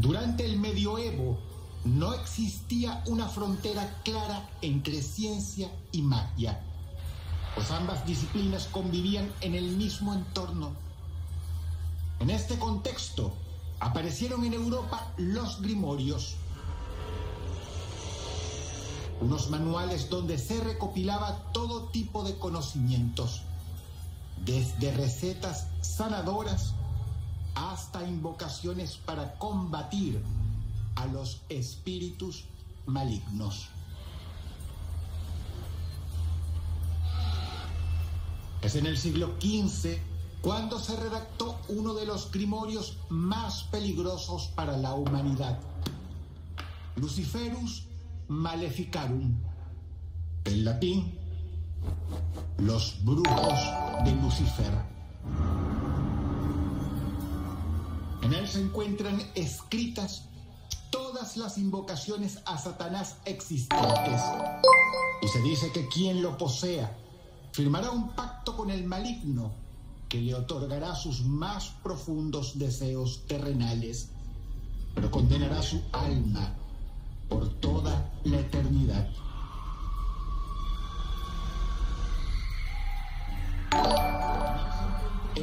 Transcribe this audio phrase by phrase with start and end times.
[0.00, 1.36] Durante el medioevo
[1.84, 6.60] no existía una frontera clara entre ciencia y magia,
[7.56, 10.70] pues ambas disciplinas convivían en el mismo entorno.
[12.20, 13.32] En este contexto
[13.80, 16.36] aparecieron en Europa los grimorios,
[19.20, 23.42] unos manuales donde se recopilaba todo tipo de conocimientos,
[24.44, 26.74] desde recetas sanadoras
[27.58, 30.22] hasta invocaciones para combatir
[30.94, 32.44] a los espíritus
[32.86, 33.68] malignos.
[38.62, 39.98] Es en el siglo XV
[40.40, 45.58] cuando se redactó uno de los grimorios más peligrosos para la humanidad,
[46.96, 47.84] Luciferus
[48.28, 49.34] Maleficarum,
[50.44, 51.18] en latín,
[52.58, 53.58] los brujos
[54.04, 54.72] de Lucifer.
[58.22, 60.24] En él se encuentran escritas
[60.90, 64.20] todas las invocaciones a Satanás existentes.
[65.22, 66.96] Y se dice que quien lo posea
[67.52, 69.52] firmará un pacto con el maligno
[70.08, 74.10] que le otorgará sus más profundos deseos terrenales,
[74.94, 76.54] pero condenará su alma
[77.28, 79.08] por toda la eternidad.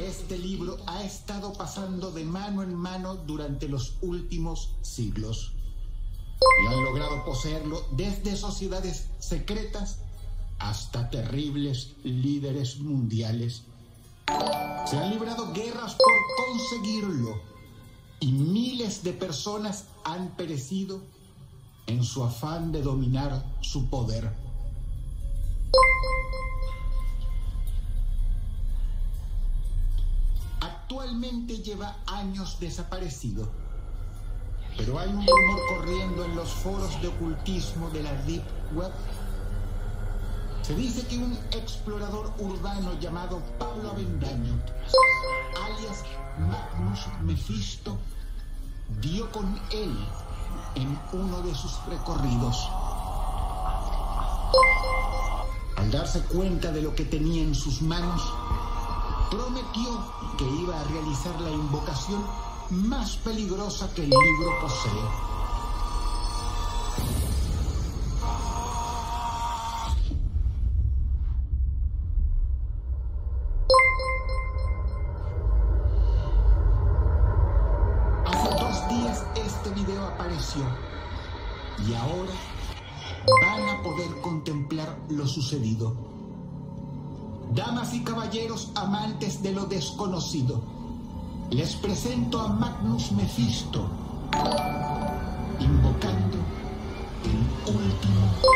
[0.04, 5.54] Este libro ha estado pasando de mano en mano durante los últimos siglos
[6.62, 10.00] y han logrado poseerlo desde sociedades secretas
[10.58, 13.62] hasta terribles líderes mundiales.
[14.86, 16.12] Se han librado guerras por
[16.46, 17.40] conseguirlo
[18.20, 21.00] y miles de personas han perecido
[21.86, 24.30] en su afán de dominar su poder.
[30.88, 33.48] Actualmente lleva años desaparecido,
[34.76, 38.92] pero hay un rumor corriendo en los foros de ocultismo de la Deep Web.
[40.62, 44.62] Se dice que un explorador urbano llamado Pablo Avendaño,
[45.64, 46.04] alias
[46.38, 47.98] Magnus Mephisto,
[49.00, 49.92] dio con él
[50.76, 52.70] en uno de sus recorridos.
[55.78, 58.22] Al darse cuenta de lo que tenía en sus manos,
[59.30, 60.04] prometió
[60.38, 62.24] que iba a realizar la invocación
[62.70, 64.90] más peligrosa que el libro posee.
[78.26, 80.62] Hace dos días este video apareció
[81.86, 82.32] y ahora
[83.42, 86.15] van a poder contemplar lo sucedido.
[87.56, 90.60] Damas y caballeros amantes de lo desconocido,
[91.48, 93.88] les presento a Magnus Mephisto,
[95.58, 96.36] invocando
[97.24, 98.55] el último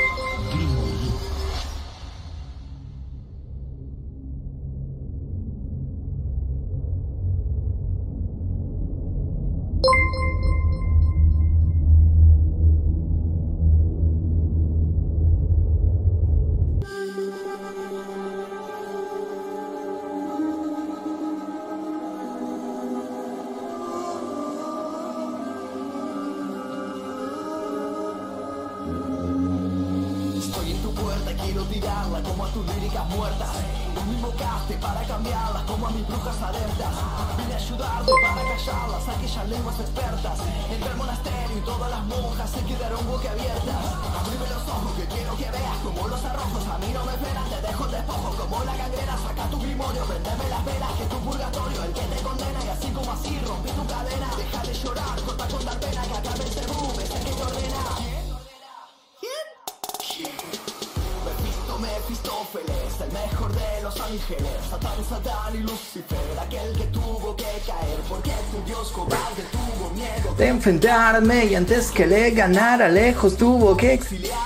[70.71, 74.39] enfrentarme y antes que le ganara lejos tuvo que exiliarme.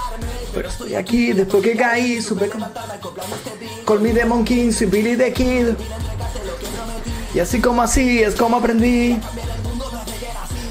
[0.54, 2.64] Pero estoy aquí después que caí supe con,
[3.84, 5.74] con mi Demon King soy Billy the Kid.
[7.34, 9.18] Y así como así es como aprendí.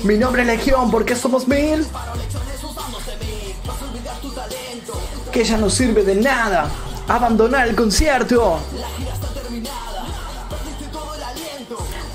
[0.04, 1.86] Mi nombre es Legión porque somos mil.
[5.32, 6.70] Que ya no sirve de nada
[7.08, 8.60] abandonar el concierto.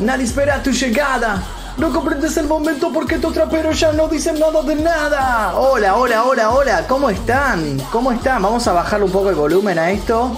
[0.01, 4.63] Nadie espera tu llegada no comprendes el momento porque tus traperos ya no dicen nada
[4.63, 5.57] de nada.
[5.57, 6.87] Hola, hola, hola, hola.
[6.89, 7.79] ¿Cómo están?
[7.93, 8.43] ¿Cómo están?
[8.43, 10.37] Vamos a bajar un poco el volumen a esto.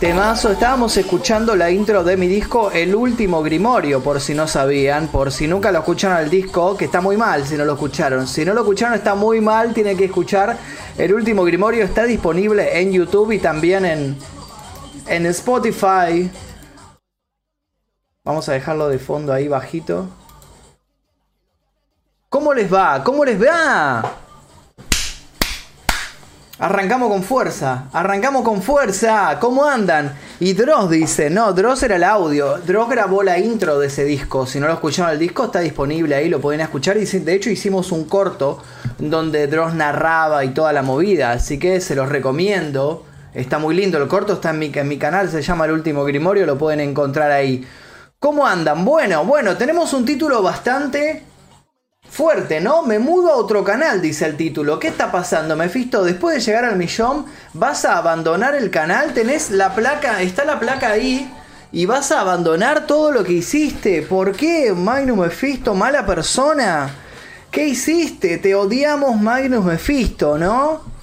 [0.00, 5.08] Temazo, estábamos escuchando la intro de mi disco El último Grimorio, por si no sabían,
[5.08, 8.26] por si nunca lo escucharon al disco, que está muy mal si no lo escucharon.
[8.26, 10.58] Si no lo escucharon está muy mal, tienen que escuchar
[10.98, 14.16] El último Grimorio, está disponible en YouTube y también en,
[15.06, 16.30] en Spotify.
[18.26, 20.08] Vamos a dejarlo de fondo ahí bajito.
[22.28, 23.04] ¿Cómo les va?
[23.04, 24.02] ¿Cómo les va?
[26.58, 29.38] Arrancamos con fuerza, arrancamos con fuerza.
[29.38, 30.18] ¿Cómo andan?
[30.40, 32.58] Y Dross dice, no, Dross era el audio.
[32.58, 34.44] Dross grabó la intro de ese disco.
[34.44, 36.98] Si no lo escucharon el disco, está disponible ahí, lo pueden escuchar.
[36.98, 38.60] De hecho hicimos un corto
[38.98, 41.30] donde Dross narraba y toda la movida.
[41.30, 43.04] Así que se los recomiendo.
[43.34, 44.02] Está muy lindo.
[44.02, 46.80] El corto está en mi, en mi canal, se llama El último Grimorio, lo pueden
[46.80, 47.64] encontrar ahí.
[48.18, 48.84] ¿Cómo andan?
[48.84, 51.22] Bueno, bueno, tenemos un título bastante
[52.08, 52.82] Fuerte, ¿no?
[52.82, 54.78] Me mudo a otro canal, dice el título.
[54.78, 56.02] ¿Qué está pasando, Mephisto?
[56.02, 59.12] Después de llegar al millón, ¿vas a abandonar el canal?
[59.12, 61.30] Tenés la placa, está la placa ahí.
[61.72, 64.02] Y vas a abandonar todo lo que hiciste.
[64.02, 65.74] ¿Por qué, Magnus Mephisto?
[65.74, 66.88] Mala persona.
[67.50, 68.38] ¿Qué hiciste?
[68.38, 70.95] Te odiamos, Magnus Mephisto, ¿no?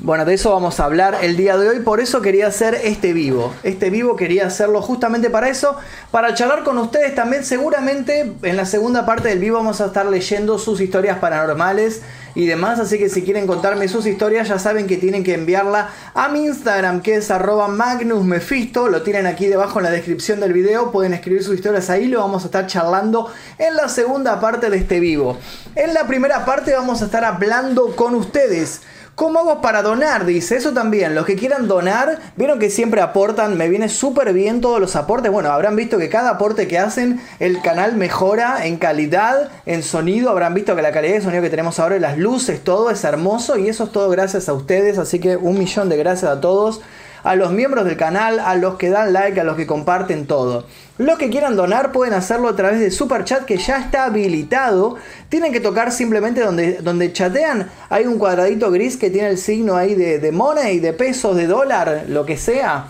[0.00, 3.12] Bueno, de eso vamos a hablar el día de hoy, por eso quería hacer este
[3.12, 3.54] vivo.
[3.62, 5.76] Este vivo quería hacerlo justamente para eso,
[6.10, 7.44] para charlar con ustedes también.
[7.44, 12.02] Seguramente en la segunda parte del vivo vamos a estar leyendo sus historias paranormales
[12.34, 15.90] y demás, así que si quieren contarme sus historias ya saben que tienen que enviarla
[16.12, 20.52] a mi Instagram que es arroba magnusmefisto, lo tienen aquí debajo en la descripción del
[20.52, 24.70] video, pueden escribir sus historias ahí, lo vamos a estar charlando en la segunda parte
[24.70, 25.38] de este vivo.
[25.76, 28.80] En la primera parte vamos a estar hablando con ustedes
[29.14, 30.26] ¿Cómo hago para donar?
[30.26, 34.60] Dice, eso también, los que quieran donar, vieron que siempre aportan, me viene súper bien
[34.60, 35.30] todos los aportes.
[35.30, 40.30] Bueno, habrán visto que cada aporte que hacen, el canal mejora en calidad, en sonido,
[40.30, 43.56] habrán visto que la calidad de sonido que tenemos ahora, las luces, todo es hermoso
[43.56, 46.80] y eso es todo gracias a ustedes, así que un millón de gracias a todos
[47.22, 50.66] a los miembros del canal, a los que dan like, a los que comparten todo.
[50.96, 54.94] Los que quieran donar pueden hacerlo a través de Super Chat que ya está habilitado.
[55.28, 57.68] Tienen que tocar simplemente donde, donde chatean.
[57.88, 61.48] Hay un cuadradito gris que tiene el signo ahí de, de money, de pesos, de
[61.48, 62.86] dólar, lo que sea.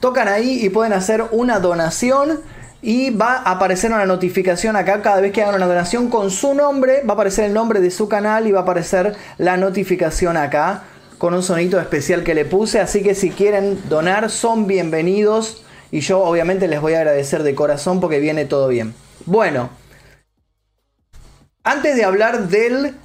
[0.00, 2.40] Tocan ahí y pueden hacer una donación
[2.82, 6.54] y va a aparecer una notificación acá cada vez que hagan una donación con su
[6.54, 10.36] nombre, va a aparecer el nombre de su canal y va a aparecer la notificación
[10.36, 10.82] acá
[11.18, 12.80] con un sonito especial que le puse.
[12.80, 15.64] Así que si quieren donar, son bienvenidos.
[15.94, 18.96] Y yo obviamente les voy a agradecer de corazón porque viene todo bien.
[19.26, 19.70] Bueno,
[21.62, 22.96] antes de hablar del,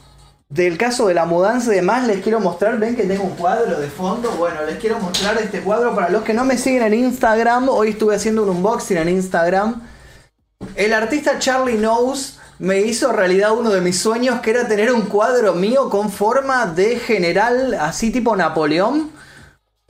[0.49, 3.79] del caso de la mudanza y demás, les quiero mostrar, ven que tengo un cuadro
[3.79, 4.31] de fondo.
[4.31, 7.69] Bueno, les quiero mostrar este cuadro para los que no me siguen en Instagram.
[7.69, 9.83] Hoy estuve haciendo un unboxing en Instagram.
[10.73, 15.03] El artista Charlie Knows me hizo realidad uno de mis sueños, que era tener un
[15.03, 19.11] cuadro mío con forma de general, así tipo Napoleón,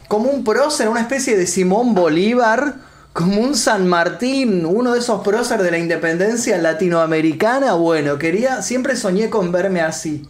[0.10, 2.89] como un prócer, una especie de Simón Bolívar,
[3.20, 7.74] como un San Martín, uno de esos próceres de la independencia latinoamericana.
[7.74, 10.26] Bueno, quería, siempre soñé con verme así.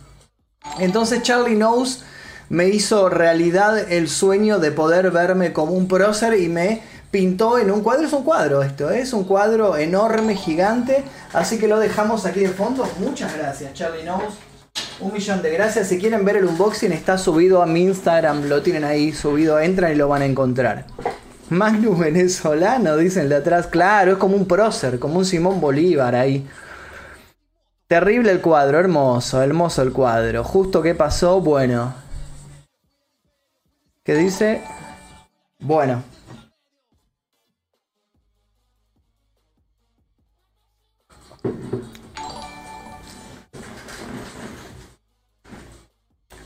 [0.79, 2.03] Entonces Charlie Knows
[2.49, 6.81] me hizo realidad el sueño de poder verme como un prócer y me
[7.11, 9.01] pintó en un cuadro, es un cuadro esto, ¿eh?
[9.01, 12.89] es un cuadro enorme, gigante, así que lo dejamos aquí de fondo.
[12.97, 14.33] Muchas gracias, Charlie Knows.
[14.99, 15.89] Un millón de gracias.
[15.89, 19.91] Si quieren ver el unboxing, está subido a mi Instagram, lo tienen ahí subido, entran
[19.91, 20.87] y lo van a encontrar.
[21.49, 23.67] Magnus venezolano, dicen de atrás.
[23.67, 26.47] Claro, es como un prócer, como un Simón Bolívar ahí.
[27.87, 30.43] Terrible el cuadro, hermoso, hermoso el cuadro.
[30.43, 31.93] Justo que pasó, bueno.
[34.03, 34.61] ¿Qué dice?
[35.59, 36.03] Bueno,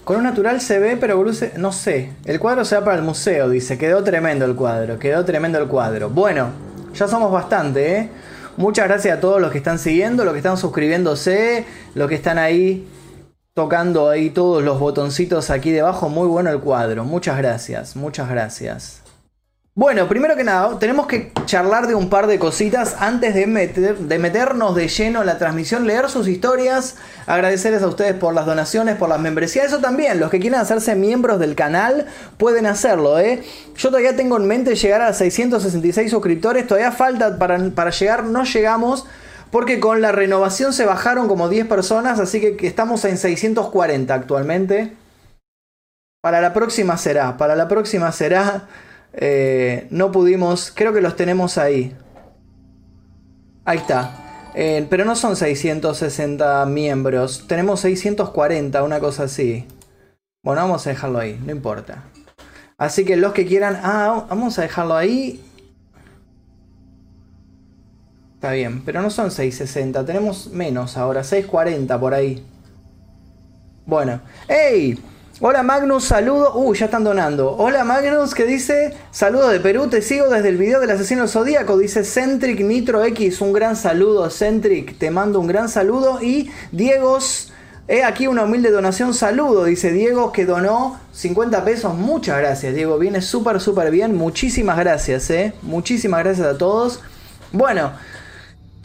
[0.03, 1.23] Con un natural se ve, pero
[1.57, 2.11] no sé.
[2.25, 3.77] El cuadro se va para el museo, dice.
[3.77, 6.09] Quedó tremendo el cuadro, quedó tremendo el cuadro.
[6.09, 6.49] Bueno,
[6.93, 8.09] ya somos bastante, ¿eh?
[8.57, 12.37] Muchas gracias a todos los que están siguiendo, los que están suscribiéndose, los que están
[12.37, 12.87] ahí
[13.55, 16.09] tocando ahí todos los botoncitos aquí debajo.
[16.09, 17.05] Muy bueno el cuadro.
[17.05, 19.02] Muchas gracias, muchas gracias.
[19.75, 24.19] Bueno, primero que nada, tenemos que charlar de un par de cositas antes de, de
[24.19, 28.97] meternos de lleno en la transmisión, leer sus historias, agradecerles a ustedes por las donaciones,
[28.97, 32.05] por las membresías, eso también, los que quieran hacerse miembros del canal
[32.37, 33.41] pueden hacerlo, ¿eh?
[33.75, 38.43] Yo todavía tengo en mente llegar a 666 suscriptores, todavía falta para, para llegar, no
[38.43, 39.07] llegamos,
[39.49, 44.93] porque con la renovación se bajaron como 10 personas, así que estamos en 640 actualmente.
[46.21, 48.67] Para la próxima será, para la próxima será...
[49.13, 51.95] Eh, no pudimos, creo que los tenemos ahí.
[53.65, 54.51] Ahí está.
[54.55, 57.45] Eh, pero no son 660 miembros.
[57.47, 59.67] Tenemos 640, una cosa así.
[60.43, 62.03] Bueno, vamos a dejarlo ahí, no importa.
[62.77, 63.79] Así que los que quieran...
[63.81, 65.41] Ah, vamos a dejarlo ahí.
[68.35, 72.45] Está bien, pero no son 660, tenemos menos ahora, 640 por ahí.
[73.85, 74.99] Bueno, ¡Ey!
[75.45, 76.53] Hola Magnus, saludo.
[76.55, 77.57] Uh, ya están donando.
[77.57, 81.77] Hola Magnus, que dice: Saludo de Perú, te sigo desde el video del asesino zodíaco.
[81.77, 83.41] Dice Centric Nitro X.
[83.41, 84.97] Un gran saludo, Centric.
[84.97, 86.21] Te mando un gran saludo.
[86.21, 87.51] Y Diegos,
[87.89, 89.13] he aquí una humilde donación.
[89.13, 91.93] Saludo, dice Diego, que donó 50 pesos.
[91.93, 92.97] Muchas gracias, Diego.
[92.97, 94.15] Viene súper, súper bien.
[94.15, 95.53] Muchísimas gracias, eh.
[95.61, 97.01] Muchísimas gracias a todos.
[97.51, 97.91] Bueno.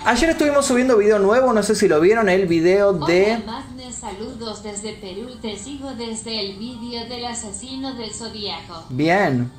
[0.04, 3.34] Ayer estuvimos subiendo video nuevo, no sé si lo vieron, el video de...
[3.34, 8.84] Hola Magne, saludos desde Perú, te sigo desde el vídeo del asesino del zodiaco.
[8.90, 9.50] Bien,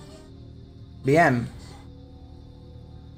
[1.04, 1.59] bien.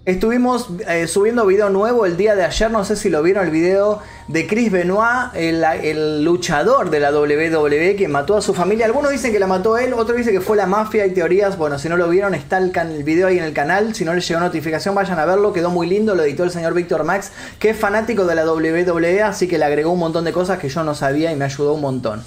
[0.03, 3.51] Estuvimos eh, subiendo video nuevo el día de ayer, no sé si lo vieron el
[3.51, 8.87] video de Chris Benoit, el, luchador de la WWE que mató a su familia.
[8.87, 11.03] Algunos dicen que la mató él, otros dicen que fue la mafia.
[11.03, 13.93] Hay teorías, bueno, si no lo vieron está el, video ahí en el canal.
[13.93, 16.73] Si no les llegó notificación vayan a verlo, quedó muy lindo, lo editó el señor
[16.73, 20.33] Víctor Max, que es fanático de la WWE, así que le agregó un montón de
[20.33, 22.23] cosas que yo no sabía y me ayudó un montón.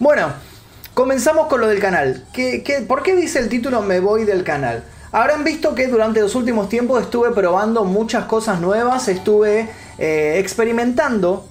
[0.00, 0.32] Bueno,
[0.92, 2.24] comenzamos con lo del canal.
[2.32, 4.82] ¿Qué, qué, por qué dice el título Me voy del canal?
[5.12, 11.46] Habrán visto que durante los últimos tiempos estuve probando muchas cosas nuevas, estuve eh, experimentando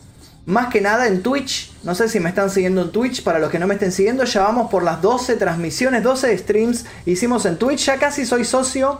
[0.48, 1.72] más que nada en Twitch.
[1.84, 4.24] No sé si me están siguiendo en Twitch, para los que no me estén siguiendo,
[4.24, 9.00] ya vamos por las 12 transmisiones, 12 streams hicimos en Twitch, ya casi soy socio.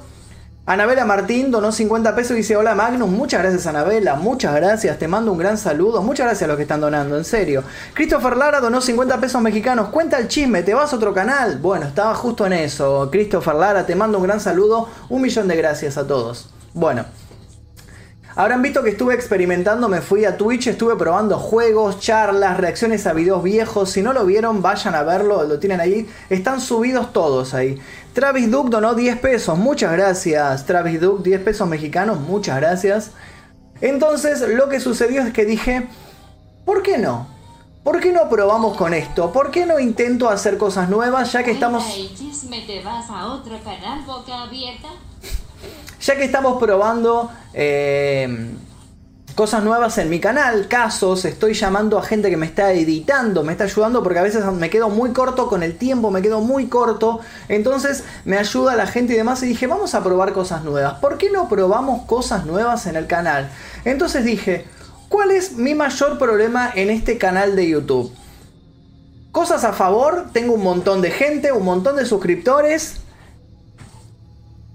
[0.64, 5.08] Anabela Martín donó 50 pesos y dice, hola Magnus, muchas gracias Anabela, muchas gracias, te
[5.08, 7.64] mando un gran saludo, muchas gracias a los que están donando, en serio.
[7.96, 11.58] Christopher Lara donó 50 pesos mexicanos, cuenta el chisme, ¿te vas a otro canal?
[11.58, 15.56] Bueno, estaba justo en eso, Christopher Lara, te mando un gran saludo, un millón de
[15.56, 16.54] gracias a todos.
[16.74, 17.06] Bueno.
[18.34, 23.12] Habrán visto que estuve experimentando, me fui a Twitch, estuve probando juegos, charlas, reacciones a
[23.12, 23.92] videos viejos.
[23.92, 26.10] Si no lo vieron, vayan a verlo, lo tienen ahí.
[26.30, 27.78] Están subidos todos ahí.
[28.14, 30.66] Travis Duke donó 10 pesos, muchas gracias.
[30.66, 33.12] Travis Duke, 10 pesos mexicanos, muchas gracias.
[33.80, 35.88] Entonces, lo que sucedió es que dije,
[36.66, 37.28] ¿por qué no?
[37.84, 39.32] ¿Por qué no probamos con esto?
[39.32, 41.84] ¿Por qué no intento hacer cosas nuevas ya que estamos...
[42.16, 44.90] chisme te vas a otro canal boca abierta?
[46.02, 48.56] Ya que estamos probando eh,
[49.36, 53.54] cosas nuevas en mi canal, casos, estoy llamando a gente que me está editando, me
[53.54, 56.68] está ayudando porque a veces me quedo muy corto con el tiempo, me quedo muy
[56.68, 60.96] corto, entonces me ayuda la gente y demás y dije, vamos a probar cosas nuevas,
[60.96, 63.50] ¿por qué no probamos cosas nuevas en el canal?
[63.86, 64.66] Entonces dije,
[65.10, 68.14] ¿cuál es mi mayor problema en este canal de YouTube?
[69.32, 73.01] Cosas a favor, tengo un montón de gente, un montón de suscriptores,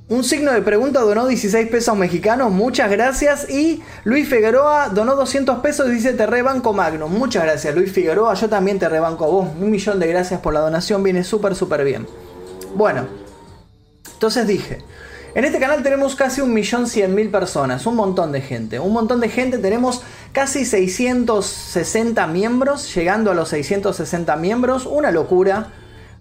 [0.08, 3.50] un signo de pregunta donó 16 pesos mexicanos, muchas gracias.
[3.50, 7.08] Y Luis Figueroa donó 200 pesos y dice te rebanco Magno.
[7.08, 9.48] Muchas gracias Luis Figueroa, yo también te rebanco a vos.
[9.60, 12.06] Un millón de gracias por la donación, viene súper súper bien.
[12.76, 13.08] Bueno,
[14.12, 14.78] entonces dije,
[15.34, 18.78] en este canal tenemos casi un millón cien mil personas, un montón de gente.
[18.78, 25.72] Un montón de gente, tenemos casi 660 miembros, llegando a los 660 miembros, una locura,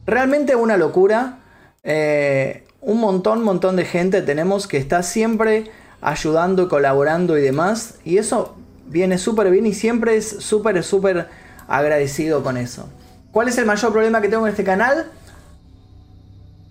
[0.07, 1.39] realmente una locura.
[1.83, 7.95] Eh, un montón, montón de gente tenemos que está siempre ayudando colaborando y demás.
[8.05, 11.27] Y eso viene súper bien y siempre es súper, súper
[11.67, 12.87] agradecido con eso.
[13.31, 15.07] ¿Cuál es el mayor problema que tengo en este canal?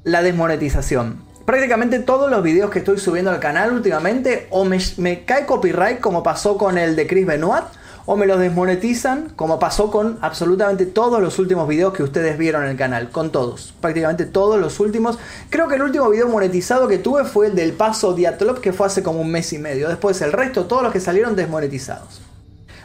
[0.05, 1.23] La desmonetización.
[1.45, 6.01] Prácticamente todos los videos que estoy subiendo al canal últimamente o me, me cae copyright
[6.01, 7.65] como pasó con el de Chris Benoit
[8.07, 12.65] o me los desmonetizan, como pasó con absolutamente todos los últimos videos que ustedes vieron
[12.65, 15.19] en el canal, con todos, prácticamente todos los últimos.
[15.49, 18.87] Creo que el último video monetizado que tuve fue el del paso Diatlop, que fue
[18.87, 19.89] hace como un mes y medio.
[19.89, 22.21] Después el resto, todos los que salieron desmonetizados.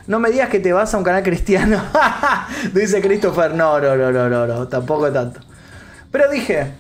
[0.08, 1.84] No me digas que te vas a un canal cristiano.
[2.74, 5.42] Dice Christopher, no, no, no, no, no, no, tampoco tanto.
[6.12, 6.72] Pero dije,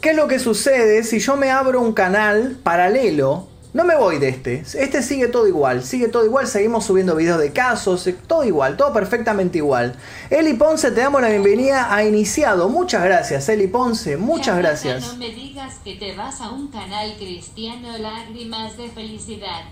[0.00, 4.18] ¿qué es lo que sucede si yo me abro un canal paralelo no me voy
[4.18, 4.62] de este.
[4.74, 5.82] Este sigue todo igual.
[5.82, 6.46] Sigue todo igual.
[6.46, 8.06] Seguimos subiendo videos de casos.
[8.06, 8.76] Eh, todo igual.
[8.76, 9.96] Todo perfectamente igual.
[10.28, 12.68] Eli Ponce, te damos la bienvenida a Iniciado.
[12.68, 14.18] Muchas gracias, Eli Ponce.
[14.18, 15.12] Muchas gracias.
[15.12, 19.62] No me digas que te vas a un canal cristiano lágrimas de felicidad.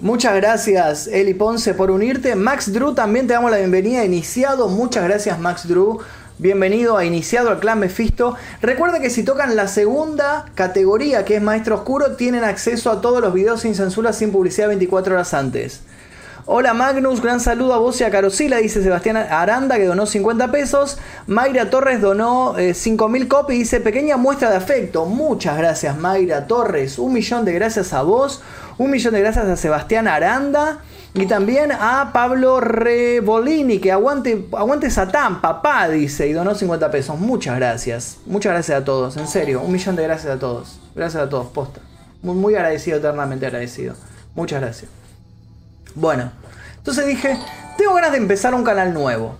[0.00, 2.36] Muchas gracias, Eli Ponce, por unirte.
[2.36, 4.68] Max Drew, también te damos la bienvenida a Iniciado.
[4.68, 5.98] Muchas gracias, Max Drew.
[6.40, 8.36] Bienvenido a Iniciado al Clan Mephisto.
[8.62, 13.20] Recuerda que si tocan la segunda categoría, que es Maestro Oscuro, tienen acceso a todos
[13.20, 15.80] los videos sin censura, sin publicidad 24 horas antes.
[16.46, 20.52] Hola Magnus, gran saludo a vos y a Carosila, dice Sebastián Aranda que donó 50
[20.52, 20.98] pesos.
[21.26, 25.06] Mayra Torres donó 5.000 eh, copias, dice pequeña muestra de afecto.
[25.06, 28.42] Muchas gracias Mayra Torres, un millón de gracias a vos,
[28.78, 30.78] un millón de gracias a Sebastián Aranda.
[31.18, 37.18] Y también a Pablo Rebolini, que aguante, aguante Satán, papá, dice, y donó 50 pesos.
[37.18, 38.18] Muchas gracias.
[38.24, 39.60] Muchas gracias a todos, en serio.
[39.60, 40.78] Un millón de gracias a todos.
[40.94, 41.80] Gracias a todos, posta.
[42.22, 43.96] Muy, muy agradecido, eternamente agradecido.
[44.36, 44.88] Muchas gracias.
[45.96, 46.30] Bueno,
[46.76, 47.36] entonces dije,
[47.76, 49.34] tengo ganas de empezar un canal nuevo.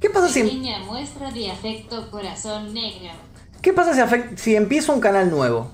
[0.00, 0.40] ¿Qué pasa si...
[0.40, 3.10] Em- muestra de afecto corazón negro.
[3.60, 5.72] ¿Qué pasa si, si empiezo un canal nuevo?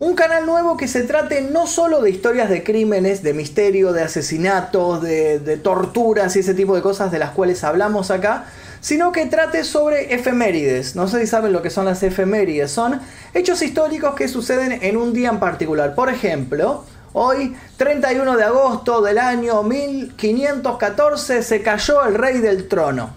[0.00, 4.02] Un canal nuevo que se trate no solo de historias de crímenes, de misterio, de
[4.02, 8.44] asesinatos, de, de, torturas y ese tipo de cosas de las cuales hablamos acá,
[8.80, 10.94] sino que trate sobre efemérides.
[10.94, 12.70] No sé si saben lo que son las efemérides.
[12.70, 13.00] Son
[13.34, 15.96] hechos históricos que suceden en un día en particular.
[15.96, 23.16] Por ejemplo, hoy, 31 de agosto del año 1514, se cayó el rey del trono.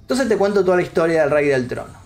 [0.00, 2.03] Entonces te cuento toda la historia del rey del trono.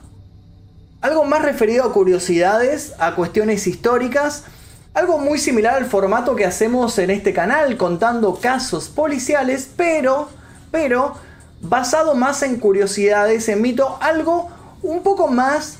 [1.00, 4.44] Algo más referido a curiosidades, a cuestiones históricas,
[4.94, 10.28] algo muy similar al formato que hacemos en este canal, contando casos policiales, pero,
[10.72, 11.14] pero,
[11.60, 14.48] basado más en curiosidades, en mito, algo
[14.82, 15.76] un poco más,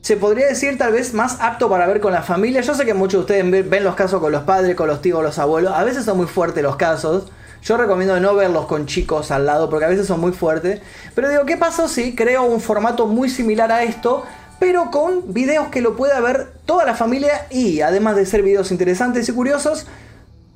[0.00, 2.62] se podría decir tal vez más apto para ver con la familia.
[2.62, 5.22] Yo sé que muchos de ustedes ven los casos con los padres, con los tíos,
[5.22, 7.30] los abuelos, a veces son muy fuertes los casos.
[7.62, 10.80] Yo recomiendo no verlos con chicos al lado porque a veces son muy fuertes.
[11.14, 14.24] Pero digo, ¿qué pasó si creo un formato muy similar a esto?
[14.58, 18.72] Pero con videos que lo pueda ver toda la familia y además de ser videos
[18.72, 19.86] interesantes y curiosos,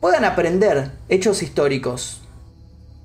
[0.00, 2.22] puedan aprender hechos históricos.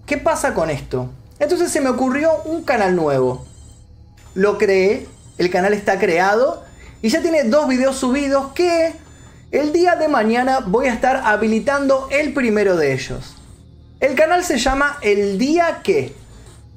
[0.07, 1.09] ¿Qué pasa con esto?
[1.39, 3.45] Entonces se me ocurrió un canal nuevo.
[4.33, 6.63] Lo creé, el canal está creado
[7.03, 8.93] y ya tiene dos videos subidos que
[9.51, 13.35] el día de mañana voy a estar habilitando el primero de ellos.
[14.01, 16.15] El canal se llama El Día Que.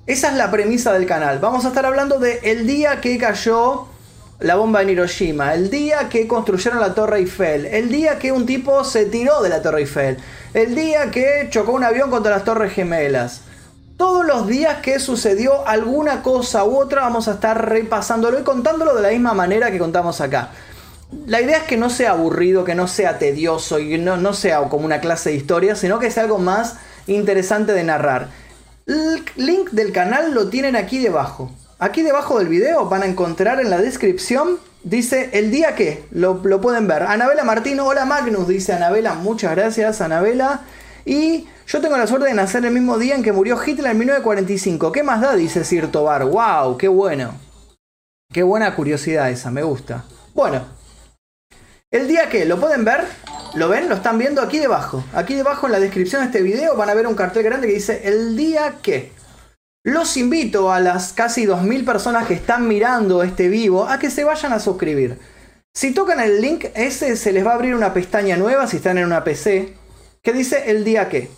[0.06, 1.38] Esa es la premisa del canal.
[1.38, 3.86] Vamos a estar hablando de el día que cayó
[4.40, 8.44] la bomba en Hiroshima, el día que construyeron la Torre Eiffel, el día que un
[8.44, 10.18] tipo se tiró de la Torre Eiffel,
[10.52, 13.40] el día que chocó un avión contra las Torres Gemelas.
[13.96, 18.94] Todos los días que sucedió alguna cosa u otra vamos a estar repasándolo y contándolo
[18.94, 20.50] de la misma manera que contamos acá.
[21.26, 24.60] La idea es que no sea aburrido, que no sea tedioso y no, no sea
[24.68, 28.28] como una clase de historia, sino que sea algo más interesante de narrar.
[28.86, 31.50] El link del canal lo tienen aquí debajo.
[31.78, 36.40] Aquí debajo del video van a encontrar en la descripción, dice el día que, lo,
[36.44, 37.02] lo pueden ver.
[37.02, 40.62] Anabela Martín, hola Magnus, dice Anabela, muchas gracias Anabela.
[41.04, 43.98] Y yo tengo la suerte de nacer el mismo día en que murió Hitler en
[43.98, 44.92] 1945.
[44.92, 45.34] ¿Qué más da?
[45.34, 46.24] Dice Sir Tobar.
[46.24, 46.78] ¡Wow!
[46.78, 47.34] ¡Qué bueno!
[48.32, 50.04] Qué buena curiosidad esa, me gusta.
[50.34, 50.62] Bueno,
[51.90, 53.04] el día que, ¿lo pueden ver?
[53.56, 53.88] ¿Lo ven?
[53.88, 55.04] Lo están viendo aquí debajo.
[55.12, 57.74] Aquí debajo en la descripción de este video van a ver un cartel grande que
[57.74, 59.12] dice el día que.
[59.84, 64.24] Los invito a las casi 2.000 personas que están mirando este vivo a que se
[64.24, 65.18] vayan a suscribir.
[65.72, 68.98] Si tocan el link, ese se les va a abrir una pestaña nueva si están
[68.98, 69.74] en una PC
[70.20, 71.30] que dice el día que.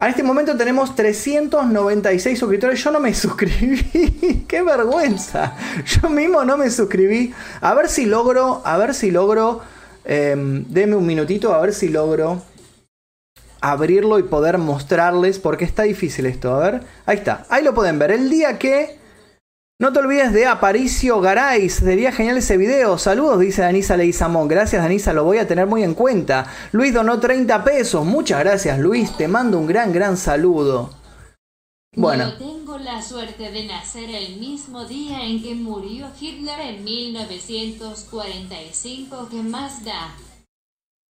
[0.00, 2.82] A este momento tenemos 396 suscriptores.
[2.82, 4.44] Yo no me suscribí.
[4.48, 5.54] ¡Qué vergüenza!
[5.84, 7.32] Yo mismo no me suscribí.
[7.60, 8.62] A ver si logro.
[8.64, 9.60] A ver si logro.
[10.04, 11.54] Eh, denme un minutito.
[11.54, 12.42] A ver si logro
[13.60, 15.38] abrirlo y poder mostrarles.
[15.38, 16.54] Porque está difícil esto.
[16.54, 16.82] A ver.
[17.06, 17.46] Ahí está.
[17.48, 18.10] Ahí lo pueden ver.
[18.12, 19.00] El día que.
[19.80, 21.68] No te olvides de Aparicio Garay.
[21.68, 22.98] Sería genial ese video.
[22.98, 24.46] Saludos, dice Danisa Leizamón.
[24.46, 25.12] Gracias, Danisa.
[25.12, 26.46] Lo voy a tener muy en cuenta.
[26.70, 28.06] Luis donó 30 pesos.
[28.06, 29.16] Muchas gracias, Luis.
[29.16, 31.01] Te mando un gran, gran saludo.
[31.94, 32.30] Bueno.
[32.30, 39.28] Yo tengo la suerte de nacer el mismo día en que murió Hitler en 1945.
[39.30, 40.14] ¿Qué más da?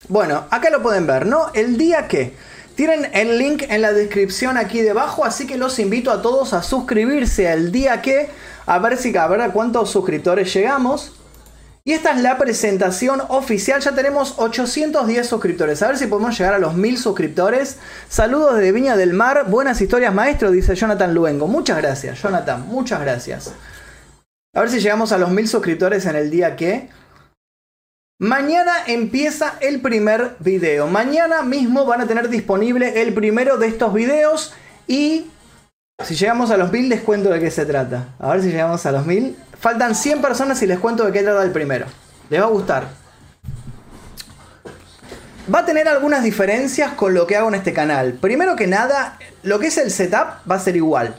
[0.08, 1.52] Bueno, acá lo pueden ver, ¿no?
[1.54, 2.34] El día que.
[2.74, 6.62] Tienen el link en la descripción aquí debajo, así que los invito a todos a
[6.62, 8.30] suscribirse al día que,
[8.64, 11.12] a ver si a ver a cuántos suscriptores llegamos.
[11.84, 16.54] Y esta es la presentación oficial, ya tenemos 810 suscriptores, a ver si podemos llegar
[16.54, 17.78] a los 1000 suscriptores.
[18.08, 21.48] Saludos desde Viña del Mar, buenas historias maestro, dice Jonathan Luengo.
[21.48, 23.52] Muchas gracias, Jonathan, muchas gracias.
[24.54, 26.88] A ver si llegamos a los 1000 suscriptores en el día que...
[28.20, 30.86] Mañana empieza el primer video.
[30.86, 34.54] Mañana mismo van a tener disponible el primero de estos videos.
[34.86, 35.26] Y
[36.04, 38.14] si llegamos a los 1000 les cuento de qué se trata.
[38.20, 39.36] A ver si llegamos a los 1000.
[39.62, 41.86] Faltan 100 personas y les cuento de qué trata el primero.
[42.28, 42.88] Les va a gustar.
[45.54, 48.14] Va a tener algunas diferencias con lo que hago en este canal.
[48.14, 51.14] Primero que nada, lo que es el setup va a ser igual.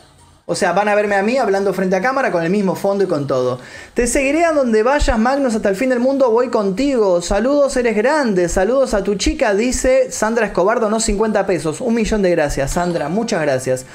[0.45, 3.05] O sea, van a verme a mí hablando frente a cámara con el mismo fondo
[3.05, 3.59] y con todo.
[3.93, 6.31] Te seguiré a donde vayas, Magnus, hasta el fin del mundo.
[6.31, 7.21] Voy contigo.
[7.21, 8.49] Saludos, eres grande.
[8.49, 11.79] Saludos a tu chica, dice Sandra Escobar, donó 50 pesos.
[11.79, 13.07] Un millón de gracias, Sandra.
[13.07, 13.85] Muchas gracias.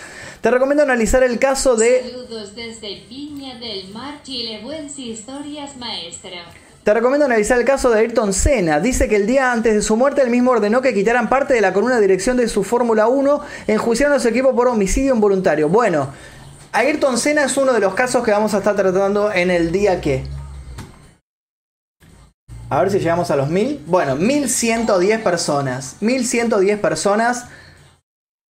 [0.40, 2.00] Te recomiendo analizar el caso de.
[2.02, 4.60] Saludos desde Piña del Mar, Chile.
[4.62, 6.30] Buenas historias, maestro.
[6.82, 8.80] Te recomiendo analizar el caso de Ayrton Senna.
[8.80, 11.60] Dice que el día antes de su muerte él mismo ordenó que quitaran parte de
[11.60, 15.68] la columna de dirección de su Fórmula 1, enjuiciaron a su equipo por homicidio involuntario.
[15.68, 16.08] Bueno,
[16.78, 20.00] Ayrton Senna es uno de los casos que vamos a estar tratando en el día
[20.00, 20.24] que.
[22.70, 23.82] A ver si llegamos a los 1000.
[23.84, 25.96] Bueno, 1110 personas.
[25.98, 27.46] 1110 personas.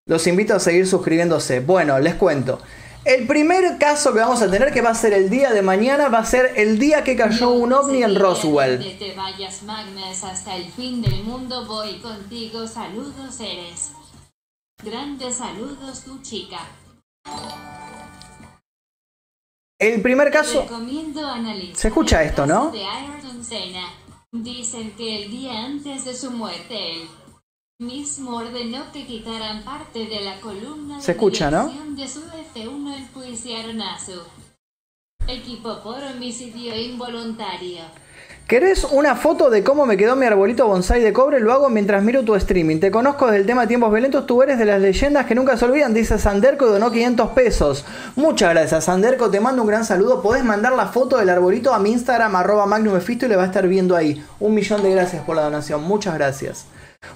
[0.08, 1.60] Los invito a seguir suscribiéndose.
[1.60, 2.62] Bueno, les cuento.
[3.04, 6.08] El primer caso que vamos a tener, que va a ser el día de mañana,
[6.08, 8.80] va a ser el día que cayó un ovni en Roswell.
[8.80, 12.66] Donde te vayas, Magnus, hasta el fin del mundo voy contigo.
[12.68, 13.92] Saludos, eres.
[14.82, 16.60] Grandes saludos, tu chica.
[19.84, 20.66] El primer caso...
[21.74, 22.72] Se escucha el esto, ¿no?
[22.72, 23.86] De Ayrton Senna.
[24.32, 27.08] Dicen que el día antes de su muerte él
[27.80, 31.68] mismo ordenó que quitaran parte de la columna Se de escucha, ¿no?
[31.68, 34.22] dirección de su F1 enjuiciaron a su
[35.28, 37.82] equipo por homicidio involuntario.
[38.48, 41.40] ¿Querés una foto de cómo me quedó mi arbolito bonsai de cobre?
[41.40, 42.80] Lo hago mientras miro tu streaming.
[42.80, 44.26] Te conozco desde el tema Tiempos Violentos.
[44.28, 45.94] Tú eres de las leyendas que nunca se olvidan.
[45.94, 47.86] Dice Sanderco y donó 500 pesos.
[48.18, 49.32] Muchas gracias, Sanderco.
[49.32, 50.22] Te mando un gran saludo.
[50.22, 53.44] Podés mandar la foto del arbolito a mi Instagram, arroba Magnum Mephisto, y le va
[53.44, 54.22] a estar viendo ahí.
[54.42, 55.82] Un millón de gracias por la donación.
[55.84, 56.66] Muchas gracias.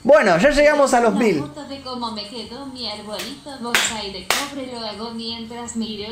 [0.03, 1.39] Bueno, ya llegamos a los Una mil.
[1.39, 6.07] foto de cómo me quedó mi arbolito bonsai de cobre lo hago mientras miro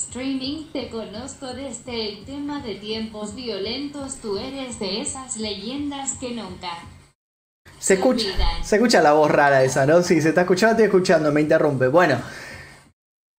[0.00, 0.64] streaming.
[0.72, 4.16] Te conozco desde el tema de tiempos violentos.
[4.16, 6.70] Tú eres de esas leyendas que nunca.
[7.78, 8.26] Se escucha,
[8.62, 10.02] se escucha la voz rara esa, ¿no?
[10.02, 11.88] Sí, se está escuchando, estoy escuchando, me interrumpe.
[11.88, 12.18] Bueno,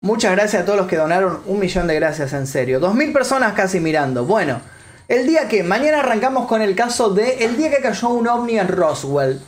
[0.02, 1.41] muchas gracias a todos los que donaron.
[1.45, 2.80] Un millón de gracias, en serio.
[2.80, 4.26] Dos mil personas casi mirando.
[4.26, 4.62] Bueno,
[5.08, 8.58] el día que, mañana arrancamos con el caso de el día que cayó un ovni
[8.58, 9.41] en Roswell.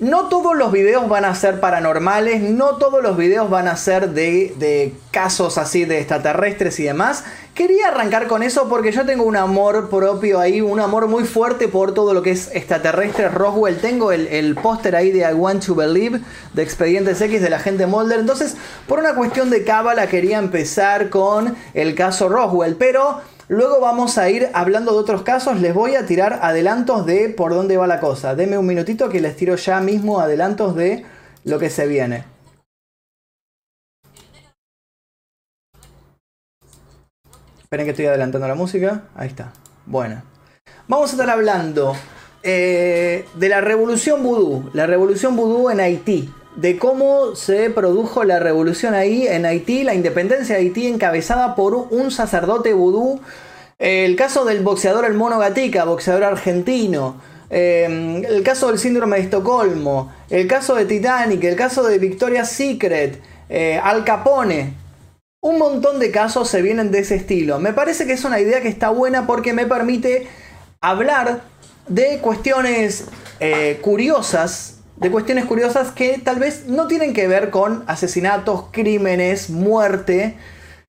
[0.00, 4.10] No todos los videos van a ser paranormales, no todos los videos van a ser
[4.10, 7.22] de, de casos así de extraterrestres y demás.
[7.54, 11.68] Quería arrancar con eso porque yo tengo un amor propio ahí, un amor muy fuerte
[11.68, 13.78] por todo lo que es extraterrestre Roswell.
[13.78, 16.20] Tengo el, el póster ahí de I Want to Believe
[16.54, 18.18] de Expedientes X de la gente Mulder.
[18.18, 18.56] Entonces,
[18.88, 24.30] por una cuestión de cábala quería empezar con el caso Roswell, pero Luego vamos a
[24.30, 25.60] ir hablando de otros casos.
[25.60, 28.34] Les voy a tirar adelantos de por dónde va la cosa.
[28.34, 31.04] Deme un minutito que les tiro ya mismo adelantos de
[31.44, 32.24] lo que se viene.
[37.62, 39.02] Esperen que estoy adelantando la música.
[39.14, 39.52] Ahí está.
[39.84, 40.22] Bueno.
[40.88, 41.94] Vamos a estar hablando
[42.42, 44.70] eh, de la revolución vudú.
[44.72, 46.32] La revolución vudú en Haití.
[46.56, 51.74] De cómo se produjo la revolución ahí en Haití, la independencia de Haití encabezada por
[51.74, 53.20] un sacerdote vudú.
[53.78, 57.20] El caso del boxeador El Mono Gatica, boxeador argentino.
[57.50, 60.12] Eh, el caso del síndrome de Estocolmo.
[60.30, 61.42] El caso de Titanic.
[61.42, 63.20] El caso de Victoria's Secret.
[63.48, 64.74] eh, Al Capone.
[65.40, 67.58] Un montón de casos se vienen de ese estilo.
[67.58, 70.28] Me parece que es una idea que está buena porque me permite
[70.80, 71.42] hablar
[71.88, 73.06] de cuestiones
[73.40, 74.78] eh, curiosas.
[74.96, 80.36] De cuestiones curiosas que tal vez no tienen que ver con asesinatos, crímenes, muerte,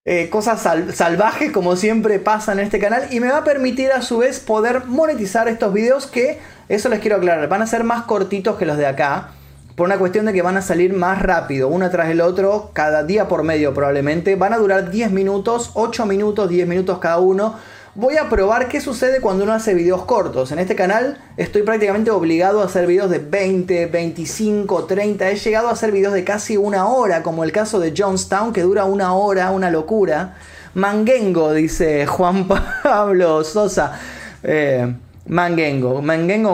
[0.06, 3.08] eh, cosas sal- salvajes como siempre pasa en este canal.
[3.12, 6.40] Y me va a permitir a su vez poder monetizar estos videos que,
[6.70, 9.32] eso les quiero aclarar, van a ser más cortitos que los de acá.
[9.76, 13.04] Por una cuestión de que van a salir más rápido, uno tras el otro, cada
[13.04, 14.36] día por medio probablemente.
[14.36, 17.56] Van a durar 10 minutos, 8 minutos, 10 minutos cada uno.
[17.98, 20.52] Voy a probar qué sucede cuando uno hace videos cortos.
[20.52, 25.30] En este canal estoy prácticamente obligado a hacer videos de 20, 25, 30.
[25.30, 28.64] He llegado a hacer videos de casi una hora, como el caso de Jonestown, que
[28.64, 30.36] dura una hora, una locura.
[30.74, 32.46] Mangengo, dice Juan
[32.84, 33.98] Pablo Sosa.
[34.44, 34.94] Eh,
[35.28, 36.02] Mangengo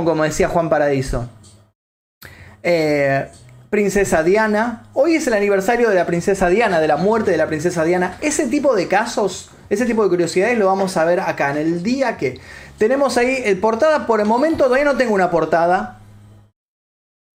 [0.06, 1.27] como decía Juan Paradiso.
[2.62, 3.25] Eh,
[3.71, 4.84] princesa Diana.
[4.93, 8.19] Hoy es el aniversario de la princesa Diana, de la muerte de la princesa Diana.
[8.21, 11.82] Ese tipo de casos, ese tipo de curiosidades lo vamos a ver acá en el
[11.82, 12.42] día que
[12.78, 14.06] tenemos ahí el portada.
[14.06, 16.02] Por el momento todavía no tengo una portada.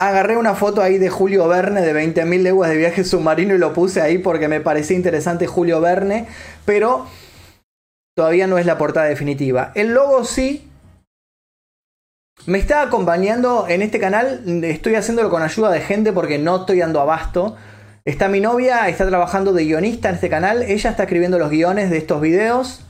[0.01, 3.75] Agarré una foto ahí de Julio Verne de 20.000 leguas de viaje submarino y lo
[3.75, 6.27] puse ahí porque me parecía interesante Julio Verne,
[6.64, 7.07] pero
[8.16, 9.71] todavía no es la portada definitiva.
[9.75, 10.71] El logo sí,
[12.47, 16.79] me está acompañando en este canal, estoy haciéndolo con ayuda de gente porque no estoy
[16.79, 17.57] dando abasto.
[18.04, 21.88] Está mi novia, está trabajando de guionista en este canal, ella está escribiendo los guiones
[21.88, 22.80] de estos videos.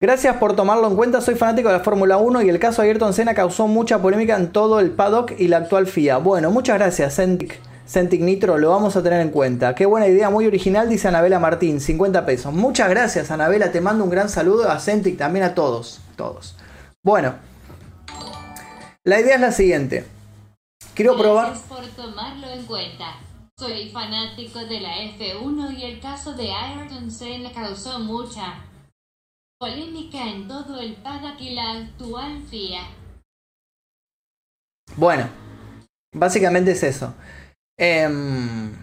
[0.00, 2.88] Gracias por tomarlo en cuenta, soy fanático de la Fórmula 1 y el caso de
[2.88, 6.16] Ayrton Senna causó mucha polémica en todo el paddock y la actual FIA.
[6.16, 7.60] Bueno, muchas gracias, Sendik.
[7.86, 9.76] Centig Nitro, lo vamos a tener en cuenta.
[9.76, 12.52] Qué buena idea, muy original, dice Anabela Martín, 50 pesos.
[12.52, 16.56] Muchas gracias, Anabela, te mando un gran saludo a Centig, también a todos, todos.
[17.00, 17.34] Bueno,
[19.04, 20.04] la idea es la siguiente.
[20.94, 21.50] Quiero probar...
[21.50, 23.25] Gracias por tomarlo en cuenta.
[23.58, 28.62] Soy fanático de la F1 y el caso de Ayrton Senna causó mucha
[29.58, 32.82] polémica en todo el paddock y la actual FIA.
[34.96, 35.26] Bueno,
[36.14, 37.14] básicamente es eso.
[37.78, 38.74] Em,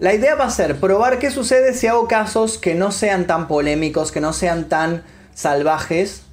[0.00, 3.46] la idea va a ser probar qué sucede si hago casos que no sean tan
[3.46, 6.24] polémicos, que no sean tan salvajes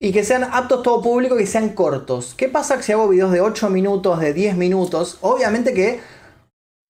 [0.00, 2.34] y que sean aptos todo público, que sean cortos.
[2.36, 5.18] ¿Qué pasa si hago videos de 8 minutos, de 10 minutos?
[5.20, 6.00] Obviamente que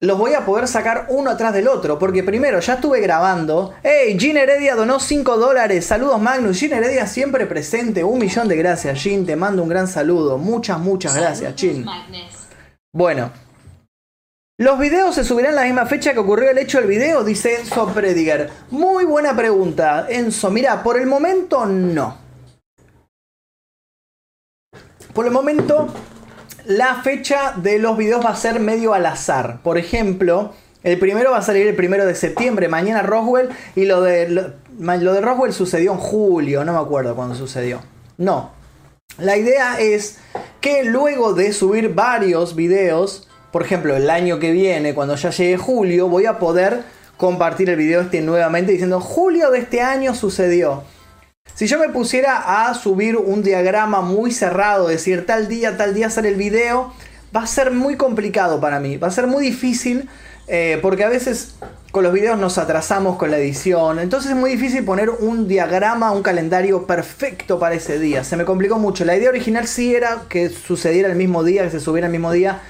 [0.05, 1.99] los voy a poder sacar uno atrás del otro.
[1.99, 3.75] Porque primero, ya estuve grabando.
[3.83, 4.17] ¡Hey!
[4.19, 5.87] Gin Heredia donó 5 dólares.
[5.87, 6.59] Saludos Magnus.
[6.59, 8.05] Gin Heredia siempre presente.
[8.05, 9.25] Un millón de gracias, Gin.
[9.25, 10.39] Te mando un gran saludo.
[10.39, 11.87] Muchas, muchas gracias, Gin.
[12.93, 13.33] Bueno.
[14.57, 17.25] ¿Los videos se subirán la misma fecha que ocurrió el hecho del video?
[17.25, 18.51] Dice Enzo Prediger.
[18.71, 20.49] Muy buena pregunta, Enzo.
[20.51, 22.24] Mira, por el momento no.
[25.15, 25.87] Por el momento,
[26.67, 29.61] la fecha de los videos va a ser medio al azar.
[29.63, 34.03] Por ejemplo, el primero va a salir el primero de septiembre, mañana Roswell, y lo
[34.03, 37.81] de, lo, de Roswell sucedió en julio, no me acuerdo cuándo sucedió.
[38.19, 38.51] No.
[39.17, 40.19] La idea es
[40.61, 45.57] que luego de subir varios videos, por ejemplo, el año que viene, cuando ya llegue
[45.59, 46.83] julio, voy a poder
[47.17, 50.83] compartir el video este nuevamente diciendo julio de este año sucedió.
[51.55, 56.11] Si yo me pusiera a subir un diagrama muy cerrado, decir tal día, tal día
[56.11, 56.93] sale el video,
[57.35, 60.09] va a ser muy complicado para mí, va a ser muy difícil
[60.49, 61.55] eh, porque a veces
[61.93, 66.11] con los videos nos atrasamos con la edición, entonces es muy difícil poner un diagrama,
[66.11, 69.05] un calendario perfecto para ese día, se me complicó mucho.
[69.05, 72.33] La idea original sí era que sucediera el mismo día, que se subiera el mismo
[72.33, 72.63] día.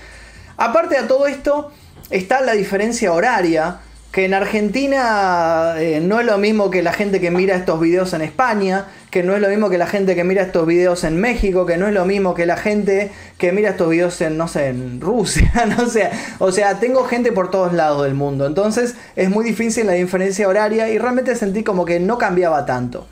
[0.59, 1.73] Aparte de todo esto,
[2.11, 3.79] está la diferencia horaria
[4.15, 8.13] que en Argentina eh, no es lo mismo que la gente que mira estos videos
[8.13, 11.21] en España, que no es lo mismo que la gente que mira estos videos en
[11.21, 14.47] México, que no es lo mismo que la gente que mira estos videos en, no
[14.47, 16.11] sé, en Rusia, no sé.
[16.39, 18.47] O sea, tengo gente por todos lados del mundo.
[18.47, 23.09] Entonces es muy difícil la diferencia horaria y realmente sentí como que no cambiaba tanto.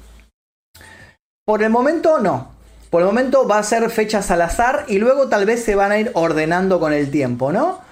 [1.44, 2.52] Por el momento no.
[2.90, 5.90] Por el momento va a ser fechas al azar y luego tal vez se van
[5.90, 7.90] a ir ordenando con el tiempo, ¿no?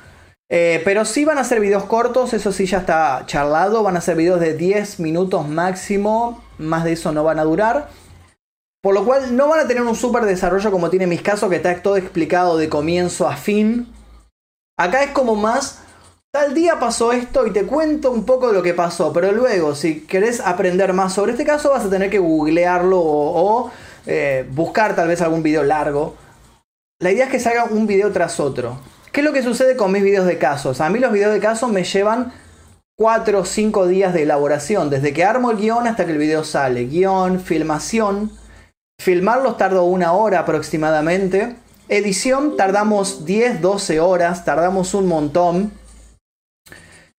[0.52, 3.82] Eh, pero sí van a ser videos cortos, eso sí ya está charlado.
[3.84, 7.88] Van a ser videos de 10 minutos máximo, más de eso no van a durar.
[8.82, 11.56] Por lo cual no van a tener un super desarrollo como tiene mis casos, que
[11.56, 13.86] está todo explicado de comienzo a fin.
[14.76, 15.82] Acá es como más,
[16.32, 19.74] tal día pasó esto y te cuento un poco de lo que pasó, pero luego
[19.74, 23.70] si querés aprender más sobre este caso vas a tener que googlearlo o,
[24.06, 26.16] eh, buscar tal vez algún video largo.
[26.98, 28.78] La idea es que se haga un video tras otro.
[29.12, 30.80] ¿Qué es lo que sucede con mis videos de casos?
[30.80, 32.32] A mí los videos de casos me llevan
[32.96, 36.44] 4 o 5 días de elaboración, desde que armo el guion hasta que el video
[36.44, 36.84] sale.
[36.84, 38.30] Guión, filmación.
[39.00, 41.56] Filmarlos tardo una hora aproximadamente.
[41.88, 45.72] Edición tardamos 10, 12 horas, tardamos un montón.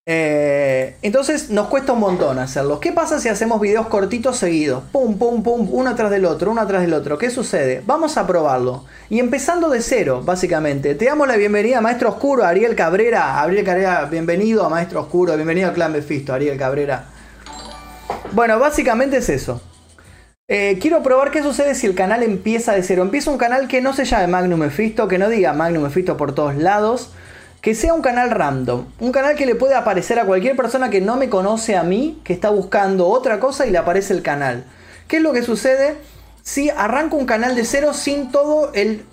[0.07, 2.79] Eh, entonces nos cuesta un montón hacerlos.
[2.79, 4.83] ¿Qué pasa si hacemos videos cortitos seguidos?
[4.91, 7.19] Pum, pum, pum, uno tras del otro, uno tras del otro.
[7.19, 7.83] ¿Qué sucede?
[7.85, 8.85] Vamos a probarlo.
[9.09, 10.95] Y empezando de cero, básicamente.
[10.95, 13.41] Te damos la bienvenida a Maestro Oscuro, Ariel Cabrera.
[13.41, 15.35] Ariel Cabrera, bienvenido a Maestro Oscuro.
[15.35, 17.05] Bienvenido al Clan Befisto, Ariel Cabrera.
[18.31, 19.61] Bueno, básicamente es eso.
[20.47, 23.03] Eh, quiero probar qué sucede si el canal empieza de cero.
[23.03, 26.33] Empieza un canal que no se llame Magnum Mephisto, que no diga Magnum Mephisto por
[26.33, 27.11] todos lados
[27.61, 30.99] que sea un canal random, un canal que le puede aparecer a cualquier persona que
[30.99, 34.65] no me conoce a mí, que está buscando otra cosa y le aparece el canal.
[35.07, 35.95] ¿Qué es lo que sucede
[36.41, 39.05] si arranco un canal de cero sin todo el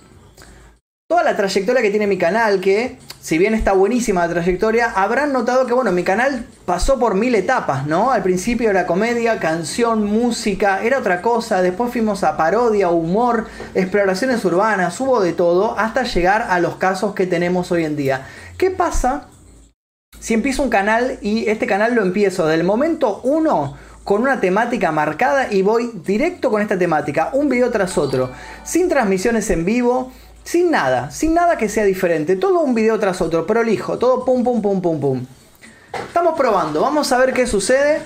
[1.08, 5.32] toda la trayectoria que tiene mi canal, que si bien está buenísima la trayectoria, habrán
[5.32, 8.10] notado que bueno, mi canal pasó por mil etapas, ¿no?
[8.12, 14.44] Al principio era comedia, canción, música, era otra cosa, después fuimos a parodia, humor, exploraciones
[14.44, 18.26] urbanas, hubo de todo, hasta llegar a los casos que tenemos hoy en día.
[18.58, 19.28] ¿Qué pasa
[20.20, 24.90] si empiezo un canal y este canal lo empiezo del momento 1 con una temática
[24.90, 28.30] marcada y voy directo con esta temática, un video tras otro,
[28.64, 30.12] sin transmisiones en vivo,
[30.48, 34.42] sin nada, sin nada que sea diferente, todo un video tras otro, prolijo, todo pum
[34.42, 35.26] pum pum pum pum.
[36.06, 38.00] Estamos probando, vamos a ver qué sucede.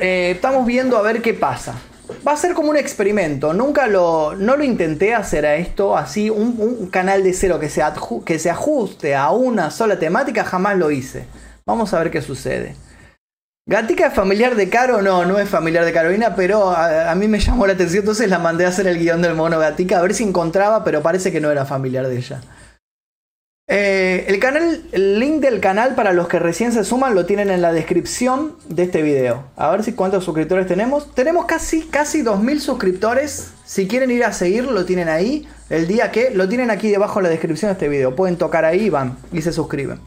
[0.00, 1.74] Eh, estamos viendo a ver qué pasa.
[2.26, 3.52] Va a ser como un experimento.
[3.52, 7.68] Nunca lo, no lo intenté hacer a esto así, un, un canal de cero que
[7.68, 7.82] se,
[8.24, 11.26] que se ajuste a una sola temática, jamás lo hice.
[11.66, 12.74] Vamos a ver qué sucede.
[13.68, 15.02] ¿Gatica es familiar de Caro?
[15.02, 18.38] No, no es familiar de Carolina, pero a, mí me llamó la atención, entonces la
[18.38, 21.38] mandé a hacer el guion del mono Gatica a ver si encontraba, pero parece que
[21.42, 22.40] no era familiar de ella.
[23.66, 27.50] Eh, el, canal, el link del canal para los que recién se suman lo tienen
[27.50, 29.44] en la descripción de este video.
[29.56, 31.14] A ver si cuántos suscriptores tenemos.
[31.14, 33.50] Tenemos casi, casi 2.000 suscriptores.
[33.66, 35.46] Si quieren ir a seguirlo, lo tienen ahí.
[35.68, 38.16] El día que lo tienen aquí debajo en la descripción de este video.
[38.16, 40.00] Pueden tocar ahí y van y se suscriben.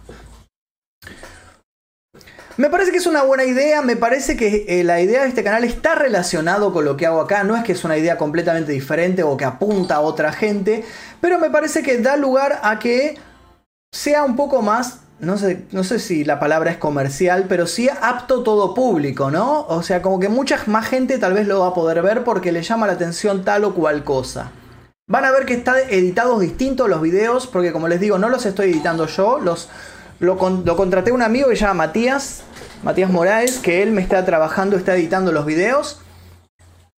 [2.58, 5.44] Me parece que es una buena idea, me parece que eh, la idea de este
[5.44, 8.74] canal está relacionado con lo que hago acá, no es que es una idea completamente
[8.74, 10.84] diferente o que apunta a otra gente,
[11.22, 13.18] pero me parece que da lugar a que
[13.94, 17.90] sea un poco más, no sé, no sé si la palabra es comercial, pero sí
[18.02, 19.66] apto todo público, ¿no?
[19.68, 22.52] O sea, como que mucha más gente tal vez lo va a poder ver porque
[22.52, 24.52] le llama la atención tal o cual cosa.
[25.08, 28.46] Van a ver que están editados distintos los videos, porque como les digo, no los
[28.46, 29.70] estoy editando yo, los
[30.22, 32.44] lo, contraté un amigo que se llama Matías,
[32.84, 36.00] Matías Morales, que él me está trabajando, está editando los videos.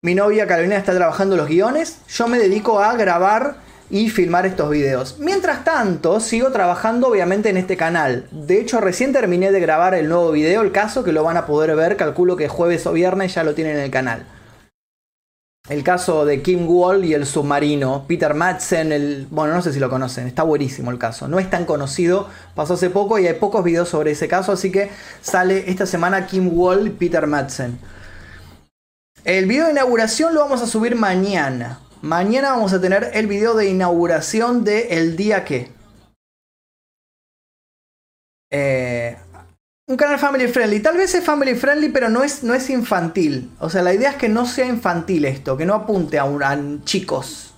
[0.02, 2.00] Mi novia Carolina está trabajando los guiones.
[2.10, 3.58] Yo me dedico a grabar
[3.92, 5.18] y filmar estos videos.
[5.20, 8.28] Mientras tanto, sigo trabajando obviamente en este canal.
[8.32, 11.46] De hecho, recién terminé de grabar el nuevo video, el caso, que lo van a
[11.46, 14.26] poder ver, calculo que jueves o viernes ya lo tienen en el canal.
[15.70, 18.06] El caso de Kim Wall y el submarino.
[18.08, 19.28] Peter Madsen, el.
[19.30, 21.28] Bueno, no sé si lo conocen, está buenísimo el caso.
[21.28, 24.72] No es tan conocido, pasó hace poco y hay pocos videos sobre ese caso, así
[24.72, 24.90] que
[25.22, 27.78] sale esta semana Kim Wall y Peter Madsen.
[29.24, 31.80] El video de inauguración lo vamos a subir mañana.
[32.02, 35.72] Mañana vamos a tener el video de inauguración de El Día Que.
[38.50, 39.16] Eh,
[39.92, 40.80] un canal family friendly.
[40.80, 43.52] Tal vez es family friendly, pero no es, no es infantil.
[43.60, 46.26] O sea, la idea es que no sea infantil esto, que no apunte a,
[46.86, 47.54] chicos,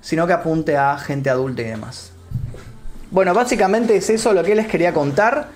[0.00, 2.10] sino que apunte a gente adulta y demás.
[3.12, 5.50] Bueno, básicamente es eso lo que les quería contar.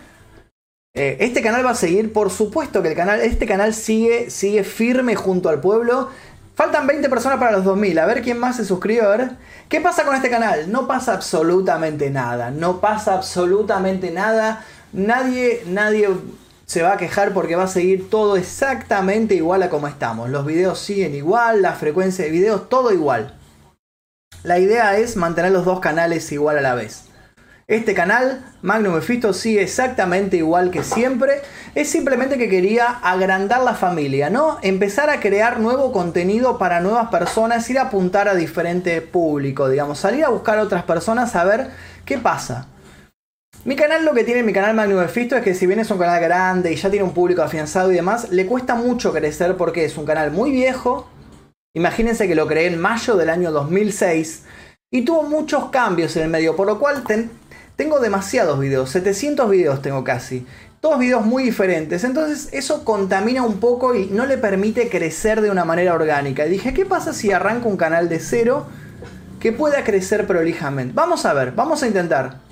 [0.94, 4.62] Eh, este canal va a seguir, por supuesto que el canal, este canal sigue, sigue
[4.62, 6.08] firme junto al pueblo.
[6.54, 7.98] Faltan 20 personas para los 2000.
[7.98, 9.02] A ver quién más se suscribe.
[9.02, 9.30] A ver.
[9.68, 10.70] ¿Qué pasa con este canal?
[10.70, 12.52] No pasa absolutamente nada.
[12.52, 14.64] No pasa absolutamente nada.
[14.92, 16.08] Nadie, nadie
[16.66, 20.30] se va a quejar porque va a seguir todo exactamente igual a como estamos.
[20.30, 23.34] Los videos siguen igual, la frecuencia de videos, todo igual.
[24.42, 27.04] La idea es mantener los dos canales igual a la vez.
[27.68, 31.42] Este canal, Magnum Mephisto, sigue exactamente igual que siempre.
[31.76, 34.58] Es simplemente que quería agrandar la familia, ¿no?
[34.62, 40.00] Empezar a crear nuevo contenido para nuevas personas, ir a apuntar a diferente público, digamos,
[40.00, 41.70] salir a buscar a otras personas a ver
[42.04, 42.66] qué pasa.
[43.62, 45.98] Mi canal lo que tiene mi canal Magnum Mephisto es que si bien es un
[45.98, 49.84] canal grande y ya tiene un público afianzado y demás, le cuesta mucho crecer porque
[49.84, 51.10] es un canal muy viejo.
[51.74, 54.44] Imagínense que lo creé en mayo del año 2006
[54.90, 57.04] y tuvo muchos cambios en el medio, por lo cual
[57.76, 60.46] tengo demasiados videos, 700 videos tengo casi.
[60.80, 65.50] Todos videos muy diferentes, entonces eso contamina un poco y no le permite crecer de
[65.50, 66.46] una manera orgánica.
[66.46, 68.66] Y dije, ¿qué pasa si arranco un canal de cero
[69.38, 70.94] que pueda crecer prolijamente?
[70.94, 72.48] Vamos a ver, vamos a intentar.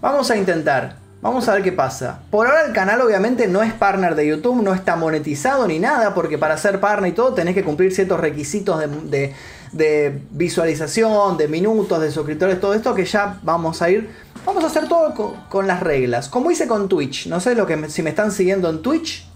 [0.00, 0.96] Vamos a intentar.
[1.20, 2.22] Vamos a ver qué pasa.
[2.30, 6.14] Por ahora el canal obviamente no es partner de YouTube, no está monetizado ni nada,
[6.14, 12.00] porque para ser partner y todo tenés que cumplir ciertos requisitos de, visualización, de minutos,
[12.00, 14.10] de suscriptores, todo esto que ya vamos a ir.
[14.46, 16.30] Vamos a hacer todo con, las reglas.
[16.30, 17.26] Como hice con Twitch.
[17.26, 19.28] No sé lo que si me están siguiendo en Twitch.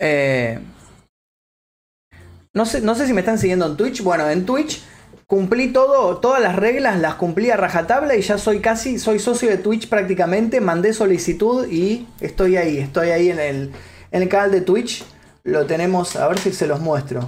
[0.00, 0.58] Eh,
[2.52, 4.02] no, sé, no sé si me están siguiendo en Twitch.
[4.02, 4.82] Bueno, en Twitch
[5.34, 9.50] cumplí todo, todas las reglas, las cumplí a rajatabla y ya soy casi, soy socio
[9.50, 13.72] de Twitch prácticamente, mandé solicitud y estoy ahí, estoy ahí en el,
[14.12, 15.04] en el canal de Twitch,
[15.42, 17.26] lo tenemos, a ver si se los muestro.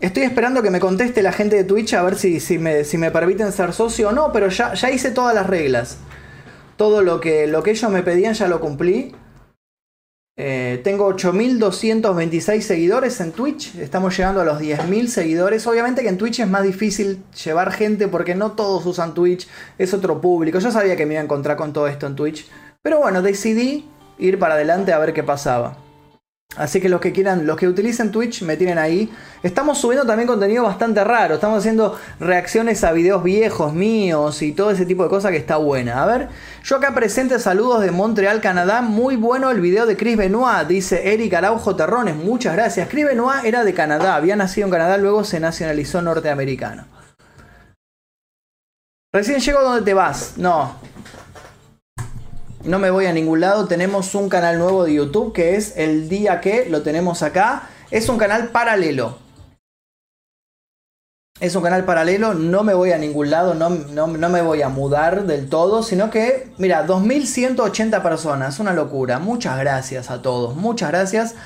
[0.00, 2.96] Estoy esperando que me conteste la gente de Twitch a ver si, si, me, si
[2.96, 5.98] me permiten ser socio o no, pero ya, ya hice todas las reglas.
[6.78, 9.14] Todo lo que, lo que ellos me pedían ya lo cumplí.
[10.40, 13.74] Eh, tengo 8.226 seguidores en Twitch.
[13.74, 15.66] Estamos llegando a los 10.000 seguidores.
[15.66, 19.48] Obviamente que en Twitch es más difícil llevar gente porque no todos usan Twitch.
[19.78, 20.60] Es otro público.
[20.60, 22.46] Yo sabía que me iba a encontrar con todo esto en Twitch.
[22.82, 25.87] Pero bueno, decidí ir para adelante a ver qué pasaba.
[26.56, 29.12] Así que los que quieran, los que utilicen Twitch me tienen ahí.
[29.42, 31.34] Estamos subiendo también contenido bastante raro.
[31.34, 35.58] Estamos haciendo reacciones a videos viejos míos y todo ese tipo de cosas que está
[35.58, 36.02] buena.
[36.02, 36.28] A ver,
[36.64, 38.80] yo acá presente saludos de Montreal, Canadá.
[38.80, 42.16] Muy bueno el video de Chris Benoit, dice Eric Araujo Terrones.
[42.16, 42.88] Muchas gracias.
[42.88, 46.86] Chris Benoit era de Canadá, había nacido en Canadá, luego se nacionalizó norteamericano.
[49.12, 50.34] Recién llego donde te vas.
[50.38, 50.74] No,
[52.68, 53.66] no me voy a ningún lado.
[53.66, 57.68] Tenemos un canal nuevo de YouTube que es El Día Que, lo tenemos acá.
[57.90, 59.18] Es un canal paralelo.
[61.40, 64.68] Es un canal paralelo, no me voy a ningún lado, no, no, me voy a
[64.68, 69.20] mudar del todo, sino que, mira, 2180 personas, una locura.
[69.20, 71.36] Muchas gracias a todos, muchas gracias.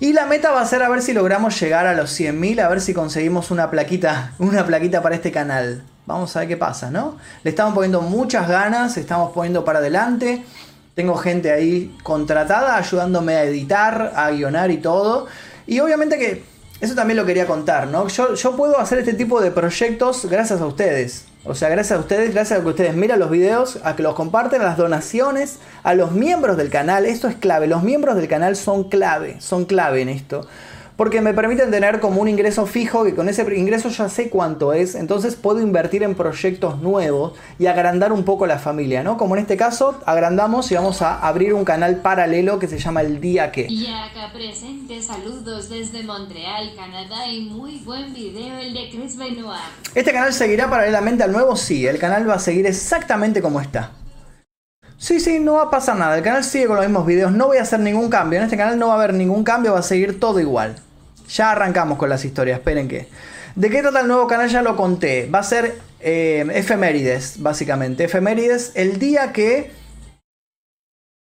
[0.00, 2.68] Y la meta va a ser a ver si logramos llegar a los 100.000, a
[2.68, 5.84] ver si conseguimos una plaquita, una plaquita para este canal.
[6.06, 7.18] Vamos a ver qué pasa, ¿no?
[7.44, 10.44] Le estamos poniendo muchas ganas, estamos poniendo para adelante.
[10.94, 15.26] Tengo gente ahí contratada ayudándome a editar, a guionar y todo.
[15.66, 16.42] Y obviamente que
[16.80, 18.08] eso también lo quería contar, ¿no?
[18.08, 21.26] Yo, puedo hacer este tipo de proyectos gracias a ustedes.
[21.44, 24.14] O sea, gracias a ustedes, gracias a que ustedes miran los videos, a que los
[24.14, 27.06] comparten, las donaciones, a los miembros del canal.
[27.06, 27.66] Esto es clave.
[27.66, 30.46] Los miembros del canal son clave, son clave en esto
[30.96, 34.72] porque me permiten tener como un ingreso fijo que con ese ingreso ya sé cuánto
[34.72, 39.16] es, entonces puedo invertir en proyectos nuevos y agrandar un poco la familia, ¿no?
[39.16, 43.00] Como en este caso, agrandamos y vamos a abrir un canal paralelo que se llama
[43.00, 43.66] El Día Que.
[43.68, 49.60] Y acá presente, saludos desde Montreal, Canadá y muy buen video el de Chris Benoit.
[49.94, 51.56] ¿Este canal seguirá paralelamente al nuevo?
[51.56, 53.92] Sí, el canal va a seguir exactamente como está.
[55.02, 56.16] Sí, sí, no va a pasar nada.
[56.16, 57.32] El canal sigue con los mismos videos.
[57.32, 58.38] No voy a hacer ningún cambio.
[58.38, 59.72] En este canal no va a haber ningún cambio.
[59.72, 60.76] Va a seguir todo igual.
[61.28, 62.60] Ya arrancamos con las historias.
[62.60, 63.08] Esperen que.
[63.56, 64.48] ¿De qué trata el nuevo canal?
[64.48, 65.28] Ya lo conté.
[65.28, 68.04] Va a ser eh, efemérides, básicamente.
[68.04, 69.72] Efemérides el día que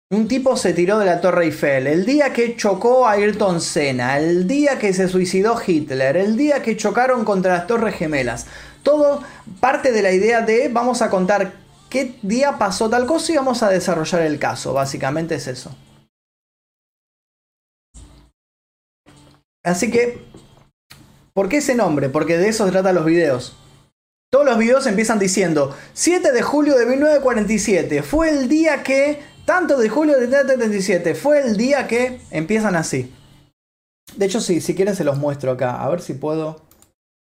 [0.09, 4.17] un tipo se tiró de la Torre Eiffel, el día que chocó a Ayrton Senna,
[4.17, 8.47] el día que se suicidó Hitler, el día que chocaron contra las Torres Gemelas.
[8.81, 9.21] Todo
[9.59, 13.63] parte de la idea de vamos a contar qué día pasó tal cosa y vamos
[13.63, 14.73] a desarrollar el caso.
[14.73, 15.75] Básicamente es eso.
[19.63, 20.23] Así que,
[21.33, 22.09] ¿por qué ese nombre?
[22.09, 23.57] Porque de eso se tratan los videos.
[24.29, 29.77] Todos los videos empiezan diciendo 7 de julio de 1947 fue el día que, tanto
[29.77, 33.13] de julio de 1947 fue el día que, empiezan así.
[34.15, 35.81] De hecho, sí, si quieren se los muestro acá.
[35.81, 36.61] A ver si puedo.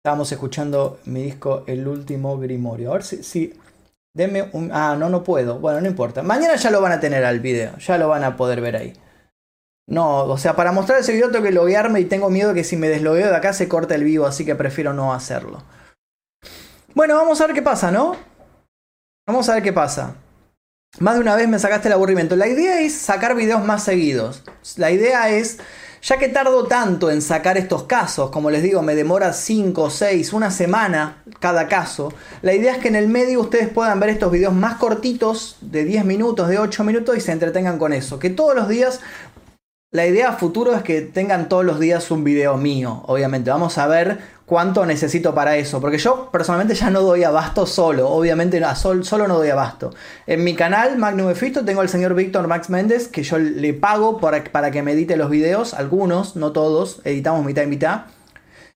[0.03, 2.91] Estábamos escuchando mi disco El último Grimorio.
[2.91, 3.53] A ver si, si
[4.15, 4.71] Deme un...
[4.73, 5.59] Ah, no, no puedo.
[5.59, 6.23] Bueno, no importa.
[6.23, 7.77] Mañana ya lo van a tener al video.
[7.77, 8.93] Ya lo van a poder ver ahí.
[9.87, 12.77] No, o sea, para mostrar ese video tengo que loguearme y tengo miedo que si
[12.77, 15.63] me deslogueo de acá se corte el vivo, así que prefiero no hacerlo.
[16.95, 18.15] Bueno, vamos a ver qué pasa, ¿no?
[19.27, 20.15] Vamos a ver qué pasa.
[20.99, 22.35] Más de una vez me sacaste el aburrimiento.
[22.37, 24.43] La idea es sacar videos más seguidos.
[24.77, 25.59] La idea es
[26.05, 30.33] ya que tardo tanto en sacar estos casos, como les digo, me demora 5, 6,
[30.33, 34.31] una semana cada caso, la idea es que en el medio ustedes puedan ver estos
[34.31, 38.19] videos más cortitos, de 10 minutos, de 8 minutos, y se entretengan con eso.
[38.19, 39.01] Que todos los días
[39.95, 43.49] la idea futuro es que tengan todos los días un video mío, obviamente.
[43.49, 45.81] Vamos a ver cuánto necesito para eso.
[45.81, 48.09] Porque yo personalmente ya no doy abasto solo.
[48.09, 49.93] Obviamente solo no doy abasto.
[50.27, 54.19] En mi canal, Magnum Efisto, tengo al señor Víctor Max Méndez, que yo le pago
[54.19, 55.73] para, que me edite los videos.
[55.73, 57.01] Algunos, no todos.
[57.03, 58.01] Editamos mitad y mitad.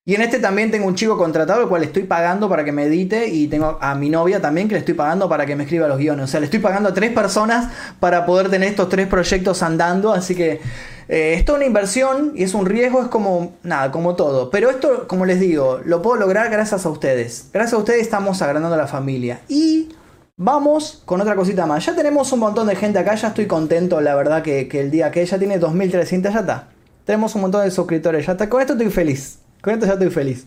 [0.05, 2.85] Y en este también tengo un chico contratado, el cual estoy pagando para que me
[2.85, 3.27] edite.
[3.27, 5.99] Y tengo a mi novia también, que le estoy pagando para que me escriba los
[5.99, 6.23] guiones.
[6.23, 10.11] O sea, le estoy pagando a tres personas para poder tener estos tres proyectos andando.
[10.11, 10.61] Así que
[11.09, 14.51] eh, esto es una inversión y es un riesgo, es como nada, como todo.
[14.51, 17.49] Pero esto, como les digo, lo puedo lograr gracias a ustedes.
[17.51, 19.41] Gracias a ustedes estamos agrandando la familia.
[19.47, 19.89] Y
[20.37, 21.83] vamos con otra cosita más.
[21.83, 25.09] Ya tenemos un montón de gente acá, ya estoy contento, la verdad, que, el día
[25.09, 26.67] que ella tiene 2300, ya está.
[27.05, 28.47] Tenemos un montón de suscriptores, ya está.
[28.47, 29.39] Con esto estoy feliz.
[29.63, 30.45] Con esto ya estoy feliz.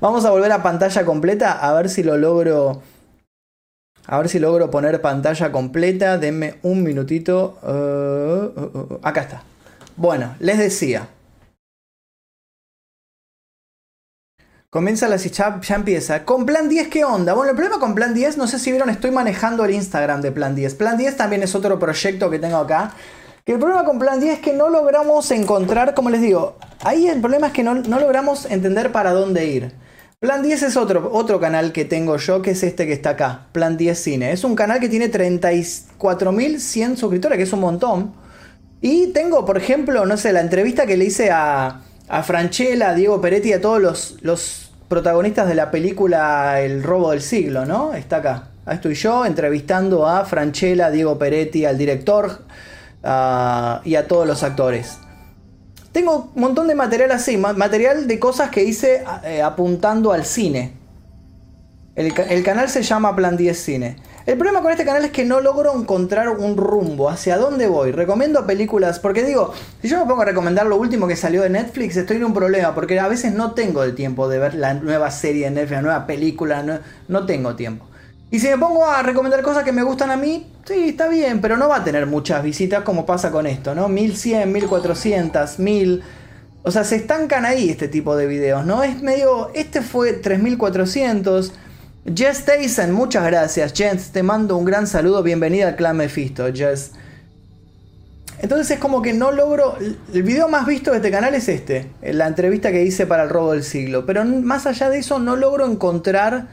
[0.00, 2.80] Vamos a volver a pantalla completa a ver si lo logro.
[4.06, 6.16] A ver si logro poner pantalla completa.
[6.16, 7.58] Denme un minutito.
[7.62, 9.42] Uh, uh, acá está.
[9.98, 11.08] Bueno, les decía.
[14.70, 16.24] Comienza la ya, ya empieza.
[16.24, 17.34] Con Plan 10, ¿qué onda?
[17.34, 20.30] Bueno, el problema con Plan 10, no sé si vieron, estoy manejando el Instagram de
[20.30, 20.76] Plan 10.
[20.76, 22.92] Plan 10 también es otro proyecto que tengo acá.
[23.44, 27.08] Que el problema con Plan 10 es que no logramos encontrar, como les digo, ahí
[27.08, 29.72] el problema es que no, no logramos entender para dónde ir.
[30.20, 33.48] Plan 10 es otro, otro canal que tengo yo, que es este que está acá,
[33.50, 34.30] Plan 10 Cine.
[34.30, 38.27] Es un canal que tiene 34.100 suscriptores, que es un montón.
[38.80, 42.94] Y tengo, por ejemplo, no sé, la entrevista que le hice a, a Franchella, a
[42.94, 47.94] Diego Peretti, a todos los, los protagonistas de la película El robo del siglo, ¿no?
[47.94, 48.48] Está acá.
[48.64, 52.42] Ahí estoy yo entrevistando a Franchella, Diego Peretti, al director
[53.02, 54.98] y a todos los actores.
[55.92, 60.77] Tengo un montón de material así, material de cosas que hice eh, apuntando al cine.
[61.98, 63.96] El, canal se llama Plan 10 Cine.
[64.24, 67.90] El problema con este canal es que no logro encontrar un rumbo, hacia dónde voy.
[67.90, 71.50] Recomiendo películas, porque digo, si yo me pongo a recomendar lo último que salió de
[71.50, 74.74] Netflix, estoy en un problema, porque a veces no tengo el tiempo de ver la
[74.74, 76.78] nueva serie de Netflix, la nueva película, no,
[77.08, 77.84] no tengo tiempo.
[78.30, 81.40] Y si me pongo a recomendar cosas que me gustan a mí, sí, está bien,
[81.40, 83.88] pero no va a tener muchas visitas como pasa con esto, ¿no?
[83.88, 86.02] 1100, 1400, 1000...
[86.62, 88.84] O sea, se estancan ahí este tipo de videos, ¿no?
[88.84, 89.50] Es medio...
[89.52, 91.54] Este fue 3400...
[92.14, 93.72] Jess Tyson, muchas gracias.
[93.72, 95.22] Jess, te mando un gran saludo.
[95.22, 96.92] Bienvenida al Clan Mephisto, Jess.
[98.40, 99.76] Entonces es como que no logro.
[100.12, 103.30] El video más visto de este canal es este, la entrevista que hice para el
[103.30, 104.06] robo del siglo.
[104.06, 106.46] Pero más allá de eso, no logro encontrar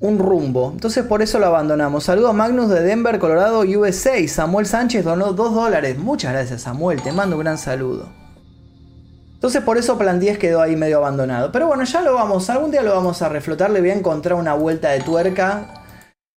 [0.00, 0.70] un rumbo.
[0.72, 2.04] Entonces por eso lo abandonamos.
[2.04, 4.26] Saludos Magnus de Denver, Colorado, USA.
[4.26, 5.98] Samuel Sánchez donó 2 dólares.
[5.98, 8.19] Muchas gracias Samuel, te mando un gran saludo.
[9.40, 11.50] Entonces por eso Plan 10 quedó ahí medio abandonado.
[11.50, 14.38] Pero bueno, ya lo vamos, algún día lo vamos a reflotar, le voy a encontrar
[14.38, 15.82] una vuelta de tuerca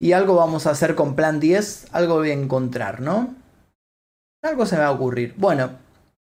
[0.01, 3.35] y algo vamos a hacer con Plan 10, algo voy a encontrar, ¿no?
[4.45, 5.35] Algo se me va a ocurrir.
[5.37, 5.71] Bueno,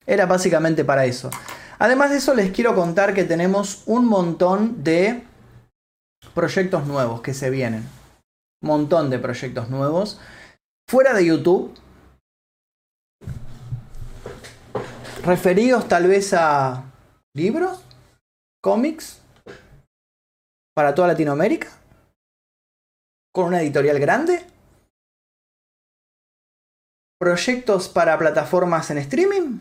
[0.08, 1.30] era básicamente para eso.
[1.78, 5.22] Además de eso les quiero contar que tenemos un montón de
[6.34, 7.88] proyectos nuevos que se vienen.
[8.64, 10.20] Montón de proyectos nuevos.
[10.90, 11.76] Fuera de YouTube.
[15.24, 16.84] Referidos tal vez a
[17.36, 17.84] libros,
[18.60, 19.22] cómics,
[20.74, 21.68] para toda Latinoamérica.
[23.32, 24.44] Con una editorial grande.
[27.20, 29.60] Proyectos para plataformas en streaming.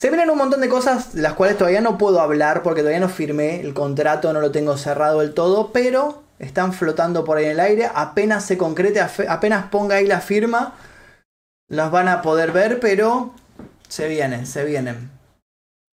[0.00, 3.00] Se vienen un montón de cosas de las cuales todavía no puedo hablar porque todavía
[3.00, 7.44] no firmé el contrato, no lo tengo cerrado del todo, pero están flotando por ahí
[7.44, 7.90] en el aire.
[7.94, 10.72] Apenas se concrete, apenas ponga ahí la firma,
[11.68, 13.34] las van a poder ver, pero
[13.88, 15.10] se vienen, se vienen.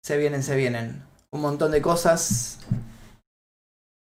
[0.03, 1.03] Se vienen, se vienen.
[1.31, 2.59] Un montón de cosas.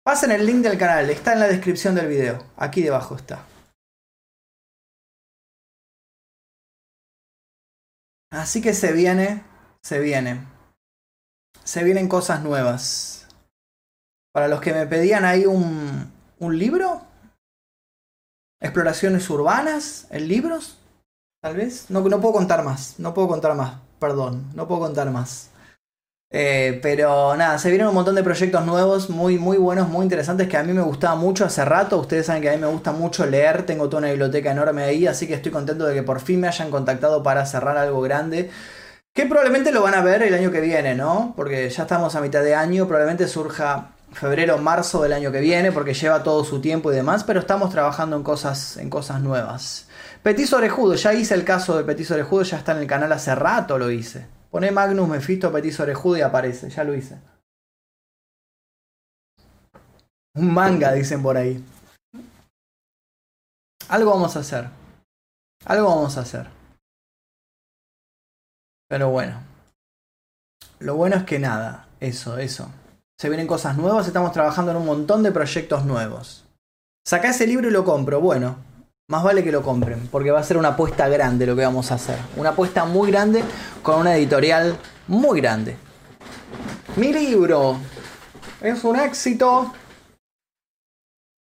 [0.04, 2.46] Pasen el link del canal, está en la descripción del video.
[2.58, 3.46] Aquí debajo está.
[8.32, 9.52] Así que se viene
[9.82, 10.46] se viene.
[11.64, 13.28] Se vienen cosas nuevas.
[14.34, 17.06] Para los que me pedían ahí un, un libro.
[18.60, 20.78] Exploraciones urbanas en libros.
[21.42, 21.90] Tal vez.
[21.90, 22.96] No, no puedo contar más.
[23.00, 23.80] No puedo contar más.
[24.00, 24.52] Perdón.
[24.54, 25.50] No puedo contar más.
[26.34, 30.48] Eh, pero nada, se vienen un montón de proyectos nuevos, muy, muy buenos, muy interesantes,
[30.48, 31.98] que a mí me gustaba mucho hace rato.
[31.98, 35.08] Ustedes saben que a mí me gusta mucho leer, tengo toda una biblioteca enorme ahí,
[35.08, 38.50] así que estoy contento de que por fin me hayan contactado para cerrar algo grande.
[39.14, 41.34] Que probablemente lo van a ver el año que viene, ¿no?
[41.36, 45.42] Porque ya estamos a mitad de año, probablemente surja febrero o marzo del año que
[45.42, 49.20] viene, porque lleva todo su tiempo y demás, pero estamos trabajando en cosas, en cosas
[49.20, 49.88] nuevas.
[50.24, 53.34] Petiso Orejudo, ya hice el caso de Petiso Orejudo, ya está en el canal hace
[53.34, 54.28] rato lo hice.
[54.52, 57.20] Pone Magnus Mephisto Petiso Orejudo y aparece, ya lo hice.
[60.36, 61.64] Un manga, dicen por ahí.
[63.90, 64.70] Algo vamos a hacer.
[65.66, 66.48] Algo vamos a hacer.
[68.88, 69.42] Pero bueno.
[70.80, 72.72] Lo bueno es que nada, eso, eso.
[73.20, 76.46] Se vienen cosas nuevas, estamos trabajando en un montón de proyectos nuevos.
[77.06, 78.22] Saca ese libro y lo compro.
[78.22, 78.58] Bueno,
[79.12, 81.92] más vale que lo compren, porque va a ser una apuesta grande lo que vamos
[81.92, 82.18] a hacer.
[82.38, 83.44] Una apuesta muy grande
[83.84, 85.76] con una editorial muy grande.
[86.96, 87.76] Mi libro
[88.62, 89.74] es un éxito.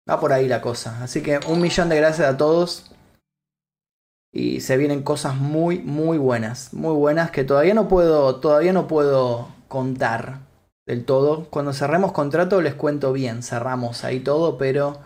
[0.09, 1.03] Va por ahí la cosa.
[1.03, 2.91] Así que un millón de gracias a todos
[4.31, 8.87] y se vienen cosas muy muy buenas, muy buenas que todavía no puedo todavía no
[8.87, 10.39] puedo contar
[10.87, 11.43] del todo.
[11.49, 14.99] Cuando cerremos contrato les cuento bien, cerramos ahí todo, pero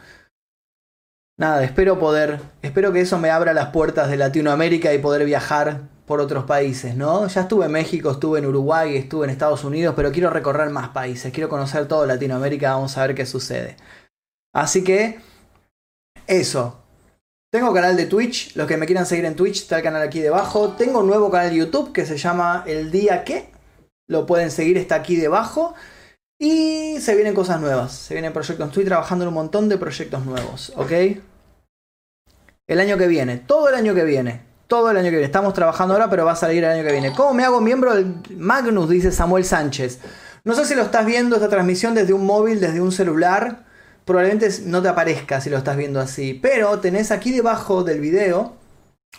[1.38, 5.82] nada, espero poder espero que eso me abra las puertas de Latinoamérica y poder viajar
[6.06, 7.28] por otros países, ¿no?
[7.28, 10.90] Ya estuve en México, estuve en Uruguay, estuve en Estados Unidos, pero quiero recorrer más
[10.90, 13.78] países, quiero conocer todo Latinoamérica, vamos a ver qué sucede.
[14.54, 15.20] Así que
[16.28, 16.84] eso,
[17.54, 20.20] tengo canal de Twitch, los que me quieran seguir en Twitch, está el canal aquí
[20.20, 20.70] debajo.
[20.70, 23.52] Tengo un nuevo canal de YouTube que se llama El Día Que.
[24.08, 25.76] Lo pueden seguir, está aquí debajo.
[26.44, 28.68] Y se vienen cosas nuevas, se vienen proyectos.
[28.68, 30.92] Estoy trabajando en un montón de proyectos nuevos, ¿ok?
[32.68, 35.26] El año que viene, todo el año que viene, todo el año que viene.
[35.26, 37.14] Estamos trabajando ahora, pero va a salir el año que viene.
[37.14, 38.90] ¿Cómo me hago miembro del Magnus?
[38.90, 40.00] Dice Samuel Sánchez.
[40.44, 43.64] No sé si lo estás viendo esta transmisión desde un móvil, desde un celular
[44.04, 46.38] probablemente no te aparezca si lo estás viendo así.
[46.42, 48.52] Pero tenés aquí debajo del video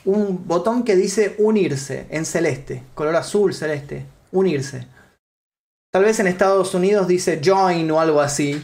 [0.04, 4.92] un botón que dice unirse en celeste, color azul celeste, unirse.
[5.94, 8.60] Tal vez en Estados Unidos dice join o algo así.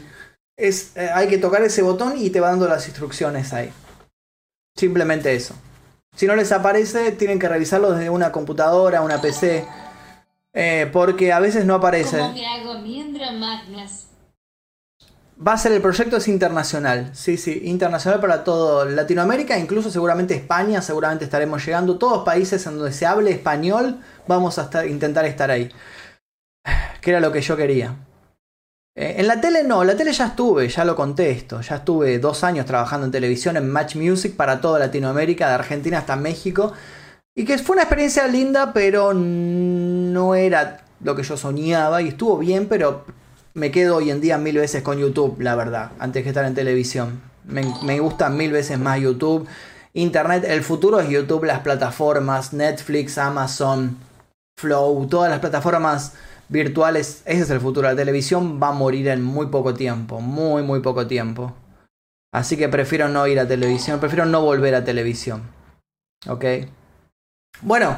[0.57, 3.71] Es, eh, hay que tocar ese botón y te va dando las instrucciones ahí.
[4.77, 5.55] Simplemente eso.
[6.17, 9.65] Si no les aparece, tienen que revisarlo desde una computadora, una PC.
[10.55, 12.19] Eh, porque a veces no aparece.
[15.47, 20.35] Va a ser el proyecto es internacional, sí, sí, internacional para todo Latinoamérica, incluso seguramente
[20.35, 25.25] España, seguramente estaremos llegando, todos países en donde se hable español, vamos a estar, intentar
[25.25, 25.71] estar ahí.
[27.01, 27.97] Que era lo que yo quería.
[28.95, 32.43] Eh, en la tele no, la tele ya estuve, ya lo contesto, ya estuve dos
[32.43, 36.73] años trabajando en televisión en Match Music para toda Latinoamérica, de Argentina hasta México,
[37.35, 42.37] y que fue una experiencia linda, pero no era lo que yo soñaba, y estuvo
[42.39, 43.05] bien, pero
[43.55, 46.55] me quedo hoy en día mil veces con YouTube, la verdad, antes que estar en
[46.55, 47.23] televisión.
[47.45, 49.49] Me, gusta mil veces más YouTube.
[49.93, 53.97] Internet, el futuro es YouTube, las plataformas, Netflix, Amazon,
[54.57, 56.13] Flow, todas las plataformas
[56.51, 57.89] virtuales, ese es el futuro.
[57.89, 61.55] La televisión va a morir en muy poco tiempo, muy, muy poco tiempo.
[62.33, 65.43] Así que prefiero no ir a televisión, prefiero no volver a televisión.
[66.29, 66.45] ¿Ok?
[67.63, 67.97] Bueno,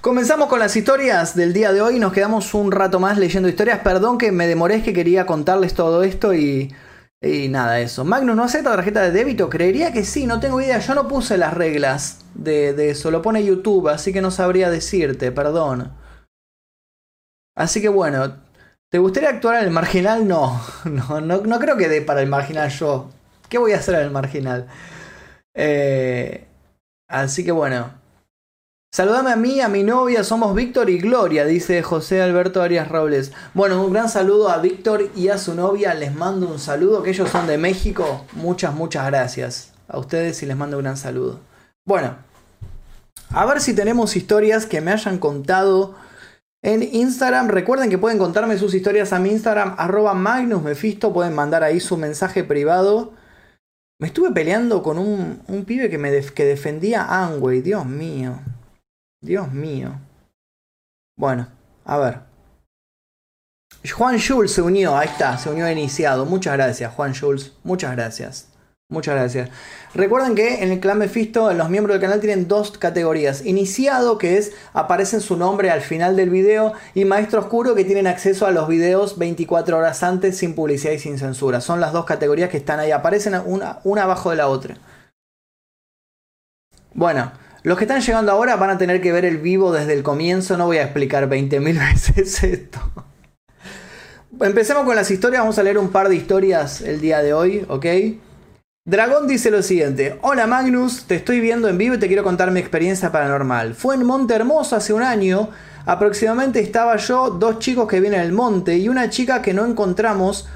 [0.00, 1.98] comenzamos con las historias del día de hoy.
[1.98, 3.80] Nos quedamos un rato más leyendo historias.
[3.80, 6.74] Perdón que me demoré, es que quería contarles todo esto y,
[7.22, 8.04] y nada, eso.
[8.04, 9.48] Magnus, ¿no acepta tarjeta de débito?
[9.48, 10.78] Creería que sí, no tengo idea.
[10.78, 13.10] Yo no puse las reglas de, de eso.
[13.10, 15.92] Lo pone YouTube, así que no sabría decirte, perdón.
[17.54, 18.36] Así que bueno,
[18.90, 20.26] ¿te gustaría actuar en el marginal?
[20.26, 23.10] No, no, no, no creo que dé para el marginal yo.
[23.48, 24.68] ¿Qué voy a hacer en el marginal?
[25.54, 26.46] Eh,
[27.08, 28.00] así que bueno.
[28.94, 33.32] Saludame a mí, a mi novia, somos Víctor y Gloria, dice José Alberto Arias Robles.
[33.54, 37.08] Bueno, un gran saludo a Víctor y a su novia, les mando un saludo, que
[37.08, 38.26] ellos son de México.
[38.32, 41.40] Muchas, muchas gracias a ustedes y les mando un gran saludo.
[41.86, 42.16] Bueno,
[43.30, 45.94] a ver si tenemos historias que me hayan contado
[46.62, 47.48] en Instagram.
[47.48, 50.62] Recuerden que pueden contarme sus historias a mi Instagram, arroba Magnus
[51.12, 53.12] pueden mandar ahí su mensaje privado.
[54.00, 57.60] Me estuve peleando con un, un pibe que, me que defendía a Angway.
[57.60, 58.40] Dios mío.
[59.20, 59.92] Dios mío.
[61.16, 61.48] Bueno,
[61.84, 62.20] a ver.
[63.90, 66.24] Juan Jules se unió, ahí está, se unió iniciado.
[66.24, 67.52] Muchas gracias, Juan Jules.
[67.64, 68.51] Muchas gracias.
[68.92, 69.48] Muchas gracias.
[69.94, 73.44] Recuerden que en el clan Mephisto los miembros del canal tienen dos categorías.
[73.46, 78.06] Iniciado, que es aparece su nombre al final del video, y Maestro Oscuro, que tienen
[78.06, 81.62] acceso a los videos 24 horas antes sin publicidad y sin censura.
[81.62, 84.76] Son las dos categorías que están ahí, aparecen una, una abajo de la otra.
[86.92, 87.32] Bueno,
[87.62, 90.58] los que están llegando ahora van a tener que ver el vivo desde el comienzo,
[90.58, 92.78] no voy a explicar 20.000 veces esto.
[94.38, 97.64] Empecemos con las historias, vamos a leer un par de historias el día de hoy,
[97.68, 97.86] ¿ok?
[98.84, 102.50] Dragón dice lo siguiente, hola Magnus, te estoy viendo en vivo y te quiero contar
[102.50, 103.76] mi experiencia paranormal.
[103.76, 105.50] Fue en Monte Hermoso hace un año,
[105.86, 110.48] aproximadamente estaba yo, dos chicos que vienen del monte y una chica que no encontramos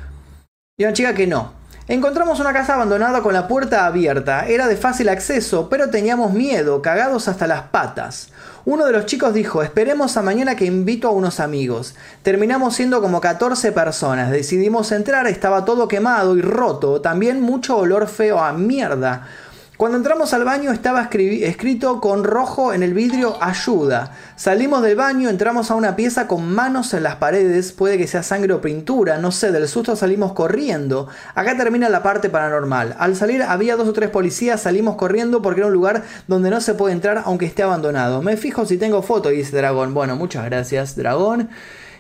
[0.77, 1.53] y una chica que no.
[1.87, 4.49] Encontramos una casa abandonada con la puerta abierta.
[4.49, 8.33] Era de fácil acceso, pero teníamos miedo, cagados hasta las patas.
[8.67, 11.95] Uno de los chicos dijo, esperemos a mañana que invito a unos amigos.
[12.25, 14.33] Terminamos siendo como 14 personas.
[14.33, 19.29] Decidimos entrar, estaba todo quemado y roto, también mucho olor feo a mierda.
[19.77, 24.13] Cuando entramos al baño estaba escrito con rojo en el vidrio ayuda.
[24.35, 28.23] Salimos del baño, entramos a una pieza con manos en las paredes, puede que sea
[28.23, 31.09] sangre o pintura, no sé, del susto salimos corriendo.
[31.35, 32.97] Acá termina la parte paranormal.
[32.99, 36.63] Al salir había dos o tres policías, salimos corriendo porque era un lugar donde no
[36.63, 38.23] se puede entrar aunque esté abandonado.
[38.23, 39.93] Me fijo si tengo foto, dice Dragón.
[39.93, 41.51] Bueno, muchas gracias, Dragón.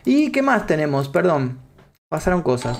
[0.06, 1.10] ¿Y qué más tenemos?
[1.10, 1.58] Perdón,
[2.08, 2.78] pasaron cosas.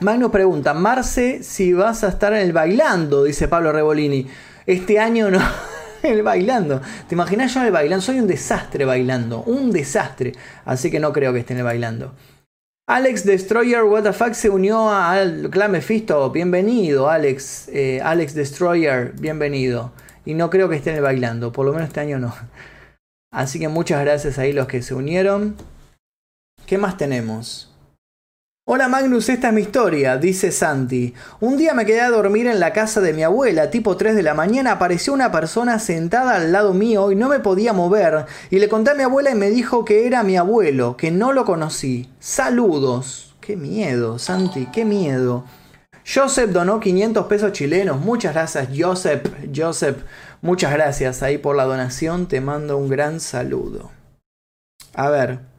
[0.00, 4.26] Magnus pregunta, Marce, si vas a estar en el bailando, dice Pablo Rebolini.
[4.66, 5.40] Este año no,
[6.02, 6.80] el bailando.
[7.08, 8.02] ¿Te imaginas yo en el bailando?
[8.02, 10.32] Soy un desastre bailando, un desastre.
[10.64, 12.12] Así que no creo que esté en el bailando.
[12.86, 16.28] Alex Destroyer WTF se unió al clan Mephisto.
[16.30, 17.68] Bienvenido, Alex.
[17.68, 19.92] Eh, Alex Destroyer, bienvenido.
[20.24, 22.34] Y no creo que esté en el bailando, por lo menos este año no.
[23.30, 25.54] Así que muchas gracias ahí los que se unieron.
[26.66, 27.73] ¿Qué más tenemos?
[28.66, 31.12] Hola Magnus, esta es mi historia, dice Santi.
[31.38, 34.22] Un día me quedé a dormir en la casa de mi abuela, tipo 3 de
[34.22, 38.60] la mañana apareció una persona sentada al lado mío y no me podía mover, y
[38.60, 41.44] le conté a mi abuela y me dijo que era mi abuelo, que no lo
[41.44, 42.08] conocí.
[42.20, 43.36] Saludos.
[43.42, 45.44] Qué miedo, Santi, qué miedo.
[46.06, 48.00] Joseph donó 500 pesos chilenos.
[48.00, 49.26] Muchas gracias, Joseph.
[49.54, 49.98] Joseph,
[50.40, 52.28] muchas gracias ahí por la donación.
[52.28, 53.90] Te mando un gran saludo.
[54.94, 55.53] A ver.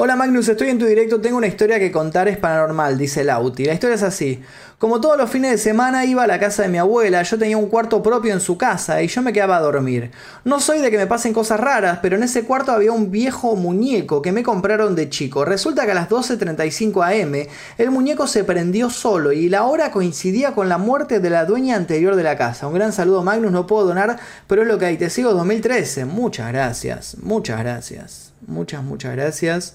[0.00, 3.64] Hola Magnus, estoy en tu directo, tengo una historia que contar, es paranormal, dice Lauti.
[3.64, 4.40] La historia es así.
[4.78, 7.56] Como todos los fines de semana iba a la casa de mi abuela, yo tenía
[7.56, 10.12] un cuarto propio en su casa y yo me quedaba a dormir.
[10.44, 13.56] No soy de que me pasen cosas raras, pero en ese cuarto había un viejo
[13.56, 15.44] muñeco que me compraron de chico.
[15.44, 20.52] Resulta que a las 12.35 am el muñeco se prendió solo y la hora coincidía
[20.52, 22.68] con la muerte de la dueña anterior de la casa.
[22.68, 24.96] Un gran saludo Magnus, no puedo donar, pero es lo que hay.
[24.96, 26.04] Te sigo 2013.
[26.04, 28.32] Muchas gracias, muchas gracias.
[28.46, 29.74] Muchas, muchas gracias.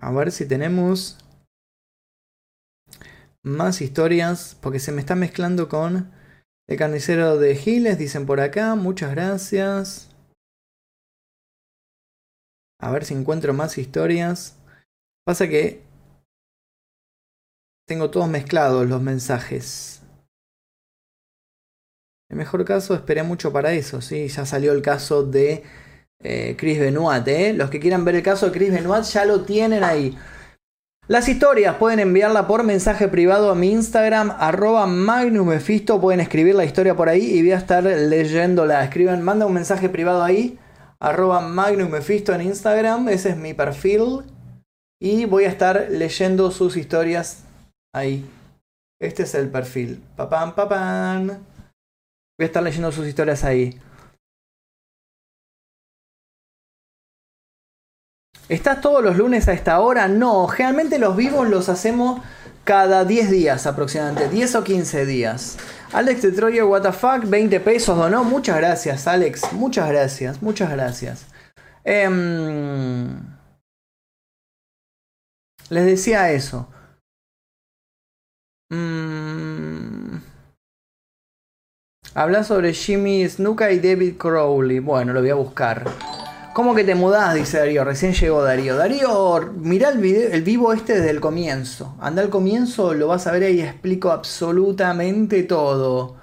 [0.00, 1.18] A ver si tenemos
[3.42, 6.10] más historias, porque se me está mezclando con
[6.68, 8.74] el carnicero de Giles, dicen por acá.
[8.76, 10.10] Muchas gracias.
[12.80, 14.58] A ver si encuentro más historias.
[15.26, 15.82] Pasa que
[17.86, 20.02] tengo todos mezclados los mensajes.
[22.30, 24.28] En mejor caso, esperé mucho para eso, ¿sí?
[24.28, 25.64] Ya salió el caso de
[26.22, 27.26] eh, Chris Benoit.
[27.28, 27.52] ¿eh?
[27.52, 30.16] Los que quieran ver el caso de Chris Benoit ya lo tienen ahí.
[31.08, 36.94] Las historias pueden enviarla por mensaje privado a mi Instagram, arroba Pueden escribir la historia
[36.94, 38.84] por ahí y voy a estar leyéndola.
[38.84, 40.56] Escriban, manda un mensaje privado ahí
[41.00, 44.24] arroba Magnum Mephisto en Instagram, ese es mi perfil.
[45.02, 47.44] Y voy a estar leyendo sus historias
[47.94, 48.28] ahí.
[49.00, 50.02] Este es el perfil.
[50.14, 51.26] Papam, papam.
[51.28, 53.80] Voy a estar leyendo sus historias ahí.
[58.50, 60.08] ¿Estás todos los lunes a esta hora?
[60.08, 62.20] No, generalmente los vivos los hacemos
[62.64, 65.56] cada 10 días aproximadamente, 10 o 15 días.
[65.92, 68.24] Alex de Troyer, fuck, 20 pesos donó.
[68.24, 69.52] Muchas gracias, Alex.
[69.52, 71.26] Muchas gracias, muchas gracias.
[71.84, 73.20] Em,
[75.68, 76.68] les decía eso.
[78.68, 80.16] Mm,
[82.14, 84.80] habla sobre Jimmy Snuka y David Crowley.
[84.80, 85.84] Bueno, lo voy a buscar.
[86.52, 87.34] ¿Cómo que te mudás?
[87.34, 87.84] Dice Darío.
[87.84, 88.76] Recién llegó Darío.
[88.76, 91.94] Darío, mirá el, video, el vivo este desde el comienzo.
[92.00, 96.16] Anda al comienzo, lo vas a ver ahí explico absolutamente todo.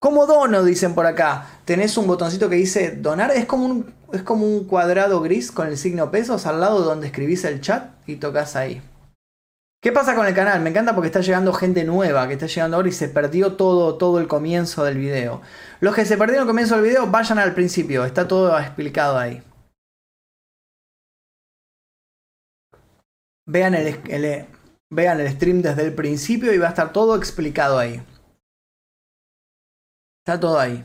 [0.00, 0.64] ¿Cómo dono?
[0.64, 1.46] Dicen por acá.
[1.66, 3.30] Tenés un botoncito que dice donar.
[3.32, 7.08] Es como un, es como un cuadrado gris con el signo pesos al lado donde
[7.08, 8.80] escribís el chat y tocas ahí.
[9.80, 10.60] ¿Qué pasa con el canal?
[10.60, 13.96] Me encanta porque está llegando gente nueva que está llegando ahora y se perdió todo,
[13.96, 15.42] todo el comienzo del video.
[15.80, 19.42] Los que se perdieron el comienzo del video, vayan al principio, está todo explicado ahí.
[23.48, 24.46] Vean el,
[24.90, 28.02] vean el stream desde el principio y va a estar todo explicado ahí.
[30.20, 30.84] Está todo ahí.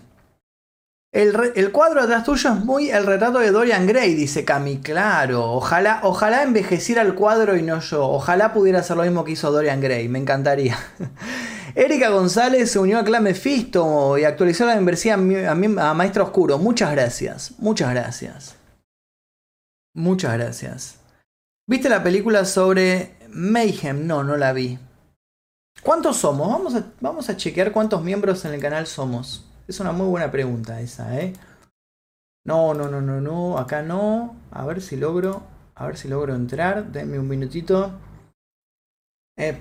[1.11, 4.77] El, el, cuadro atrás tuyo es muy el retrato de Dorian Gray, dice Cami.
[4.77, 8.07] Claro, ojalá, ojalá envejeciera el cuadro y no yo.
[8.07, 10.77] Ojalá pudiera hacer lo mismo que hizo Dorian Gray, me encantaría.
[11.75, 16.57] Erika González se unió a Clan Mephisto y actualizó la membresía a, a Maestro Oscuro.
[16.59, 18.55] Muchas gracias, muchas gracias.
[19.93, 21.02] Muchas gracias.
[21.65, 24.05] ¿Viste la película sobre Mayhem?
[24.05, 24.77] No, no la vi.
[25.81, 26.49] ¿Cuántos somos?
[26.49, 29.49] Vamos a, vamos a chequear cuántos miembros en el canal somos.
[29.67, 31.33] Es una muy buena pregunta esa, ¿eh?
[32.45, 33.57] No, no, no, no, no.
[33.57, 34.35] Acá no.
[34.51, 35.43] A ver si logro.
[35.75, 36.91] A ver si logro entrar.
[36.91, 37.93] Denme un minutito.
[39.37, 39.57] Eh.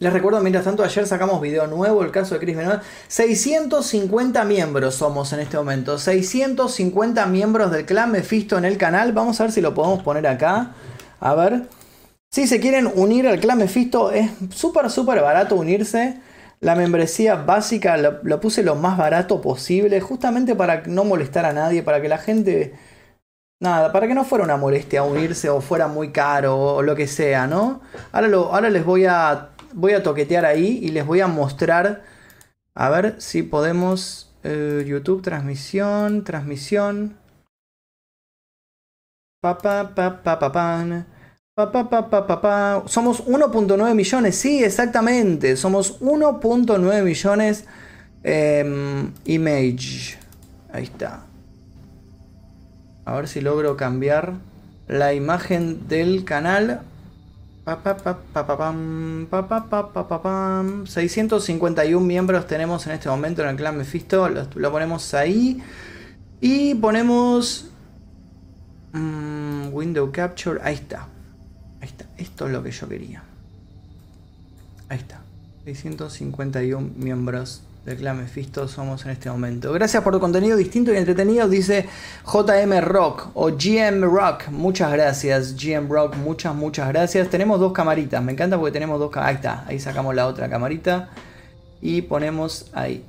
[0.00, 2.80] Les recuerdo, mientras tanto, ayer sacamos video nuevo, el caso de Chris Benoit.
[3.08, 5.98] 650 miembros somos en este momento.
[5.98, 9.12] 650 miembros del clan Mephisto en el canal.
[9.12, 10.70] Vamos a ver si lo podemos poner acá.
[11.18, 11.62] A ver.
[12.30, 16.20] Si se quieren unir al clan Mephisto, es súper, súper barato unirse.
[16.60, 21.82] La membresía básica la, puse lo más barato posible, justamente para no molestar a nadie,
[21.82, 22.74] para que la gente...
[23.60, 27.08] Nada, para que no fuera una molestia unirse o fuera muy caro o lo que
[27.08, 27.80] sea, ¿no?
[28.12, 32.04] Ahora, lo, ahora les voy a voy a toquetear ahí y les voy a mostrar.
[32.74, 34.28] A ver si podemos.
[34.44, 37.16] Eh, YouTube, transmisión, transmisión.
[39.40, 41.06] Pa, pa, pa, pa, pa, pan.
[41.54, 42.82] Pa, pa, pa, pa, pa, pa.
[42.86, 45.56] Somos 1.9 millones, sí, exactamente.
[45.56, 47.64] Somos 1.9 millones.
[48.22, 50.18] Eh, image.
[50.72, 51.24] Ahí está.
[53.04, 54.34] A ver si logro cambiar
[54.86, 56.82] la imagen del canal.
[60.86, 64.28] 651 miembros tenemos en este momento en el clan Mephisto.
[64.28, 65.62] Lo, ponemos ahí.
[66.40, 67.70] Y ponemos.
[68.94, 70.60] window Capture.
[70.62, 71.08] Ahí está.
[71.80, 72.06] Ahí está.
[72.16, 73.22] Esto es lo que yo quería.
[74.88, 75.20] Ahí está.
[75.64, 78.28] 651 miembros del clan
[78.68, 79.72] somos en este momento.
[79.72, 81.86] Gracias por tu contenido distinto y entretenido, dice
[82.24, 84.48] JM Rock o GM Rock.
[84.50, 87.28] Muchas gracias, GM Rock, muchas, muchas gracias.
[87.30, 91.08] Tenemos dos camaritas, me encanta porque tenemos dos Ahí está, ahí sacamos la otra camarita
[91.80, 93.04] y ponemos ahí.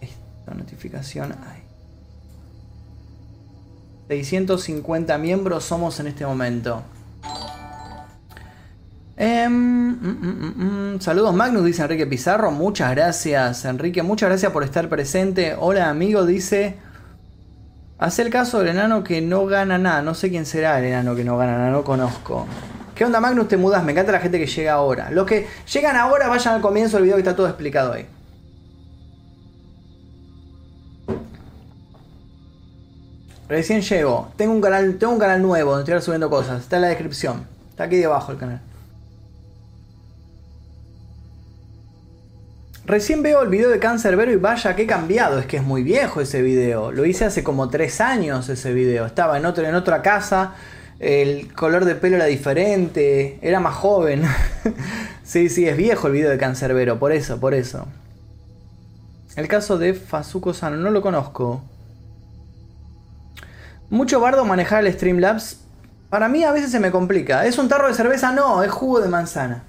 [0.00, 1.62] Esta notificación ahí.
[4.08, 6.82] 650 miembros somos en este momento.
[9.16, 12.50] Em, mm, mm, mm, Saludos Magnus, dice Enrique Pizarro.
[12.50, 14.02] Muchas gracias, Enrique.
[14.02, 15.54] Muchas gracias por estar presente.
[15.58, 16.76] Hola, amigo, dice.
[17.98, 20.02] Hace el caso del enano que no gana nada.
[20.02, 22.46] No sé quién será el enano que no gana nada, no conozco.
[22.94, 23.48] ¿Qué onda, Magnus?
[23.48, 23.84] Te mudas.
[23.84, 25.10] Me encanta la gente que llega ahora.
[25.10, 28.06] Los que llegan ahora, vayan al comienzo del video que está todo explicado ahí.
[33.48, 34.32] Recién llego.
[34.36, 36.62] Tengo un canal, tengo un canal nuevo donde estoy subiendo cosas.
[36.62, 37.46] Está en la descripción.
[37.70, 38.60] Está aquí debajo el canal.
[42.86, 46.20] Recién veo el video de Cancerbero y vaya que cambiado, es que es muy viejo
[46.20, 46.92] ese video.
[46.92, 49.06] Lo hice hace como tres años ese video.
[49.06, 50.52] Estaba en, otro, en otra casa,
[50.98, 54.24] el color de pelo era diferente, era más joven.
[55.24, 57.86] sí, sí, es viejo el video de Cancerbero, por eso, por eso.
[59.34, 61.62] El caso de Fazuko Sano, no lo conozco.
[63.88, 65.60] Mucho bardo manejar el Streamlabs.
[66.10, 67.46] Para mí a veces se me complica.
[67.46, 68.30] ¿Es un tarro de cerveza?
[68.32, 69.64] No, es jugo de manzana.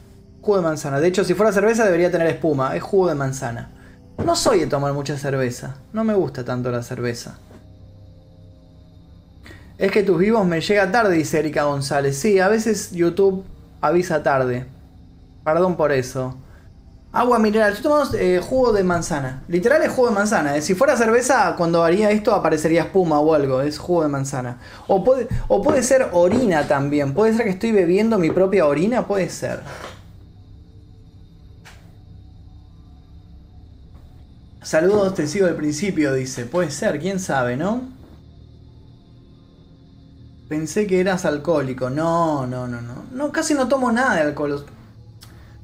[0.46, 1.00] Jugo de manzana.
[1.00, 2.76] De hecho, si fuera cerveza debería tener espuma.
[2.76, 3.72] Es jugo de manzana.
[4.24, 5.78] No soy de tomar mucha cerveza.
[5.92, 7.40] No me gusta tanto la cerveza.
[9.80, 12.16] Es que tus vivos me llega tarde, dice Erika González.
[12.20, 13.44] Sí, a veces YouTube
[13.82, 14.68] avisa tarde.
[15.44, 16.36] Perdón por eso.
[17.12, 17.74] Agua mineral.
[17.74, 19.42] Estoy tomando eh, jugo de manzana.
[19.48, 20.56] Literal es jugo de manzana.
[20.58, 20.62] eh.
[20.62, 23.62] Si fuera cerveza, cuando haría esto aparecería espuma o algo.
[23.64, 24.60] Es jugo de manzana.
[24.88, 27.16] O puede, o puede ser orina también.
[27.16, 29.08] Puede ser que estoy bebiendo mi propia orina.
[29.08, 29.62] Puede ser.
[34.66, 36.48] Saludos, te sigo del principio, dice.
[36.48, 37.84] Puede ser, quién sabe, ¿no?
[40.50, 41.92] Pensé que eras alcohólico.
[41.92, 43.06] No, no, no, no.
[43.12, 44.66] No, casi no tomo nada de alcohol.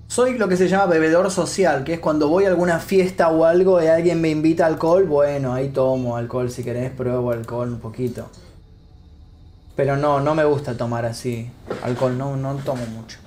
[0.07, 3.45] Soy lo que se llama bebedor social, que es cuando voy a alguna fiesta o
[3.45, 7.69] algo y alguien me invita a alcohol, bueno, ahí tomo alcohol si querés, pruebo alcohol
[7.69, 8.29] un poquito.
[9.75, 11.49] Pero no, no me gusta tomar así.
[11.81, 13.17] Alcohol, no, no tomo mucho.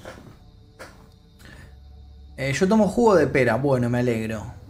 [2.37, 4.63] Eh, yo tomo jugo de pera, bueno, me alegro.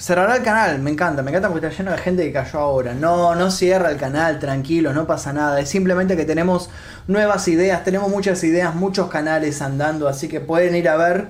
[0.00, 2.94] Cerrará el canal, me encanta, me encanta porque está lleno de gente que cayó ahora.
[2.94, 5.60] No, no cierra el canal, tranquilo, no pasa nada.
[5.60, 6.70] Es simplemente que tenemos
[7.06, 11.28] nuevas ideas, tenemos muchas ideas, muchos canales andando, así que pueden ir a ver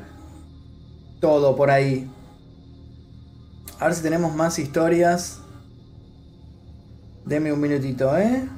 [1.21, 2.09] todo por ahí.
[3.81, 5.39] A ver si tenemos más historias.
[7.25, 8.49] Deme un minutito, ¿eh?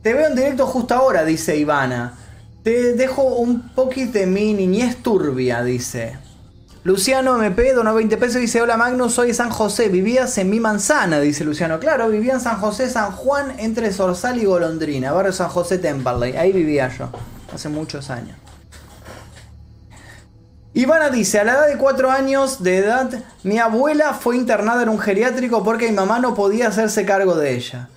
[0.00, 2.14] Te veo en directo justo ahora, dice Ivana.
[2.62, 6.21] Te dejo un poquito de mi niñez turbia, dice.
[6.84, 10.58] Luciano MP donó 20 pesos y dice, hola Magnus, soy San José, vivías en mi
[10.58, 11.78] manzana, dice Luciano.
[11.78, 16.36] Claro, vivía en San José, San Juan, entre Zorzal y Golondrina, barrio San José Temperley.
[16.36, 17.08] Ahí vivía yo,
[17.54, 18.36] hace muchos años.
[20.74, 23.10] Ivana dice, a la edad de 4 años de edad,
[23.44, 27.54] mi abuela fue internada en un geriátrico porque mi mamá no podía hacerse cargo de
[27.54, 27.90] ella.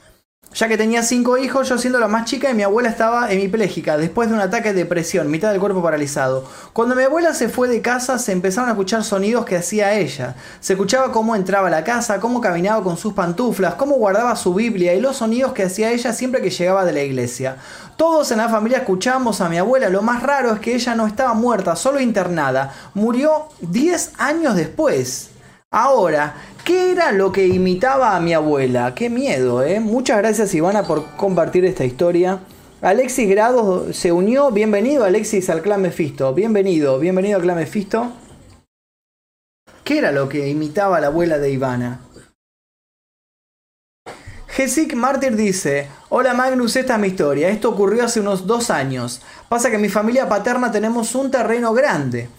[0.56, 3.98] Ya que tenía 5 hijos, yo siendo la más chica y mi abuela estaba hemipléjica
[3.98, 6.46] después de un ataque de depresión, mitad del cuerpo paralizado.
[6.72, 10.36] Cuando mi abuela se fue de casa se empezaron a escuchar sonidos que hacía ella.
[10.62, 14.54] Se escuchaba cómo entraba a la casa, cómo caminaba con sus pantuflas, cómo guardaba su
[14.54, 17.58] Biblia y los sonidos que hacía ella siempre que llegaba de la iglesia.
[17.98, 21.06] Todos en la familia escuchamos a mi abuela, lo más raro es que ella no
[21.06, 22.74] estaba muerta, solo internada.
[22.94, 25.32] Murió 10 años después.
[25.72, 28.96] Ahora, ¿qué era lo que imitaba a mi abuela?
[28.96, 29.80] Qué miedo, ¿eh?
[29.80, 32.40] Muchas gracias Ivana por compartir esta historia.
[32.82, 34.52] Alexis Grado se unió.
[34.52, 36.34] Bienvenido Alexis al clan Mephisto.
[36.34, 38.12] Bienvenido, bienvenido al clan Mephisto.
[39.84, 42.02] ¿Qué era lo que imitaba a la abuela de Ivana?
[44.48, 47.50] Jessic Martyr dice, hola Magnus, esta es mi historia.
[47.50, 49.22] Esto ocurrió hace unos dos años.
[49.50, 52.30] Pasa que en mi familia paterna tenemos un terreno grande.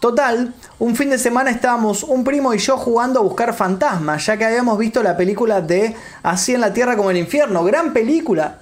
[0.00, 4.36] Total, un fin de semana estábamos un primo y yo jugando a buscar fantasmas, ya
[4.36, 7.64] que habíamos visto la película de Así en la Tierra como el Infierno.
[7.64, 8.58] Gran película.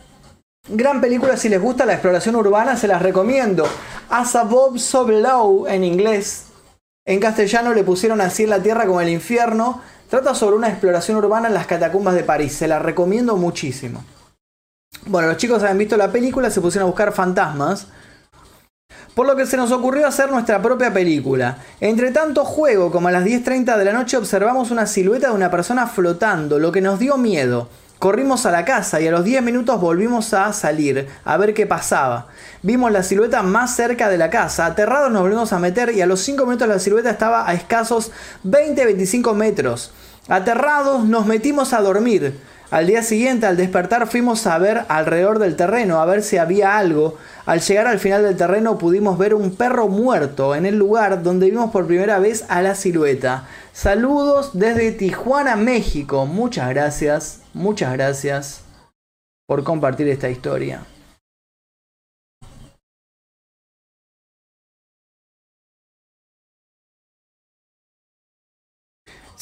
[0.69, 3.67] Gran película, si les gusta la exploración urbana, se las recomiendo.
[4.09, 6.47] As above, so below en inglés.
[7.05, 9.83] En castellano le pusieron Así en la Tierra como el Infierno.
[10.09, 12.55] Trata sobre una exploración urbana en las catacumbas de París.
[12.55, 14.05] Se la recomiendo muchísimo.
[15.07, 17.89] Bueno, los chicos habían visto la película, se pusieron a buscar fantasmas.
[19.15, 21.59] Por lo que se nos ocurrió hacer nuestra propia película.
[21.81, 25.51] Entre tanto juego, como a las 10.30 de la noche, observamos una silueta de una
[25.51, 27.69] persona flotando, lo que nos dio miedo.
[28.01, 31.65] Corrimos a la casa y a los 10 minutos volvimos a salir, a ver qué
[31.65, 32.27] pasaba.
[32.61, 36.07] Vimos la silueta más cerca de la casa, aterrados nos volvimos a meter y a
[36.07, 38.11] los 5 minutos la silueta estaba a escasos
[38.45, 39.93] 20-25 metros.
[40.29, 42.39] Aterrados nos metimos a dormir.
[42.71, 46.77] Al día siguiente, al despertar, fuimos a ver alrededor del terreno, a ver si había
[46.79, 47.17] algo.
[47.47, 51.51] Al llegar al final del terreno pudimos ver un perro muerto en el lugar donde
[51.51, 53.47] vimos por primera vez a la silueta.
[53.73, 56.27] Saludos desde Tijuana, México.
[56.27, 58.63] Muchas gracias, muchas gracias
[59.47, 60.85] por compartir esta historia.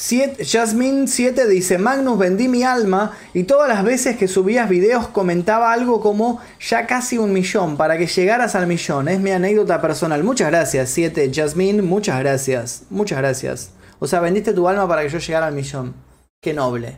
[0.05, 5.07] Siete- Jasmine 7 dice, Magnus vendí mi alma y todas las veces que subías videos
[5.07, 9.07] comentaba algo como ya casi un millón para que llegaras al millón.
[9.07, 10.21] Es mi anécdota personal.
[10.25, 12.83] Muchas gracias 7 Jasmine, muchas gracias.
[12.89, 13.71] Muchas gracias.
[13.99, 15.93] O sea, vendiste tu alma para que yo llegara al millón.
[16.41, 16.97] Qué noble.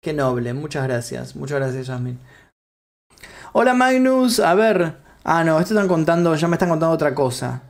[0.00, 0.54] Qué noble.
[0.54, 1.34] Muchas gracias.
[1.34, 2.18] Muchas gracias Jasmine.
[3.54, 4.94] Hola Magnus, a ver.
[5.24, 7.62] Ah, no, esto están contando, ya me están contando otra cosa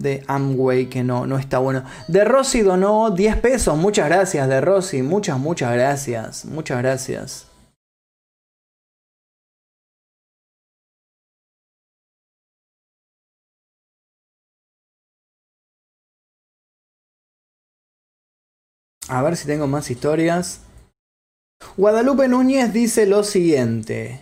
[0.00, 1.84] de Amway que no, no está bueno.
[2.08, 3.76] De Rossi donó 10 pesos.
[3.76, 5.02] Muchas gracias, de Rossi.
[5.02, 6.44] Muchas, muchas gracias.
[6.46, 7.46] Muchas gracias.
[19.08, 20.60] A ver si tengo más historias.
[21.76, 24.20] Guadalupe Núñez dice lo siguiente.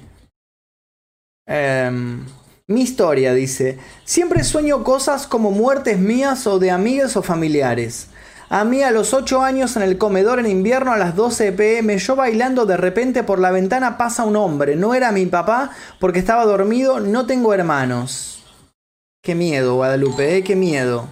[1.46, 2.24] Em,
[2.68, 8.08] mi historia dice, siempre sueño cosas como muertes mías o de amigas o familiares.
[8.50, 11.96] A mí a los 8 años en el comedor en invierno a las 12 pm,
[11.96, 14.76] yo bailando de repente por la ventana pasa un hombre.
[14.76, 18.44] No era mi papá porque estaba dormido, no tengo hermanos.
[19.22, 20.44] Qué miedo, Guadalupe, ¿eh?
[20.44, 21.08] qué miedo.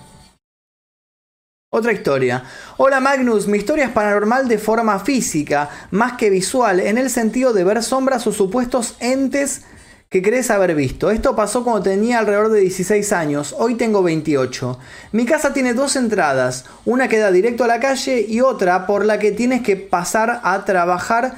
[1.70, 2.44] Otra historia.
[2.76, 7.54] Hola Magnus, mi historia es paranormal de forma física, más que visual, en el sentido
[7.54, 9.64] de ver sombras o supuestos entes
[10.08, 11.10] que crees haber visto.
[11.10, 14.78] Esto pasó cuando tenía alrededor de 16 años, hoy tengo 28.
[15.12, 19.04] Mi casa tiene dos entradas, una que da directo a la calle y otra por
[19.04, 21.34] la que tienes que pasar a trabajar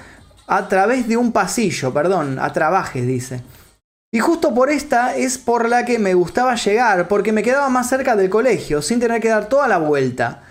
[0.47, 3.43] a través de un pasillo, perdón, a trabajes dice.
[4.11, 7.91] Y justo por esta es por la que me gustaba llegar, porque me quedaba más
[7.91, 10.45] cerca del colegio, sin tener que dar toda la vuelta.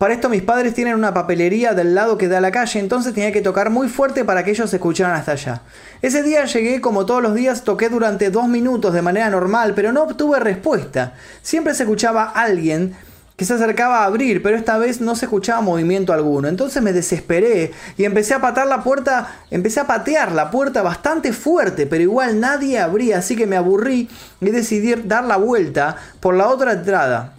[0.00, 3.12] Para esto mis padres tienen una papelería del lado que da a la calle, entonces
[3.12, 5.60] tenía que tocar muy fuerte para que ellos escucharan hasta allá.
[6.00, 9.92] Ese día llegué como todos los días, toqué durante dos minutos de manera normal, pero
[9.92, 11.12] no obtuve respuesta.
[11.42, 12.96] Siempre se escuchaba alguien
[13.36, 16.48] que se acercaba a abrir, pero esta vez no se escuchaba movimiento alguno.
[16.48, 21.34] Entonces me desesperé y empecé a patar la puerta, empecé a patear la puerta bastante
[21.34, 24.08] fuerte, pero igual nadie abría, así que me aburrí
[24.40, 27.34] y decidí dar la vuelta por la otra entrada.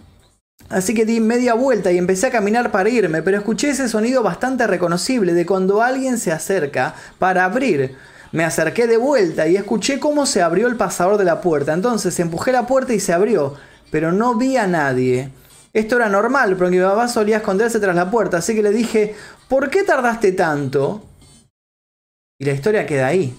[0.68, 4.22] Así que di media vuelta y empecé a caminar para irme, pero escuché ese sonido
[4.22, 7.96] bastante reconocible de cuando alguien se acerca para abrir.
[8.32, 11.74] Me acerqué de vuelta y escuché cómo se abrió el pasador de la puerta.
[11.74, 13.54] Entonces empujé la puerta y se abrió,
[13.90, 15.30] pero no vi a nadie.
[15.74, 19.14] Esto era normal, porque mi papá solía esconderse tras la puerta, así que le dije,
[19.48, 21.06] ¿por qué tardaste tanto?
[22.38, 23.36] Y la historia queda ahí.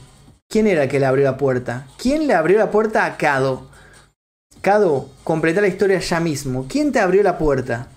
[0.48, 1.88] ¿Quién era el que le abrió la puerta?
[1.98, 3.73] ¿Quién le abrió la puerta a Cado?
[4.64, 6.68] Cado, completa la historia ya mismo.
[6.70, 7.90] ¿Quién te abrió la puerta?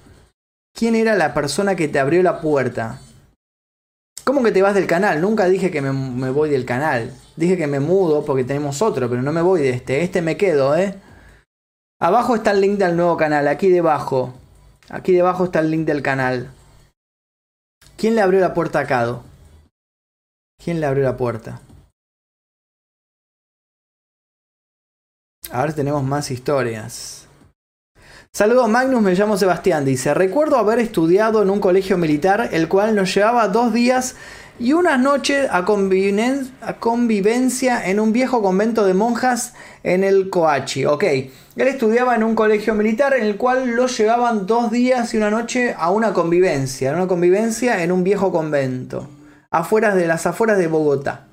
[0.74, 2.98] ¿Quién era la persona que te abrió la puerta?
[4.24, 5.20] ¿Cómo que te vas del canal?
[5.20, 7.14] Nunca dije que me, voy del canal.
[7.36, 10.02] Dije que me mudo porque tenemos otro, pero no me voy de este.
[10.02, 10.96] Este me quedo, ¿eh?
[12.00, 14.34] Abajo está el link del nuevo canal, aquí debajo.
[14.88, 16.50] Aquí debajo está el link del canal.
[17.96, 19.22] ¿Quién le abrió la puerta a Cado?
[20.60, 21.60] ¿Quién le abrió la puerta?
[25.50, 27.26] Ahora tenemos más historias.
[28.32, 29.84] Saludos Magnus, me llamo Sebastián.
[29.84, 34.16] Dice, recuerdo haber estudiado en un colegio militar, el cual nos llevaba dos días
[34.58, 40.84] y unas noches a, convivencia en un viejo convento de monjas en el Coachi.
[40.84, 45.16] Ok, él estudiaba en un colegio militar en el cual lo llevaban dos días y
[45.16, 49.08] una noche a una convivencia, una convivencia en un viejo convento,
[49.50, 51.26] afuera de las afueras de Bogotá.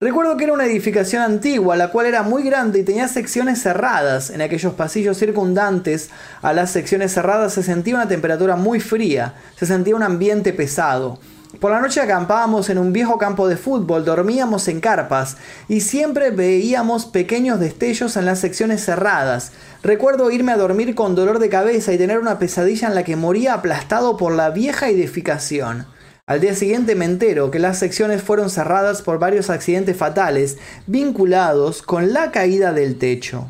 [0.00, 4.30] Recuerdo que era una edificación antigua, la cual era muy grande y tenía secciones cerradas.
[4.30, 9.66] En aquellos pasillos circundantes a las secciones cerradas se sentía una temperatura muy fría, se
[9.66, 11.18] sentía un ambiente pesado.
[11.58, 15.36] Por la noche acampábamos en un viejo campo de fútbol, dormíamos en carpas
[15.68, 19.50] y siempre veíamos pequeños destellos en las secciones cerradas.
[19.82, 23.16] Recuerdo irme a dormir con dolor de cabeza y tener una pesadilla en la que
[23.16, 25.86] moría aplastado por la vieja edificación.
[26.28, 31.80] Al día siguiente me entero que las secciones fueron cerradas por varios accidentes fatales vinculados
[31.80, 33.48] con la caída del techo.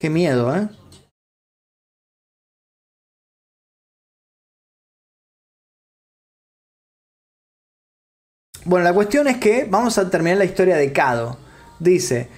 [0.00, 0.66] Qué miedo, ¿eh?
[8.64, 11.36] Bueno, la cuestión es que vamos a terminar la historia de Cado.
[11.78, 12.30] Dice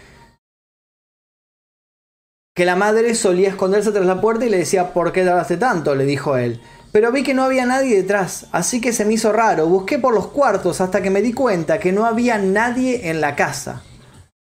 [2.57, 5.95] que la madre solía esconderse tras la puerta y le decía, ¿por qué tardaste tanto?
[5.95, 6.61] le dijo él.
[6.93, 9.66] Pero vi que no había nadie detrás, así que se me hizo raro.
[9.66, 13.34] Busqué por los cuartos hasta que me di cuenta que no había nadie en la
[13.34, 13.82] casa.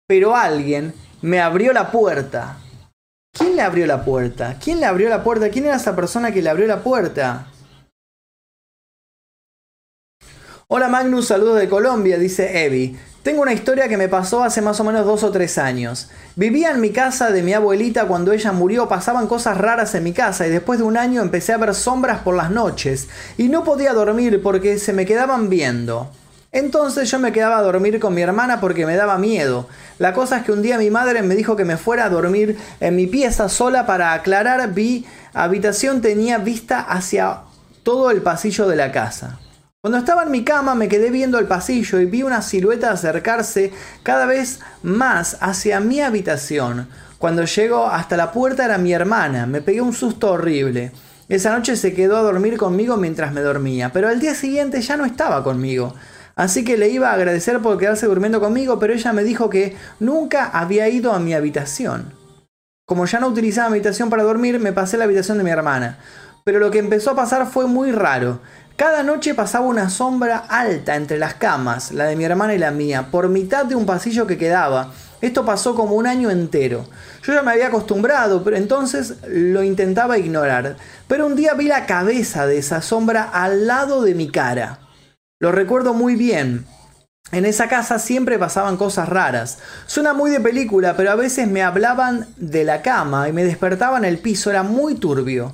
[0.05, 2.57] Pero alguien me abrió la puerta.
[3.31, 4.57] ¿Quién le abrió la puerta?
[4.61, 5.49] ¿Quién le abrió la puerta?
[5.49, 7.47] ¿Quién era esa persona que le abrió la puerta?
[10.67, 12.97] Hola Magnus, saludos de Colombia, dice Evi.
[13.23, 16.09] Tengo una historia que me pasó hace más o menos dos o tres años.
[16.35, 20.11] Vivía en mi casa de mi abuelita cuando ella murió, pasaban cosas raras en mi
[20.11, 23.63] casa y después de un año empecé a ver sombras por las noches y no
[23.63, 26.09] podía dormir porque se me quedaban viendo.
[26.51, 29.67] Entonces yo me quedaba a dormir con mi hermana porque me daba miedo.
[29.99, 32.57] La cosa es que un día mi madre me dijo que me fuera a dormir
[32.79, 35.05] en mi pieza sola para aclarar mi
[35.35, 37.41] habitación tenía vista hacia
[37.83, 39.37] todo el pasillo de la casa.
[39.83, 43.73] Cuando estaba en mi cama me quedé viendo el pasillo y vi una silueta acercarse
[44.03, 46.87] cada vez más hacia mi habitación.
[47.17, 50.91] Cuando llego hasta la puerta era mi hermana, me pegué un susto horrible.
[51.29, 54.97] Esa noche se quedó a dormir conmigo mientras me dormía, pero al día siguiente ya
[54.97, 55.95] no estaba conmigo.
[56.35, 59.75] Así que le iba a agradecer por quedarse durmiendo conmigo, pero ella me dijo que
[59.99, 62.13] nunca había ido a mi habitación.
[62.85, 65.49] Como ya no utilizaba mi habitación para dormir, me pasé a la habitación de mi
[65.49, 65.97] hermana.
[66.43, 68.41] Pero lo que empezó a pasar fue muy raro.
[68.75, 72.71] Cada noche pasaba una sombra alta entre las camas, la de mi hermana y la
[72.71, 74.91] mía, por mitad de un pasillo que quedaba,
[75.21, 76.87] Esto pasó como un año entero.
[77.21, 80.77] Yo ya me había acostumbrado, pero entonces lo intentaba ignorar.
[81.07, 84.79] Pero un día vi la cabeza de esa sombra al lado de mi cara.
[85.39, 86.65] Lo recuerdo muy bien.
[87.31, 89.59] En esa casa siempre pasaban cosas raras.
[89.85, 94.03] Suena muy de película, pero a veces me hablaban de la cama y me despertaban
[94.03, 94.49] el piso.
[94.49, 95.53] Era muy turbio.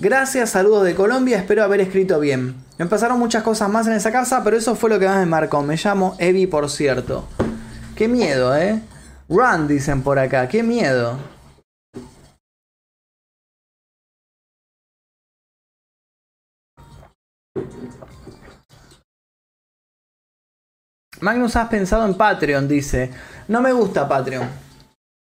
[0.00, 2.54] Gracias, saludos de Colombia, espero haber escrito bien.
[2.78, 5.26] Me pasaron muchas cosas más en esa casa, pero eso fue lo que más me
[5.26, 5.60] marcó.
[5.60, 7.26] Me llamo Evi, por cierto.
[7.96, 8.80] Qué miedo, ¿eh?
[9.28, 10.46] Run, dicen por acá.
[10.46, 11.18] Qué miedo.
[21.20, 23.10] Magnus, has pensado en Patreon, dice.
[23.48, 24.48] No me gusta Patreon.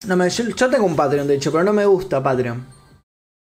[0.09, 2.67] No me, yo, yo tengo un Patreon, de hecho, pero no me gusta Patreon.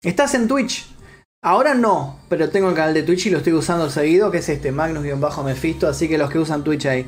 [0.03, 0.96] ¿Estás en Twitch?
[1.43, 4.49] Ahora no, pero tengo el canal de Twitch y lo estoy usando seguido, que es
[4.49, 7.07] este, Magnus-Mephisto, así que los que usan Twitch ahí.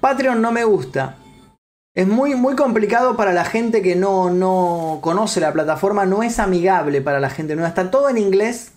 [0.00, 1.16] Patreon no me gusta.
[1.94, 6.38] Es muy, muy complicado para la gente que no, no conoce la plataforma, no es
[6.38, 7.68] amigable para la gente nueva.
[7.68, 8.72] Está todo en inglés,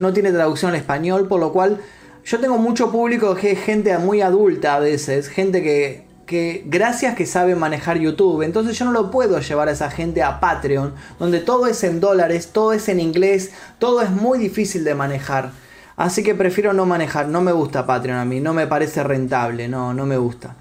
[0.00, 1.80] no tiene traducción al español, por lo cual
[2.24, 7.14] yo tengo mucho público que es gente muy adulta a veces, gente que, que gracias
[7.14, 8.42] que sabe manejar YouTube.
[8.42, 12.00] Entonces yo no lo puedo llevar a esa gente a Patreon, donde todo es en
[12.00, 15.52] dólares, todo es en inglés, todo es muy difícil de manejar.
[15.96, 19.68] Así que prefiero no manejar, no me gusta Patreon a mí, no me parece rentable,
[19.68, 20.56] no, no me gusta.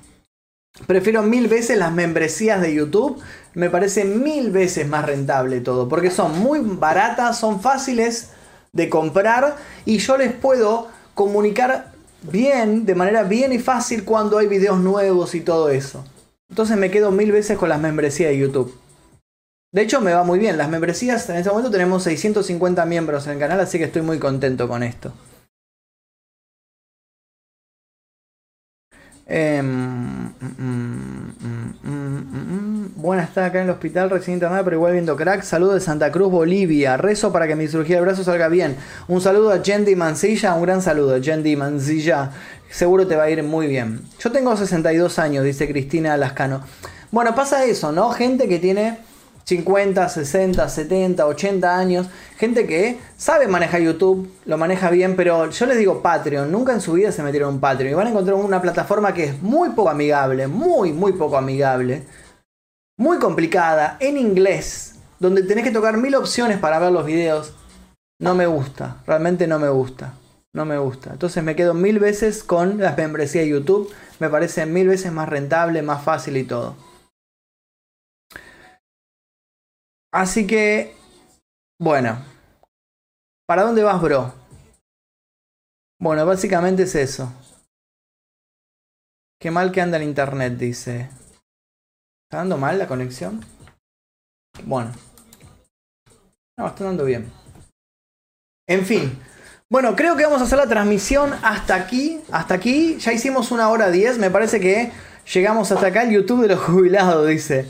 [0.88, 3.22] Prefiero mil veces las membresías de YouTube.
[3.53, 5.89] Me parece mil veces más rentable todo.
[5.89, 8.32] Porque son muy baratas, son fáciles
[8.72, 9.55] de comprar.
[9.86, 11.91] Y yo les puedo comunicar
[12.22, 16.03] bien, de manera bien y fácil cuando hay videos nuevos y todo eso.
[16.49, 18.78] Entonces me quedo mil veces con las membresías de YouTube.
[19.74, 20.57] De hecho me va muy bien.
[20.57, 24.19] Las membresías, en este momento tenemos 650 miembros en el canal, así que estoy muy
[24.19, 25.13] contento con esto.
[29.28, 29.61] Eh,
[33.01, 35.41] Buena, está acá en el hospital recién internada, pero igual viendo crack.
[35.41, 36.97] Saludo de Santa Cruz, Bolivia.
[36.97, 38.76] Rezo para que mi cirugía de brazo salga bien.
[39.07, 42.30] Un saludo a Jendi Mancilla, un gran saludo, Jendi Mancilla.
[42.69, 44.01] Seguro te va a ir muy bien.
[44.19, 46.61] Yo tengo 62 años, dice Cristina Lascano.
[47.09, 48.11] Bueno, pasa eso, ¿no?
[48.11, 48.99] Gente que tiene
[49.44, 55.66] 50, 60, 70, 80 años, gente que sabe manejar YouTube, lo maneja bien, pero yo
[55.66, 58.36] les digo Patreon, nunca en su vida se metieron en Patreon y van a encontrar
[58.36, 62.04] una plataforma que es muy poco amigable, muy, muy poco amigable,
[62.98, 67.54] muy complicada, en inglés, donde tenés que tocar mil opciones para ver los videos.
[68.20, 70.14] No me gusta, realmente no me gusta,
[70.54, 71.10] no me gusta.
[71.12, 75.28] Entonces me quedo mil veces con las membresías de YouTube, me parece mil veces más
[75.28, 76.76] rentable, más fácil y todo.
[80.14, 80.93] Así que,
[81.80, 82.24] bueno,
[83.47, 84.34] ¿para dónde vas, bro?
[85.99, 87.32] Bueno, básicamente es eso.
[89.39, 91.09] Qué mal que anda el internet, dice.
[92.26, 93.43] ¿Está dando mal la conexión?
[94.66, 94.91] Bueno.
[96.57, 97.32] No, está dando bien.
[98.68, 99.18] En fin.
[99.70, 102.22] Bueno, creo que vamos a hacer la transmisión hasta aquí.
[102.32, 102.97] Hasta aquí.
[102.99, 104.18] Ya hicimos una hora diez.
[104.18, 104.91] Me parece que
[105.34, 107.66] llegamos hasta acá el YouTube de los jubilados, dice.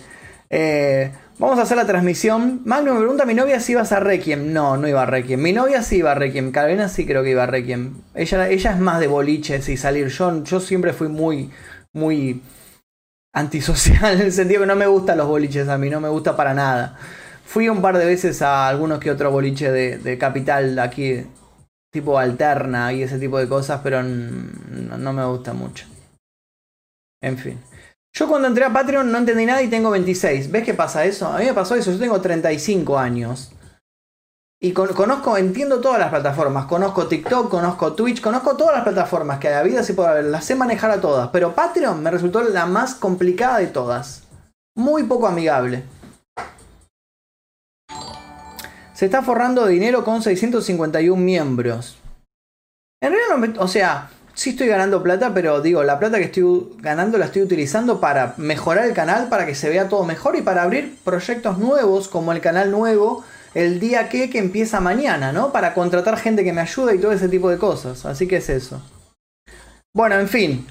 [0.49, 1.11] Eh,
[1.41, 2.61] Vamos a hacer la transmisión.
[2.65, 4.53] Magno me pregunta mi novia si ibas a Requiem.
[4.53, 5.41] No, no iba a Requiem.
[5.41, 6.51] Mi novia sí iba a Requiem.
[6.51, 7.95] Carolina sí creo que iba a Requiem.
[8.13, 10.09] Ella, ella es más de boliches y salir.
[10.09, 11.49] Yo, yo siempre fui muy,
[11.93, 12.43] muy
[13.33, 16.35] antisocial en el sentido que no me gustan los boliches a mí, no me gusta
[16.35, 16.95] para nada.
[17.43, 21.25] Fui un par de veces a algunos que otros boliches de, capital aquí,
[21.91, 25.87] tipo alterna y ese tipo de cosas, pero no me gusta mucho.
[27.19, 27.70] En fin.
[28.13, 30.51] Yo cuando entré a Patreon no entendí nada y tengo 26.
[30.51, 31.27] ¿Ves qué pasa eso?
[31.27, 33.51] A mí me pasó eso, yo tengo 35 años.
[34.63, 36.67] Y conozco, entiendo todas las plataformas.
[36.67, 40.25] Conozco TikTok, conozco Twitch, conozco todas las plataformas que hay vida sí puede haber.
[40.25, 41.29] Las sé manejar a todas.
[41.29, 44.23] Pero Patreon me resultó la más complicada de todas.
[44.75, 45.83] Muy poco amigable.
[48.93, 51.97] Se está forrando dinero con 651 miembros.
[53.01, 57.19] En realidad, o sea, sí estoy ganando plata, pero digo, la plata que estoy ganando
[57.19, 60.63] la estoy utilizando para mejorar el canal, para que se vea todo mejor y para
[60.63, 65.51] abrir proyectos nuevos, como el canal nuevo, el día que, que empieza mañana, ¿no?
[65.51, 68.03] Para contratar gente que me ayude y todo ese tipo de cosas.
[68.07, 68.81] Así que es eso.
[69.93, 70.65] Bueno, en fin,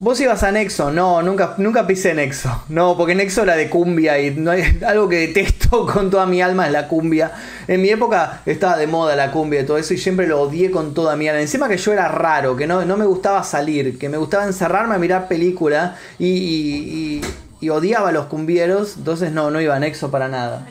[0.00, 2.62] Vos ibas a Nexo, no, nunca, nunca pisé Nexo.
[2.68, 6.40] No, porque Nexo era de cumbia y no hay, algo que detesto con toda mi
[6.40, 7.32] alma es la cumbia.
[7.66, 10.70] En mi época estaba de moda la cumbia y todo eso y siempre lo odié
[10.70, 11.40] con toda mi alma.
[11.40, 14.94] Encima que yo era raro, que no, no me gustaba salir, que me gustaba encerrarme
[14.94, 17.20] a mirar película y,
[17.60, 20.64] y, odiaba a los cumbieros, entonces no, no iba a Nexo para nada.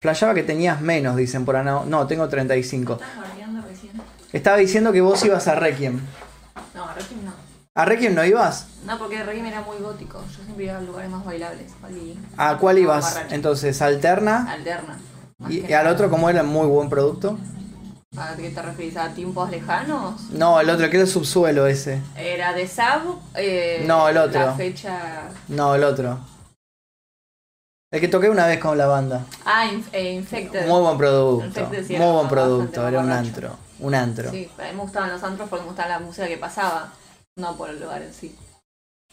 [0.00, 1.64] Flashaba que tenías menos, dicen por ahí.
[1.64, 2.98] No tengo 35.
[4.32, 6.00] Estaba diciendo que vos ibas a Requiem.
[6.74, 7.32] No, a Requiem no.
[7.74, 8.66] ¿A Requiem no ibas?
[8.84, 10.22] No, porque Requiem era muy gótico.
[10.36, 11.72] Yo siempre iba a lugares más bailables.
[11.90, 13.18] Y- ¿A cuál ibas?
[13.30, 14.50] Entonces, ¿Alterna?
[14.50, 14.98] Alterna.
[15.48, 17.38] ¿Y, al otro cómo era muy buen producto?
[18.16, 18.96] ¿A qué te referís?
[18.96, 20.30] ¿A tiempos lejanos?
[20.30, 22.00] No, el otro, que era el subsuelo ese.
[22.16, 23.02] Era de Sab.
[23.34, 24.40] eh, No, el otro.
[24.40, 25.28] La fecha.
[25.46, 26.18] No, el otro.
[27.92, 29.24] El que toqué una vez con la banda.
[29.44, 30.66] Ah, Inf- eh, Infected.
[30.66, 31.46] Muy buen producto.
[31.46, 32.86] Infected sí Muy buen producto.
[32.88, 33.56] Era un antro.
[33.80, 34.30] Un antro.
[34.30, 36.92] Sí, a mí me gustaban los antros porque me gustaba la música que pasaba,
[37.36, 38.34] no por el lugar en sí.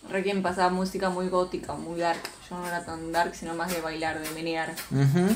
[0.09, 2.21] Requiem pasaba música muy gótica, muy dark.
[2.49, 4.73] Yo no era tan dark, sino más de bailar, de menear.
[4.91, 5.35] Ujú.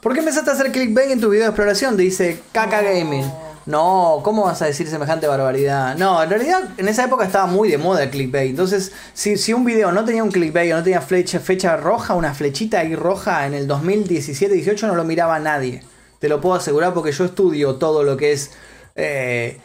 [0.00, 1.96] ¿Por qué empezaste a hacer clickbait en tu video de exploración?
[1.96, 3.30] Dice Kaka Gaming.
[3.66, 5.96] No, ¿cómo vas a decir semejante barbaridad?
[5.96, 8.50] No, en realidad en esa época estaba muy de moda el clickbait.
[8.50, 12.14] Entonces, si, si un video no tenía un clickbait o no tenía flecha, fecha roja,
[12.14, 15.84] una flechita ahí roja en el 2017-18 no lo miraba nadie.
[16.22, 18.52] Te lo puedo asegurar porque yo estudio todo lo que es...
[18.94, 19.58] eh,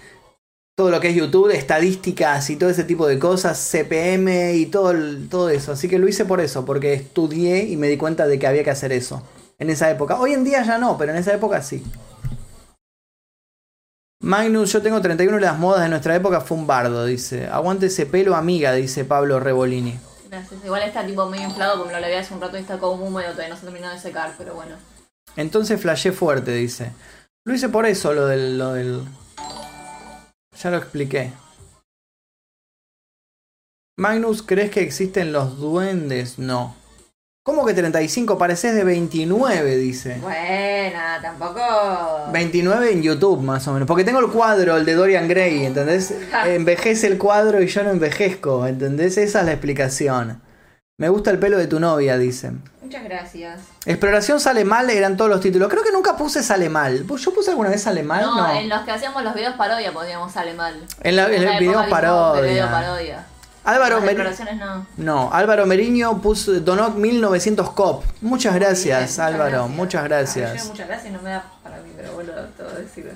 [0.76, 4.92] todo lo que es YouTube, estadísticas y todo ese tipo de cosas, CPM y todo,
[5.30, 5.72] todo eso.
[5.72, 8.64] Así que lo hice por eso, porque estudié y me di cuenta de que había
[8.64, 9.22] que hacer eso.
[9.60, 10.20] En esa época.
[10.20, 11.84] Hoy en día ya no, pero en esa época sí.
[14.20, 17.48] Magnus, yo tengo 31 y las modas de nuestra época fue un bardo, dice.
[17.48, 20.00] Aguante ese pelo, amiga, dice Pablo Rebolini.
[20.28, 20.66] Gracias.
[20.66, 23.32] Igual está tipo medio inflado, como lo lavé hace un rato y está como húmedo,
[23.32, 24.76] todavía no se ha terminado de secar, pero bueno.
[25.38, 26.92] Entonces flashé fuerte, dice.
[27.46, 29.04] Lo hice por eso, lo del, lo del...
[30.62, 31.32] Ya lo expliqué.
[33.96, 36.38] Magnus, ¿crees que existen los duendes?
[36.38, 36.76] No.
[37.48, 38.38] ¿Cómo que 35?
[38.38, 40.18] Pareces de 29, dice.
[40.22, 41.62] Buena, tampoco.
[42.34, 43.88] 29 en YouTube, más o menos.
[43.88, 46.14] Porque tengo el cuadro, el de Dorian Gray, ¿entendés?
[46.46, 49.18] Envejece el cuadro y yo no envejezco, ¿entendés?
[49.18, 50.42] Esa es la explicación.
[51.00, 52.64] Me gusta el pelo de tu novia, dicen.
[52.82, 53.60] Muchas gracias.
[53.86, 55.70] Exploración sale mal, eran todos los títulos.
[55.70, 57.06] Creo que nunca puse sale mal.
[57.06, 58.22] ¿Yo puse alguna vez sale mal?
[58.26, 58.52] No, No.
[58.60, 60.74] en los que hacíamos los videos parodia podíamos sale mal.
[61.04, 62.72] En, la, en una el video de video parodia.
[62.72, 63.26] parodia.
[63.64, 64.24] Álvaro Meriño.
[64.24, 64.88] exploraciones no.
[64.98, 68.04] No, Álvaro Meriño puso, donó 1900 cop.
[68.22, 69.68] Muchas gracias, Bien, Álvaro.
[69.68, 70.66] Muchas gracias.
[70.66, 73.12] muchas gracias no me da para mí, pero bueno, todo decirlo.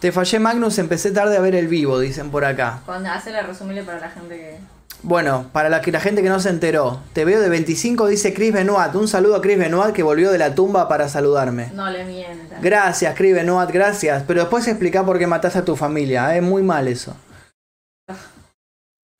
[0.00, 0.78] Te fallé, Magnus.
[0.78, 2.80] Empecé tarde a ver el vivo, dicen por acá.
[2.84, 4.58] Cuando hacerle resumible para la gente que.
[5.06, 8.34] Bueno, para la, que, la gente que no se enteró, te veo de 25, dice
[8.34, 8.92] Chris Benoit.
[8.96, 11.70] Un saludo a Chris Benoit que volvió de la tumba para saludarme.
[11.74, 12.60] No le mientan.
[12.60, 14.24] Gracias, Chris Benoit, gracias.
[14.26, 16.36] Pero después explica por qué mataste a tu familia.
[16.36, 17.16] Es muy mal eso.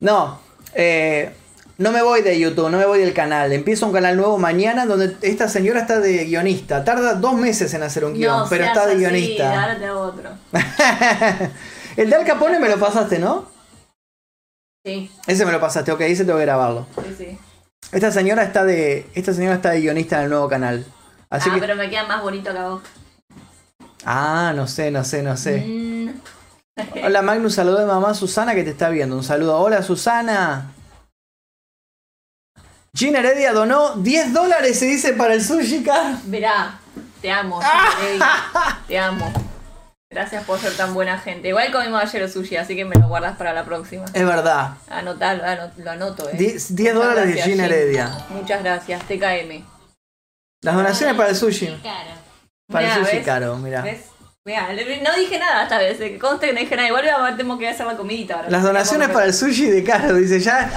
[0.01, 0.41] No,
[0.73, 1.31] eh,
[1.77, 3.53] no me voy de YouTube, no me voy del canal.
[3.53, 6.83] Empiezo un canal nuevo mañana donde esta señora está de guionista.
[6.83, 9.61] Tarda dos meses en hacer un guion, no, pero está de así, guionista.
[9.61, 10.31] Ahora te hago otro.
[11.95, 13.56] El de Al Capone me lo pasaste, ¿no?
[14.87, 16.87] Sí, Ese me lo pasaste, ok, ese tengo que grabarlo.
[17.03, 17.37] sí, sí.
[17.91, 19.09] Esta señora está de.
[19.15, 20.85] Esta señora está de guionista en el nuevo canal.
[21.29, 21.59] Así ah, que.
[21.59, 22.81] pero me queda más bonito que a vos.
[24.05, 25.57] Ah, no sé, no sé, no sé.
[25.67, 26.09] Mm,
[27.03, 29.17] Hola Magnus, saludo de mamá Susana que te está viendo.
[29.17, 29.57] Un saludo.
[29.57, 30.71] Hola Susana.
[32.95, 36.15] Gina Heredia donó 10 dólares, se dice, para el sushi car.
[36.23, 36.79] Verá,
[37.21, 37.59] te amo,
[38.87, 39.46] te amo.
[40.09, 41.49] Gracias por ser tan buena gente.
[41.49, 44.05] Igual comimos ayer sushi, así que me lo guardas para la próxima.
[44.13, 44.71] Es verdad.
[44.89, 46.33] Anotalo, ano- lo anoto, eh.
[46.37, 47.73] 10 10 Muchas dólares de gracias, Gina Gin.
[47.73, 48.25] Heredia.
[48.29, 49.65] Muchas gracias, TKM.
[50.63, 51.67] Las donaciones para el sushi.
[51.83, 52.11] Caro.
[52.71, 53.25] Para el Mirá, sushi ¿ves?
[53.25, 53.57] caro.
[53.57, 53.83] Mirá,
[54.71, 56.87] le- no dije nada esta vez, que conste que no dije nada.
[56.87, 58.49] Igual a- tengo que hacer la comidita ahora.
[58.49, 60.71] Las donaciones para el sushi de caro, dice ya.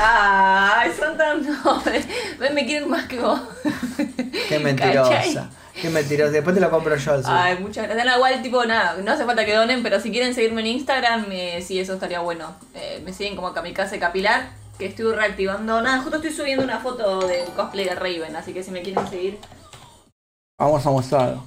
[0.77, 2.05] Ay, son tan nobles.
[2.41, 3.41] Ven, me quieren más que vos.
[4.49, 5.11] Qué mentirosa.
[5.19, 5.49] ¿Cachai?
[5.75, 6.33] Qué mentirosa.
[6.33, 7.33] Después te lo compro yo el sushi.
[7.35, 8.07] Ay, muchas gracias.
[8.07, 11.27] No, igual, tipo, nada, no hace falta que donen, pero si quieren seguirme en Instagram,
[11.31, 12.55] eh, sí, eso estaría bueno.
[12.75, 15.81] Eh, me siguen como Kamikaze Capilar, que estoy reactivando.
[15.81, 19.07] Nada, justo estoy subiendo una foto del cosplay de Raven, así que si me quieren
[19.09, 19.39] seguir.
[20.59, 21.45] Vamos a mostrarlo.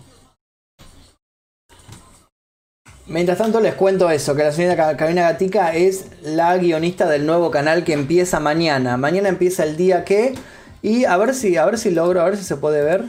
[3.06, 7.26] Mientras tanto les cuento eso, que la señora Ca- Carolina Gatica es la guionista del
[7.26, 8.96] nuevo canal que empieza mañana.
[8.98, 10.34] Mañana empieza el día que...
[10.82, 13.06] Y a ver si, a ver si logro, a ver si se puede ver.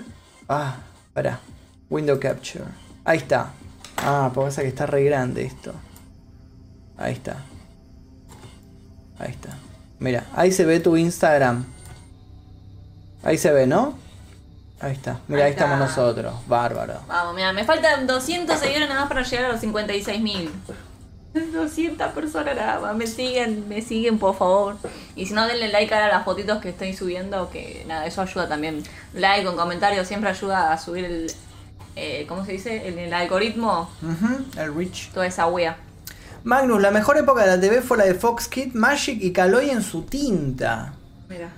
[0.49, 0.79] Ah,
[1.15, 1.41] para.
[1.91, 2.65] Window Capture.
[3.05, 3.51] Ahí está.
[3.99, 5.73] Ah, porque pasa que está re grande esto.
[6.99, 7.37] Ahí está.
[9.19, 9.51] Ahí está.
[10.01, 11.65] Mira, ahí se ve tu Instagram.
[13.23, 13.97] Ahí se ve, ¿no?
[14.81, 15.21] Ahí está.
[15.29, 15.65] Mira, ahí, Ahí está.
[15.65, 16.35] estamos nosotros.
[16.47, 17.01] Bárbaro.
[17.07, 20.51] Vamos, mira, me faltan 200 seguidores nada más para llegar a los 56.000.
[21.35, 22.97] 200 personas nada más.
[22.97, 24.77] Me siguen, me siguen, por favor.
[25.17, 28.49] Y si no, denle like a las fotitos que estoy subiendo, que nada, eso ayuda
[28.49, 28.83] también.
[29.13, 31.33] Like con comentarios siempre ayuda a subir el.
[31.97, 32.89] eh, ¿Cómo se dice?
[32.89, 33.91] El, el algoritmo,
[34.57, 35.11] el Rich.
[35.13, 35.77] toda esa wea.
[36.45, 39.71] Magnus, la mejor época de la TV fue la de Fox Kid, Magic y Caloy
[39.71, 40.93] en su tinta.
[41.29, 41.49] Mira.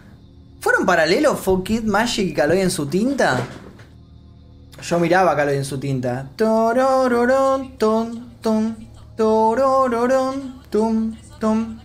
[0.60, 3.40] ¿Fueron paralelos Fox Kid, Magic y Caloy en su tinta?
[4.82, 6.28] Yo miraba a Caloy en su tinta.
[6.36, 8.85] Torororón, ton, ton,
[10.70, 11.78] tum, tum.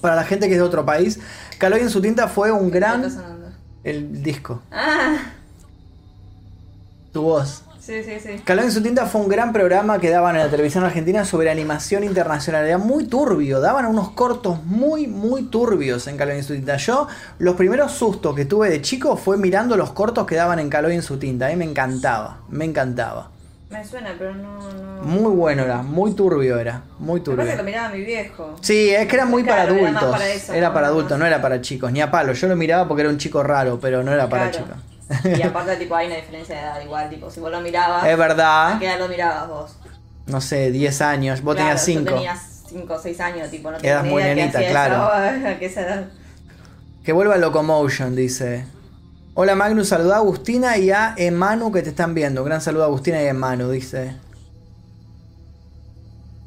[0.00, 1.18] Para la gente que es de otro país,
[1.58, 3.04] Caloy en su tinta fue un gran...
[3.84, 5.16] El disco, Ah,
[7.12, 7.62] tu voz.
[7.80, 8.40] sí, sí, sí.
[8.44, 11.50] Calón en su tinta fue un gran programa que daban en la televisión argentina sobre
[11.50, 12.66] animación internacional.
[12.66, 16.76] Era muy turbio, daban unos cortos muy, muy turbios en Calón en su tinta.
[16.76, 17.06] Yo,
[17.38, 20.92] los primeros sustos que tuve de chico fue mirando los cortos que daban en Calón
[20.92, 21.46] en su tinta.
[21.46, 23.30] A mí me encantaba, me encantaba.
[23.70, 24.58] Me suena, pero no.
[24.72, 25.02] no...
[25.02, 27.64] Muy bueno era, muy turbio era, muy Me parece que lo turbio.
[27.64, 28.56] miraba mi viejo.
[28.62, 30.18] Sí, es que era muy para Claro, era más adultos.
[30.20, 30.74] para eso, Era ¿no?
[30.74, 32.32] para adultos, no era para chicos, ni a palo.
[32.32, 34.66] Yo lo miraba porque era un chico raro, pero no era para Claro.
[35.10, 35.38] chicos.
[35.38, 37.10] Y aparte, tipo, hay una diferencia de edad igual.
[37.10, 38.06] Tipo, si vos lo mirabas.
[38.06, 38.78] Es ¿A verdad.
[38.78, 39.76] qué edad lo mirabas vos?
[40.26, 42.04] No sé, 10 años, vos Claro, tenías 5.
[42.10, 44.94] Yo tenía 5 o 6 años, tipo, no Eras tenía muy que nenita, claro.
[44.94, 46.04] eso, a qué esa edad.
[47.04, 48.64] Que vuelva Locomotion, dice.
[49.40, 52.42] Hola Magnus, saluda a Agustina y a Emanu que te están viendo.
[52.42, 54.16] Gran saludo a Agustina y a Emanu, dice.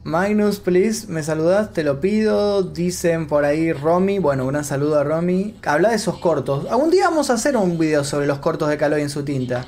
[0.04, 2.64] Magnus, please, me saludas, te lo pido.
[2.64, 4.20] Dicen por ahí Romy.
[4.20, 5.56] Bueno, gran saludo a Romy.
[5.66, 6.70] Habla de esos cortos.
[6.70, 9.64] Algún día vamos a hacer un video sobre los cortos de Caloy en su tinta.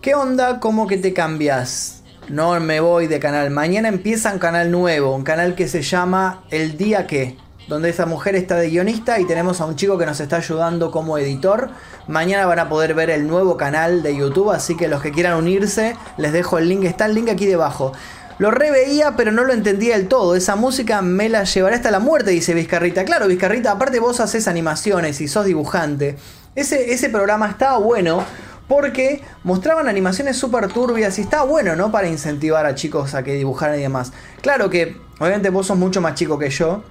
[0.00, 0.58] ¿Qué onda?
[0.58, 2.02] ¿Cómo que te cambias?
[2.28, 3.48] No me voy de canal.
[3.50, 7.36] Mañana empieza un canal nuevo, un canal que se llama El Día Que,
[7.70, 10.90] donde esa mujer está de guionista y tenemos a un chico que nos está ayudando
[10.90, 11.70] como editor.
[12.08, 15.38] Mañana van a poder ver el nuevo canal de YouTube, así que los que quieran
[15.38, 16.82] unirse, les dejo el link.
[16.82, 17.92] Está el link aquí debajo.
[18.38, 20.34] Lo reveía, pero no lo entendía del todo.
[20.34, 23.04] Esa música me la llevará hasta la muerte, dice Vizcarrita.
[23.04, 26.16] Claro, Vizcarrita, aparte vos haces animaciones y sos dibujante.
[26.56, 28.24] Ese, ese programa estaba bueno
[28.66, 31.92] porque mostraban animaciones súper turbias y estaba bueno, ¿no?
[31.92, 34.12] Para incentivar a chicos a que dibujaran y demás.
[34.42, 36.82] Claro que, obviamente vos sos mucho más chico que yo.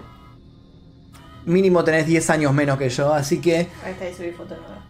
[1.50, 3.68] Mínimo tenés 10 años menos que yo, así que...
[3.84, 4.86] Ahí está, ahí subí foto nueva.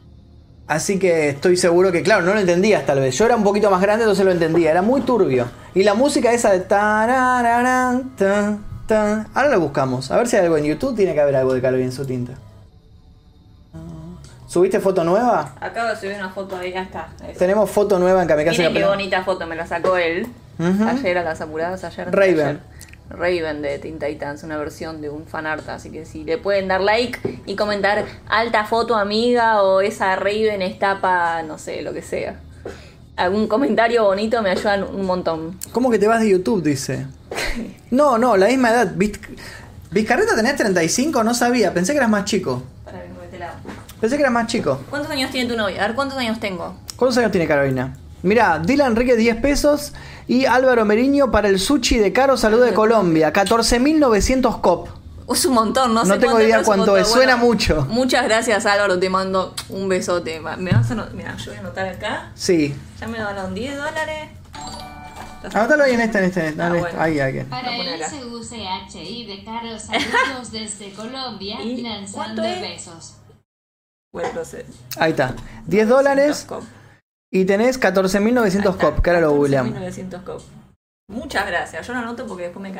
[0.67, 3.17] Así que estoy seguro que, claro, no lo entendías tal vez.
[3.17, 4.69] Yo era un poquito más grande, entonces lo entendía.
[4.69, 5.47] Era muy turbio.
[5.73, 6.59] Y la música esa de...
[6.59, 9.27] tarararán, tan, tan.
[9.33, 10.11] Ahora lo buscamos.
[10.11, 10.95] A ver si hay algo en YouTube.
[10.95, 12.33] Tiene que haber algo de Calvin en su tinta.
[14.45, 15.55] ¿Subiste foto nueva?
[15.61, 17.07] Acabo de subir una foto ahí, ya está.
[17.37, 20.27] Tenemos foto nueva en Kamikaze Miren qué bonita foto, me la sacó él.
[20.59, 22.11] Ayer a las apuradas, ayer.
[22.11, 22.39] Raven.
[22.39, 22.59] ayer.
[23.09, 26.81] Raven de Teen Titans, una versión de un fanart, así que si le pueden dar
[26.81, 32.01] like y comentar alta foto amiga o esa Raven está pa, no sé, lo que
[32.01, 32.39] sea.
[33.15, 35.57] Algún comentario bonito me ayudan un montón.
[35.71, 36.63] ¿Cómo que te vas de YouTube?
[36.63, 37.05] Dice.
[37.91, 38.93] No, no, la misma edad.
[38.95, 39.19] Viz-
[39.91, 41.73] Vizcarreta tenés 35, no sabía.
[41.73, 42.63] Pensé que eras más chico.
[42.85, 42.99] Para
[43.99, 44.79] Pensé que eras más chico.
[44.89, 45.83] ¿Cuántos años tiene tu novia?
[45.83, 46.75] A ver, ¿cuántos años tengo?
[46.95, 47.97] ¿Cuántos años tiene Carolina?
[48.21, 49.93] Mirá, Dylan Enrique 10 pesos
[50.27, 53.31] y Álvaro Meriño para el sushi de Caro Salud de Colombia.
[53.31, 54.89] 14.900 cop.
[55.31, 57.85] Es un montón, no sé No tengo cuánto, idea es cuánto es, suena mucho.
[57.89, 60.39] Muchas gracias Álvaro, te mando un besote.
[60.57, 62.31] Me vas a Mira, yo voy a anotar acá.
[62.33, 62.75] Sí.
[62.99, 64.29] Ya me donaron 10 dólares.
[65.53, 66.39] Anótalo ahí en este, en este.
[66.41, 66.61] En este.
[66.61, 67.01] Ah, bueno.
[67.01, 67.43] Ahí, ahí.
[67.43, 68.03] Para el.
[68.03, 73.15] SUCHI de Caro, saludos desde Colombia, ¿Y lanzando besos.
[74.11, 74.71] Buen proceso.
[74.97, 75.35] Ahí está.
[75.67, 76.47] 10 dólares
[77.31, 79.71] y tenés 14.900 cop, que ahora lo googleamos.
[79.73, 80.41] 1900 cop.
[81.09, 81.87] Muchas gracias.
[81.87, 82.71] Yo lo anoto porque después me.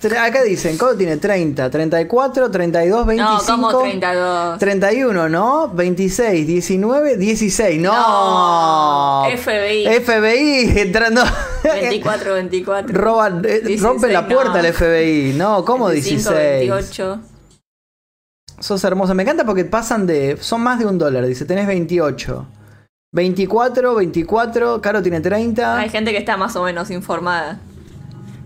[0.00, 3.42] Tre- Acá dicen, Codo tiene 30, 34, 32, 25.
[3.42, 4.58] No, como 32.
[4.58, 5.68] 31, ¿no?
[5.68, 7.80] 26, 19, 16.
[7.80, 9.24] No.
[9.24, 9.86] No, FBI.
[10.00, 11.22] FBI entrando.
[11.64, 12.98] 24, 24.
[13.00, 14.58] Roban, eh, 16, rompen la puerta no.
[14.60, 15.34] al FBI.
[15.36, 16.58] No, ¿cómo 25, 16?
[16.70, 17.20] 28.
[18.60, 19.14] Sos hermosa.
[19.14, 20.36] Me encanta porque pasan de.
[20.40, 21.26] Son más de un dólar.
[21.26, 22.46] Dice, tenés 28.
[23.12, 24.80] 24, 24.
[24.80, 25.78] Caro tiene 30.
[25.78, 27.60] Hay gente que está más o menos informada.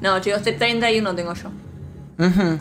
[0.01, 1.49] No, chicos, 31 tengo yo.
[2.19, 2.59] Ujú.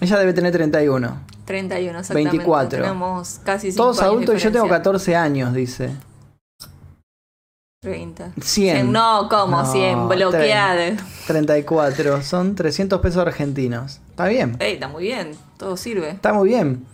[0.00, 1.20] Ella debe tener 31.
[1.44, 2.30] 31, exactamente.
[2.30, 2.82] 24.
[2.82, 5.90] Tenemos casi 5 Todos adultos y yo tengo 14 años, dice.
[7.82, 8.32] 30.
[8.40, 8.92] 100.
[8.92, 9.62] No, ¿cómo?
[9.62, 10.08] No, 100.
[10.08, 10.96] Bloqueada.
[11.26, 12.22] 34.
[12.22, 14.00] Son 300 pesos argentinos.
[14.10, 14.56] Está bien.
[14.60, 15.32] Ey, está muy bien.
[15.56, 16.10] Todo sirve.
[16.10, 16.86] Está muy bien.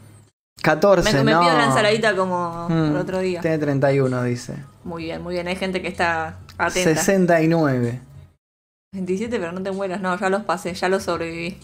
[0.62, 1.40] 14, Me, me no.
[1.40, 3.40] pido la ensaladita como Mm, el otro día.
[3.40, 4.56] Tiene 31, dice.
[4.84, 5.46] Muy bien, muy bien.
[5.48, 6.94] Hay gente que está atenta.
[6.94, 8.00] 69.
[8.94, 10.00] 27, pero no te mueras.
[10.00, 11.58] No, ya los pasé, ya los sobreviví.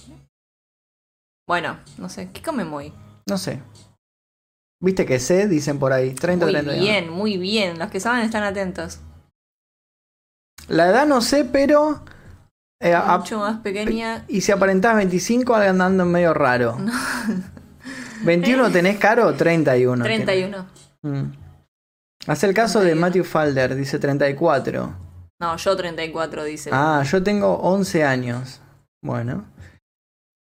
[1.49, 2.31] Bueno, no sé.
[2.33, 2.93] ¿Qué comemos hoy?
[3.29, 3.61] No sé.
[4.81, 5.49] ¿Viste que sé?
[5.49, 6.13] Dicen por ahí.
[6.15, 6.83] 30, Muy 31.
[6.83, 7.79] bien, muy bien.
[7.79, 9.01] Los que saben están atentos.
[10.69, 12.05] La edad no sé, pero.
[12.81, 14.25] eh, a- Mucho más pequeña.
[14.29, 16.77] y si aparentás 25, andando medio raro.
[18.25, 20.05] 21 tenés caro, 31.
[20.05, 20.67] 31.
[21.03, 21.23] Mm.
[22.27, 23.01] Hace el caso de 31.
[23.01, 24.95] Matthew Falder, dice 34.
[25.41, 26.71] No, yo 34, dice.
[26.73, 28.61] Ah, yo tengo 11 años.
[29.03, 29.45] Bueno.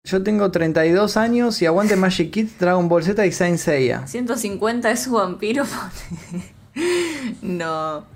[0.04, 4.06] Yo tengo 32 años y aguante Magic Kids, Dragon Ball Z y Saint Seiya.
[4.06, 5.64] 150 es su vampiro.
[7.42, 8.06] no.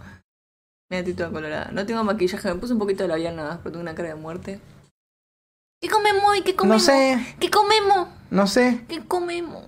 [0.91, 1.71] Me da colorada.
[1.73, 4.09] No tengo maquillaje, me puse un poquito de labial nada más, pero tengo una cara
[4.09, 4.61] de muerte.
[5.83, 6.43] ¿Qué comemos hoy?
[6.43, 6.81] ¿Qué comemos?
[6.81, 8.09] No sé, ¿Qué comemos?
[8.31, 8.81] no sé.
[8.89, 9.65] ¿Qué comemos?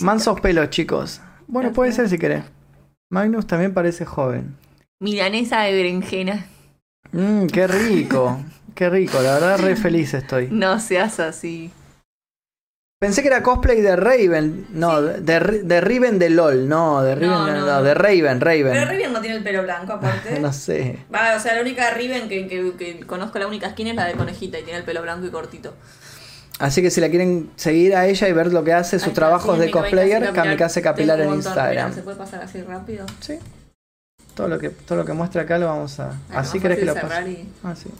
[0.00, 1.20] Mansos pelos, chicos.
[1.48, 2.44] Bueno, puede ser si querés.
[3.10, 4.56] Magnus también parece joven.
[5.00, 6.46] Milanesa de berenjena.
[7.10, 8.40] Mmm, qué rico.
[8.76, 10.46] Qué rico, la verdad re feliz estoy.
[10.52, 11.72] No seas así.
[13.00, 14.66] Pensé que era cosplay de Raven.
[14.70, 16.68] No, de, de Riven de LOL.
[16.68, 18.88] No, de Riven, No, no, no, de Raven, Pero Raven.
[18.88, 20.40] Riven no tiene el pelo blanco, aparte.
[20.40, 20.98] No sé.
[21.14, 24.04] Va, o sea, la única Riven que, que- que conozco, la única skin es la
[24.06, 25.74] de conejita y tiene el pelo blanco y cortito.
[26.58, 29.08] Así que si la quieren seguir a ella y ver lo que hace, Ahí sus
[29.10, 31.94] está, trabajos sí, de cosplayer, Kamikaze Capilar en Instagram.
[31.94, 33.06] ¿Se puede pasar así rápido?
[33.20, 33.38] Sí.
[34.34, 36.18] Todo lo que, todo lo que muestra acá lo vamos a.
[36.34, 37.30] Así querés que lo pase.
[37.30, 37.90] y- Ah, sí.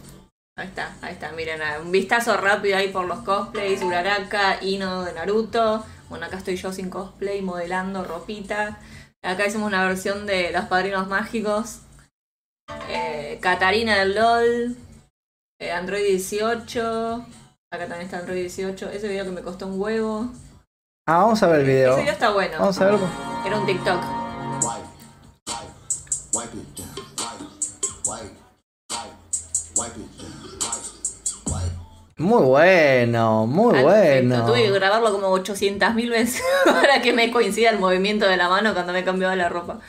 [0.59, 5.13] Ahí está, ahí está, miren, un vistazo rápido ahí por los cosplays, Uraraka, Ino de
[5.13, 5.85] Naruto.
[6.09, 8.77] Bueno, acá estoy yo sin cosplay, modelando ropita.
[9.23, 11.79] Acá hicimos una versión de Los Padrinos Mágicos.
[12.89, 14.75] Eh, Katarina del LOL.
[15.61, 17.25] eh, Android 18.
[17.71, 18.89] Acá también está Android 18.
[18.89, 20.27] Ese video que me costó un huevo.
[21.07, 21.93] Ah, vamos a ver el video.
[21.93, 22.57] Ese video está bueno.
[22.59, 23.07] Vamos a verlo.
[23.45, 24.18] Era un TikTok.
[32.19, 34.45] Muy bueno, muy bueno.
[34.45, 38.73] Tuve que grabarlo como 800.000 veces para que me coincida el movimiento de la mano
[38.73, 39.79] cuando me cambiaba la ropa.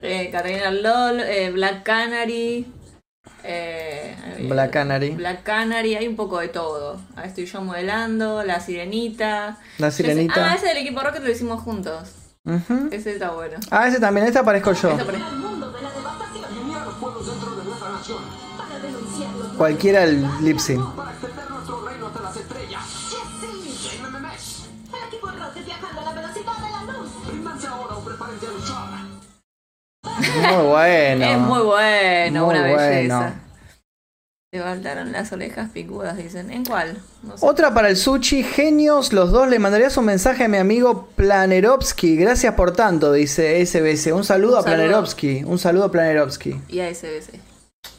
[0.00, 2.66] Eh, Catalina LOL, eh, Black Canary.
[3.44, 4.16] eh,
[4.48, 5.10] Black Canary.
[5.10, 6.98] Black Canary, hay un poco de todo.
[7.16, 9.58] Ahí estoy yo modelando, la sirenita.
[9.78, 10.52] La sirenita.
[10.52, 12.12] Ah, ese del equipo Rocket lo hicimos juntos.
[12.90, 13.58] Ese está bueno.
[13.70, 14.96] Ah, ese también, este aparezco yo.
[19.58, 20.82] Cualquiera el lip sync.
[30.18, 31.24] Muy bueno.
[31.24, 32.76] Es muy bueno, Muy una bueno.
[32.76, 33.34] belleza.
[34.52, 36.50] Te faltaron las orejas picudas, dicen.
[36.50, 36.98] ¿En cuál?
[37.22, 37.46] No sé.
[37.46, 39.48] Otra para el sushi, genios, los dos.
[39.48, 42.16] Le mandarías un mensaje a mi amigo Planerovsky.
[42.16, 44.12] Gracias por tanto, dice SBC.
[44.14, 44.62] Un saludo Un a.
[44.64, 45.44] Planerovsky.
[45.44, 46.60] Un saludo a Planerovsky.
[46.68, 47.40] Y a SBC.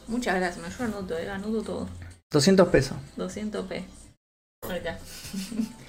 [0.07, 1.87] Muchas gracias, me ayuda Nuto, eh, anudo todo.
[2.31, 2.97] 200 pesos.
[3.17, 3.83] 200p.
[4.63, 4.99] Ahorita.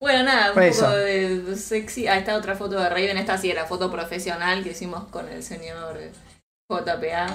[0.00, 0.82] bueno, nada, un Eso.
[0.86, 2.06] poco de sexy.
[2.08, 3.18] Ah, esta otra foto de Raven.
[3.18, 6.10] Esta sí era foto profesional que hicimos con el señor eh,
[6.70, 7.26] JPA.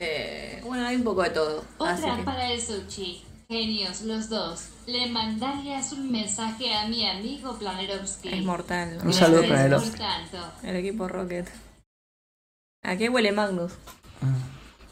[0.00, 1.64] Eh, bueno, hay un poco de todo.
[1.80, 3.24] Así Otra que- para el sushi.
[3.50, 4.68] Genios los dos.
[4.86, 8.28] Le mandarías un mensaje a mi amigo Planerovsky.
[8.28, 8.98] Es mortal.
[9.02, 9.40] Un saludo.
[9.42, 10.02] Planerovsky.
[10.64, 11.48] El equipo Rocket.
[12.84, 13.72] ¿A qué huele Magnus?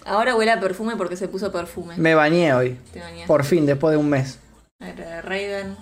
[0.07, 1.97] Ahora huele a perfume porque se puso perfume.
[1.99, 2.79] Me bañé hoy.
[2.95, 3.27] Te bañaste.
[3.27, 4.39] Por fin, después de un mes.
[4.81, 5.77] A ver, Raven.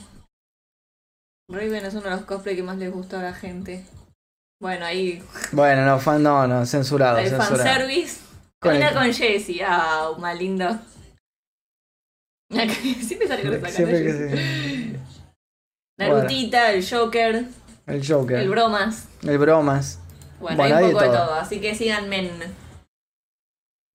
[1.49, 3.85] Raven es uno de los cosplay que más les gustó a la gente.
[4.61, 5.23] Bueno, ahí
[5.53, 7.57] Bueno, no, fan, no, no, censurado, el censurado.
[7.57, 8.21] fanservice.
[8.61, 9.62] Con el- con Jessie.
[9.62, 10.79] Ah, más lindo.
[12.51, 13.71] Siempre sale con.
[13.71, 14.99] Siempre que se-
[15.99, 17.45] Narutita, el Joker,
[17.87, 18.39] El Joker.
[18.39, 19.07] el Bromas.
[19.23, 19.99] el Bromas.
[20.41, 21.27] Bueno, Bueno, hay un poco de todo.
[21.27, 21.35] todo.
[21.35, 22.31] Así que síganme.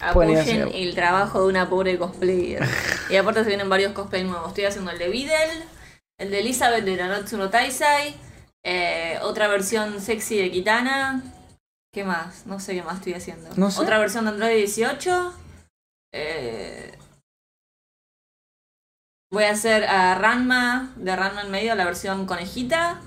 [0.02, 2.64] A Apoyen el trabajo de una pobre cosplayer.
[3.10, 4.50] y aparte se vienen varios cosplay nuevos.
[4.50, 5.64] Estoy haciendo el de Videl,
[6.20, 8.16] el de Elizabeth de Nanotsu no Taisai,
[8.64, 11.24] eh, otra versión sexy de Kitana.
[11.92, 12.46] ¿Qué más?
[12.46, 13.50] No sé qué más estoy haciendo.
[13.56, 13.82] No sé.
[13.82, 15.34] Otra versión de Android 18.
[16.14, 16.96] eh,
[19.32, 23.02] voy a hacer a Ranma, de Ranma en medio, la versión conejita.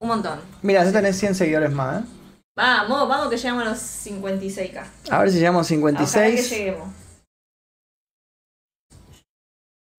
[0.00, 0.40] Un montón.
[0.62, 2.06] Mira, ya tenés 100 seguidores más, ¿eh?
[2.56, 4.84] Vamos, vamos que llegamos a los 56k.
[5.10, 6.50] A ver si llegamos a Ojalá que 56.
[6.50, 6.88] lleguemos.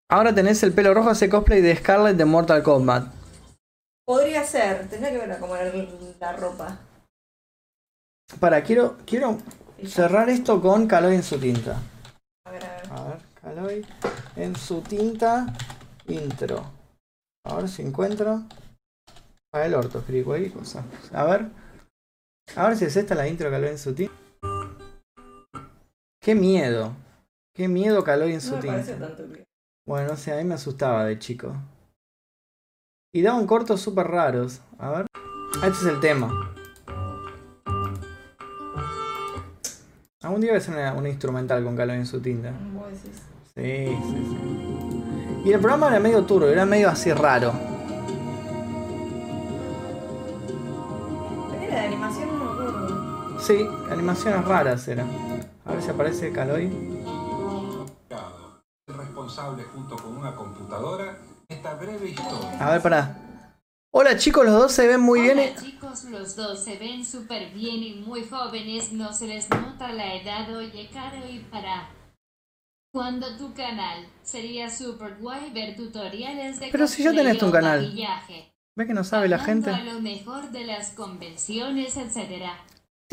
[0.10, 3.12] Ahora tenés el pelo rojo, ese cosplay de Scarlett de Mortal Kombat.
[4.06, 5.74] Podría ser, tendría que ver cómo era
[6.20, 6.78] la ropa.
[8.40, 9.38] Para, quiero, quiero
[9.88, 11.82] cerrar esto con Kaloy en su tinta.
[12.46, 12.92] A ver, a ver.
[12.92, 13.86] A ver, Kaloy
[14.36, 15.54] en su tinta.
[16.08, 16.66] Intro.
[17.46, 18.44] A ver si encuentro.
[19.52, 20.84] Para el orto, escribí cualquier cosa.
[21.14, 21.48] A ver.
[22.56, 24.14] A ver si es esta la intro Kaloy en su tinta.
[26.22, 26.94] Qué miedo.
[27.56, 28.74] Qué miedo Kaloy en su me tinta.
[28.76, 29.24] parece tanto
[29.86, 31.54] Bueno, no sé, a mí me asustaba de chico.
[33.14, 34.62] Y daban cortos súper raros.
[34.80, 35.06] A ver.
[35.62, 36.56] Ah, Este es el tema.
[40.22, 42.54] Algún día voy a hacer una, una instrumental con Calvin en su tinta.
[43.56, 45.44] Sí, sí, sí.
[45.46, 47.52] Y el programa era medio turbio, era medio así raro.
[51.62, 53.40] Era de animación, no.
[53.42, 55.08] Sí, animaciones raras eran.
[55.66, 56.72] A ver si aparece Caloy.
[58.88, 62.58] Responsable junto con una computadora esta breve historia.
[62.60, 63.18] A ver, pará.
[63.94, 65.40] Hola chicos, los dos se ven muy bien.
[65.40, 69.94] Hola chicos, los dos se ven súper bien y muy jóvenes, no se les nota
[69.94, 71.92] la edad, oye Caro y para
[72.94, 77.84] Cuando tu canal sería super guay ver tutoriales de Pero si ya tenés tu canal.
[77.84, 79.70] maquillaje, ¿Ves que no sabe la gente?
[79.70, 82.58] a lo mejor de las convenciones, etcétera.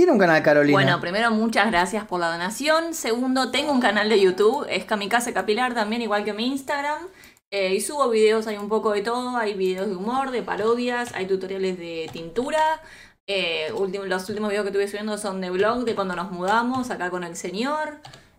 [0.01, 0.73] Tiene un canal Carolina.
[0.73, 2.95] Bueno, primero, muchas gracias por la donación.
[2.95, 7.03] Segundo, tengo un canal de YouTube, es Kamikaze Capilar también, igual que mi Instagram.
[7.51, 9.37] Eh, y subo videos, hay un poco de todo.
[9.37, 12.81] Hay videos de humor, de parodias, hay tutoriales de tintura.
[13.27, 16.91] Eh, último- los últimos videos que estuve subiendo son de blog, de cuando nos mudamos,
[16.91, 17.99] acá con el señor.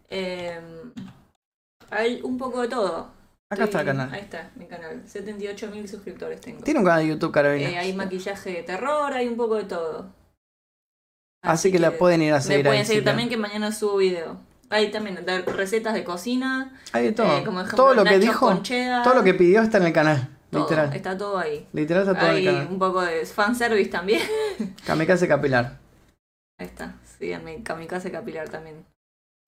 [0.10, 0.60] Eh,
[1.92, 3.12] hay un poco de todo.
[3.52, 4.12] Acá está el canal.
[4.12, 5.04] Ahí está, mi canal.
[5.06, 6.64] 78 mil suscriptores tengo.
[6.64, 7.70] Tiene un canal de YouTube Carolina.
[7.70, 10.20] Eh, hay maquillaje de terror, hay un poco de todo.
[11.42, 13.98] Así que la pueden ir a Me seguir pueden ahí, seguir también que mañana subo
[13.98, 14.38] video.
[14.70, 16.80] Hay también de recetas de cocina.
[16.94, 17.38] Hay de todo.
[17.38, 18.62] eh, como ejemplo, todo lo que dijo,
[19.04, 20.30] todo lo que pidió está en el canal.
[20.50, 20.94] todo, Literal.
[20.94, 21.68] Está todo ahí.
[21.74, 22.68] Literal está todo en el canal.
[22.72, 24.22] un poco de fanservice también.
[24.86, 25.78] Kamikaze Capilar.
[26.60, 26.96] Ahí está.
[27.20, 28.86] Síganme, Kamikaze Capilar también.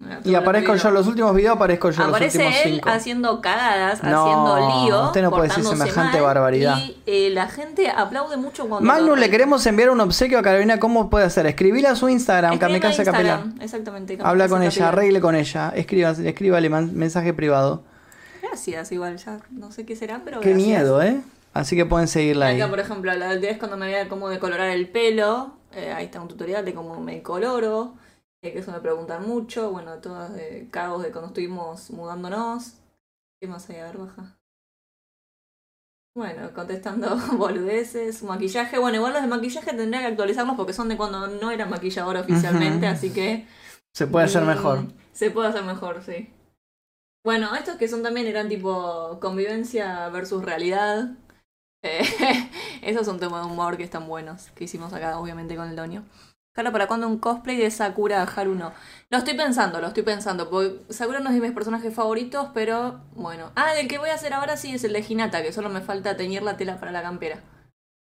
[0.04, 0.92] Mira, Y aparezco yo, digo.
[0.92, 2.90] los últimos videos aparezco yo, los Aparece últimos él cinco.
[2.90, 5.04] haciendo cagadas, No, haciendo lío.
[5.06, 6.78] usted no puede decir semejante mal, barbaridad.
[6.78, 8.86] Y eh, la gente aplaude mucho cuando.
[8.88, 10.80] Magnus, le queremos enviar un obsequio a Carolina.
[10.80, 11.46] ¿Cómo puede hacer?
[11.46, 13.38] Escribile a su Instagram, Kamikaze Capilar.
[13.40, 14.18] Instagram, Exactamente.
[14.22, 15.72] Habla con ella, arregle con ella.
[15.76, 17.84] Escriba, escríbale mensaje privado.
[18.42, 20.40] Gracias, igual, ya no sé qué será, pero.
[20.40, 20.68] Qué gracias.
[20.68, 21.22] miedo, ¿eh?
[21.54, 22.60] Así que pueden seguirla ahí.
[22.60, 26.06] Acá, por ejemplo, la última vez cuando me veía cómo decolorar el pelo, eh, ahí
[26.06, 27.94] está un tutorial de cómo me coloro,
[28.52, 32.74] que eso me preguntan mucho, bueno, todas de caos de cuando estuvimos mudándonos.
[33.40, 33.78] ¿Qué más hay?
[33.78, 34.38] A ver, baja.
[36.16, 38.78] Bueno, contestando boludeces, maquillaje.
[38.78, 42.22] Bueno, igual los de maquillaje tendría que actualizarlos porque son de cuando no era maquilladora
[42.22, 43.48] oficialmente, así que...
[43.94, 44.80] Se puede hacer mm, mejor.
[45.12, 46.32] Se puede hacer mejor, sí.
[47.24, 51.12] Bueno, estos que son también eran tipo convivencia versus realidad.
[51.86, 52.02] Eh,
[52.82, 56.06] esos son temas de humor que están buenos, que hicimos acá, obviamente, con el Donio.
[56.54, 58.74] Claro, ¿para cuándo un cosplay de Sakura Haruno?
[59.10, 63.00] Lo estoy pensando, lo estoy pensando, porque Sakura no es de mis personajes favoritos, pero
[63.16, 63.52] bueno.
[63.56, 65.82] Ah, el que voy a hacer ahora sí es el de Hinata, que solo me
[65.82, 67.40] falta teñir la tela para la campera.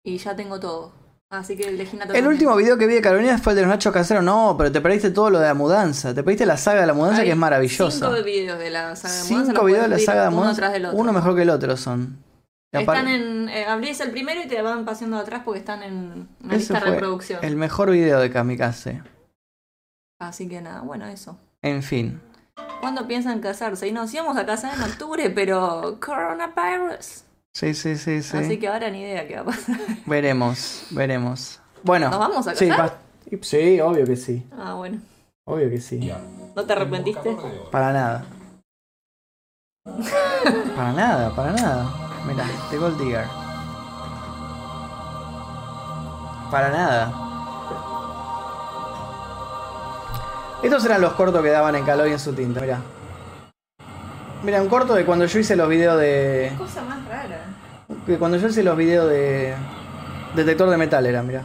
[0.05, 0.93] Y ya tengo todo.
[1.29, 2.27] Así que el de Hinata El también.
[2.27, 4.23] último video que vi de Carolina fue el de los nachos caseros.
[4.23, 6.13] No, pero te perdiste todo lo de la mudanza.
[6.13, 8.07] Te perdiste la saga de la mudanza Hay que es maravillosa.
[8.09, 9.45] Cinco videos de la saga de mudanza.
[9.51, 10.61] Cinco videos de la saga de ver uno mudanza.
[10.61, 10.97] tras del otro.
[10.97, 12.23] Uno mejor que el otro son.
[12.71, 13.49] Están en.
[13.49, 16.79] Eh, abrís el primero y te van pasando atrás porque están en una lista de
[16.91, 17.43] reproducción.
[17.43, 19.01] el mejor video de Kamikaze.
[20.19, 21.37] Así que nada, bueno, eso.
[21.61, 22.21] En fin.
[22.81, 23.87] ¿Cuándo piensan casarse?
[23.87, 25.97] Y nos íbamos a casar en octubre, pero.
[25.99, 27.23] Coronavirus.
[27.55, 28.37] Sí, sí, sí, sí.
[28.37, 29.77] Así que ahora ni idea qué va a pasar.
[30.05, 31.59] Veremos, veremos.
[31.83, 32.09] Bueno.
[32.09, 32.89] ¿Nos vamos a sí, casar?
[32.91, 32.97] va-
[33.41, 34.45] Sí, obvio que sí.
[34.57, 34.99] Ah, bueno.
[35.45, 36.11] Obvio que sí.
[36.55, 37.35] ¿No te arrepentiste?
[37.71, 38.25] Para nada.
[40.75, 42.08] Para nada, para nada.
[42.25, 43.25] Mira, The Gold Digger.
[46.51, 47.13] Para nada.
[50.61, 52.79] Estos eran los cortos que daban en calor y en su tinta, mira.
[54.43, 56.53] Mira, un corto de cuando yo hice los videos de.
[56.57, 57.41] Cosa más rara.
[58.07, 59.53] de cuando yo hice los videos de.
[60.35, 61.43] Detector de metal era, mira.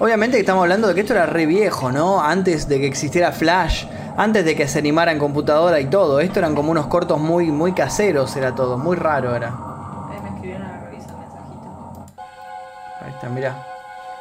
[0.00, 2.22] Obviamente que estamos hablando de que esto era re viejo, ¿no?
[2.22, 3.84] Antes de que existiera Flash,
[4.16, 6.20] antes de que se animara en computadora y todo.
[6.20, 9.48] Esto eran como unos cortos muy, muy caseros, era todo, muy raro era.
[9.48, 12.06] Ahí me escribieron a revisar mensajito.
[13.04, 13.69] Ahí está, mira.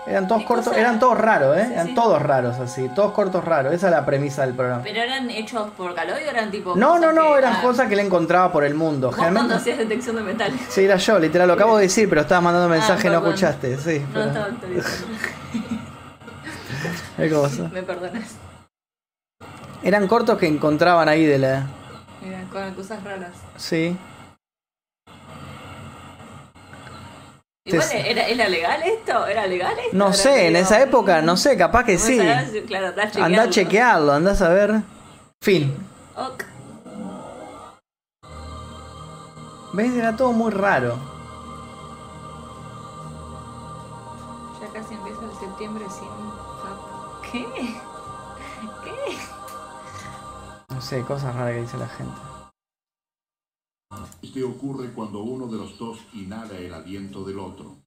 [0.08, 0.80] Eran todos ¿Qué cortos, cosa?
[0.80, 1.66] eran todos raros, ¿eh?
[1.68, 1.94] Sí, eran sí.
[1.94, 3.74] todos raros así, todos cortos raros.
[3.74, 4.82] Esa es la premisa del programa.
[4.82, 6.76] ¿Pero eran hechos por Caloy o eran tipo.?
[6.76, 9.12] No, no, no, eran ah, cosas que le encontraba por el mundo.
[9.12, 9.54] Generalmente.
[9.56, 10.52] hacías detección de metal.
[10.70, 13.28] Sí, era yo, literal, lo acabo de decir, pero estabas mandando mensaje y no Ah,
[13.28, 14.00] escuchaste, sí.
[14.00, 14.48] No pero- estaba.
[17.18, 17.64] Qué cosa.
[17.72, 18.36] Me perdonas.
[19.84, 21.64] Eran cortos que encontraban ahí de la.
[22.22, 23.32] Mira, con cosas raras.
[23.58, 23.98] Sí.
[27.70, 29.26] Igual ¿era, ¿era legal esto?
[29.28, 29.96] ¿Era legal esto?
[29.98, 32.18] No sé, en esa época, no sé, capaz que ¿Cómo sí.
[32.18, 32.64] sabes?
[32.68, 33.50] Claro, andá a chequearlo.
[33.52, 34.82] chequearlo, anda a saber.
[35.42, 35.76] Fin.
[36.16, 36.44] Ok.
[39.74, 39.94] ¿Ves?
[39.94, 40.98] Era todo muy raro.
[44.62, 46.10] Ya casi empieza el septiembre sin.
[47.32, 47.46] ¿Qué?
[48.84, 49.18] ¿Qué?
[50.70, 52.29] No sé, cosas raras que dice la gente.
[54.22, 57.78] Este ocurre cuando uno de los dos inhala el aliento del otro.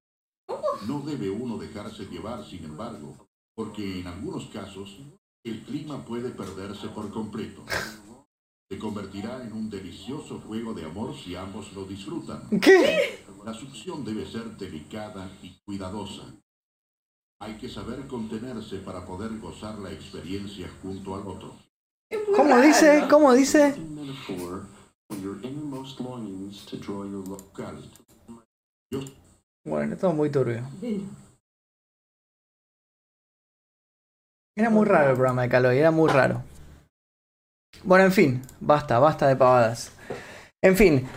[0.89, 4.99] No debe uno dejarse llevar, sin embargo, porque en algunos casos
[5.45, 7.63] el clima puede perderse por completo.
[8.69, 12.49] Se convertirá en un delicioso juego de amor si ambos lo disfrutan.
[12.61, 13.25] ¿Qué?
[13.45, 16.25] La succión debe ser delicada y cuidadosa.
[17.41, 21.55] Hay que saber contenerse para poder gozar la experiencia junto al otro.
[22.35, 23.05] ¿Cómo dice?
[23.09, 23.77] ¿Cómo dice?
[29.65, 30.63] Bueno, es todo muy turbio.
[34.57, 36.43] Era muy raro el programa de Caloy, era muy raro.
[37.85, 39.93] Bueno, en fin, basta, basta de pavadas.
[40.63, 41.09] En fin,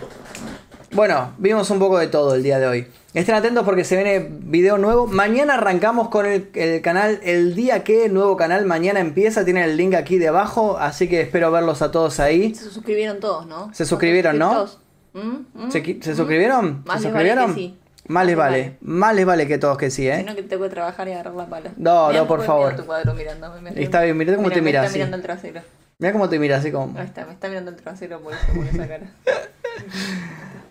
[0.91, 2.87] bueno, vimos un poco de todo el día de hoy.
[3.13, 5.07] Estén atentos porque se viene video nuevo.
[5.07, 9.45] Mañana arrancamos con el, el canal El día que nuevo canal mañana empieza.
[9.45, 12.53] Tienen el link aquí debajo, así que espero verlos a todos ahí.
[12.55, 13.73] Se suscribieron todos, ¿no?
[13.73, 14.65] Se suscribieron, ¿no?
[15.13, 15.19] ¿Mm?
[15.53, 15.71] ¿Mm?
[15.71, 16.15] ¿Se, ¿Mm?
[16.15, 16.83] suscribieron?
[16.85, 17.55] Más ¿Se vale suscribieron?
[17.55, 17.77] sí.
[18.07, 18.61] Más les vale.
[18.61, 18.77] vale.
[18.81, 20.17] Más les vale que todos que sí, ¿eh?
[20.17, 21.71] Si no, que tengo que trabajar y agarrar la pala.
[21.77, 22.75] No, Mirá no, por favor.
[22.75, 25.61] tu cuadro mirándome, me- Está bien, mirá cómo te me mira, está mirando el trasero.
[25.97, 26.99] Mira cómo te mira así como.
[26.99, 29.05] Ahí está, me está mirando el trasero por eso, por esa cara.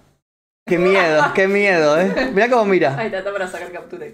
[0.66, 2.30] Qué miedo, qué miedo, ¿eh?
[2.32, 2.96] Mira cómo mira.
[2.98, 4.06] Ahí está, para sacar captura.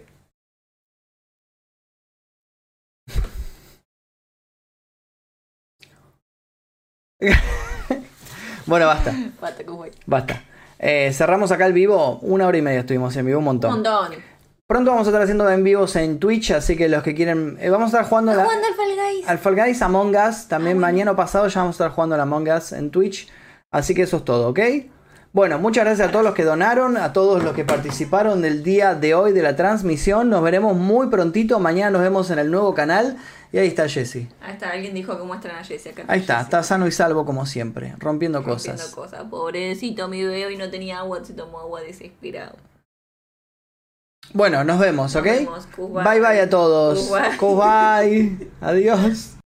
[8.67, 9.95] Bueno, basta, Basta, Kuwait.
[10.07, 10.43] basta.
[10.79, 12.19] Eh, cerramos acá el vivo.
[12.23, 13.71] Una hora y media estuvimos en vivo, un Un montón.
[13.73, 14.13] montón.
[14.67, 17.59] Pronto vamos a estar haciendo en vivos en Twitch, así que los que quieren.
[17.61, 19.29] eh, vamos a estar jugando la- ¿Cuándo el Fall Guys?
[19.29, 20.47] al Fall Guys Among Us.
[20.47, 20.81] También Ah, bueno.
[20.81, 23.29] mañana o pasado ya vamos a estar jugando al Among Us en Twitch.
[23.73, 24.61] Así que eso es todo, ¿ok?
[25.33, 28.97] Bueno, muchas gracias a todos los que donaron, a todos los que participaron del día
[28.97, 30.29] de hoy de la transmisión.
[30.29, 31.61] Nos veremos muy prontito.
[31.61, 33.17] Mañana nos vemos en el nuevo canal.
[33.53, 34.27] Y ahí está Jesse.
[34.41, 36.05] Ahí está, alguien dijo que muestran a Jessie acá.
[36.09, 36.45] Ahí está, Jessie.
[36.47, 38.95] está sano y salvo como siempre, rompiendo, Rompiendo cosas.
[38.95, 39.25] cosas.
[39.31, 42.57] Pobrecito, mi bebé hoy no tenía agua, se tomó agua desesperado.
[44.33, 45.25] Bueno, nos vemos, Nos ¿ok?
[45.31, 45.69] vemos.
[45.77, 47.09] Bye bye a todos.
[47.39, 48.49] Goodbye.
[48.61, 49.37] Adiós.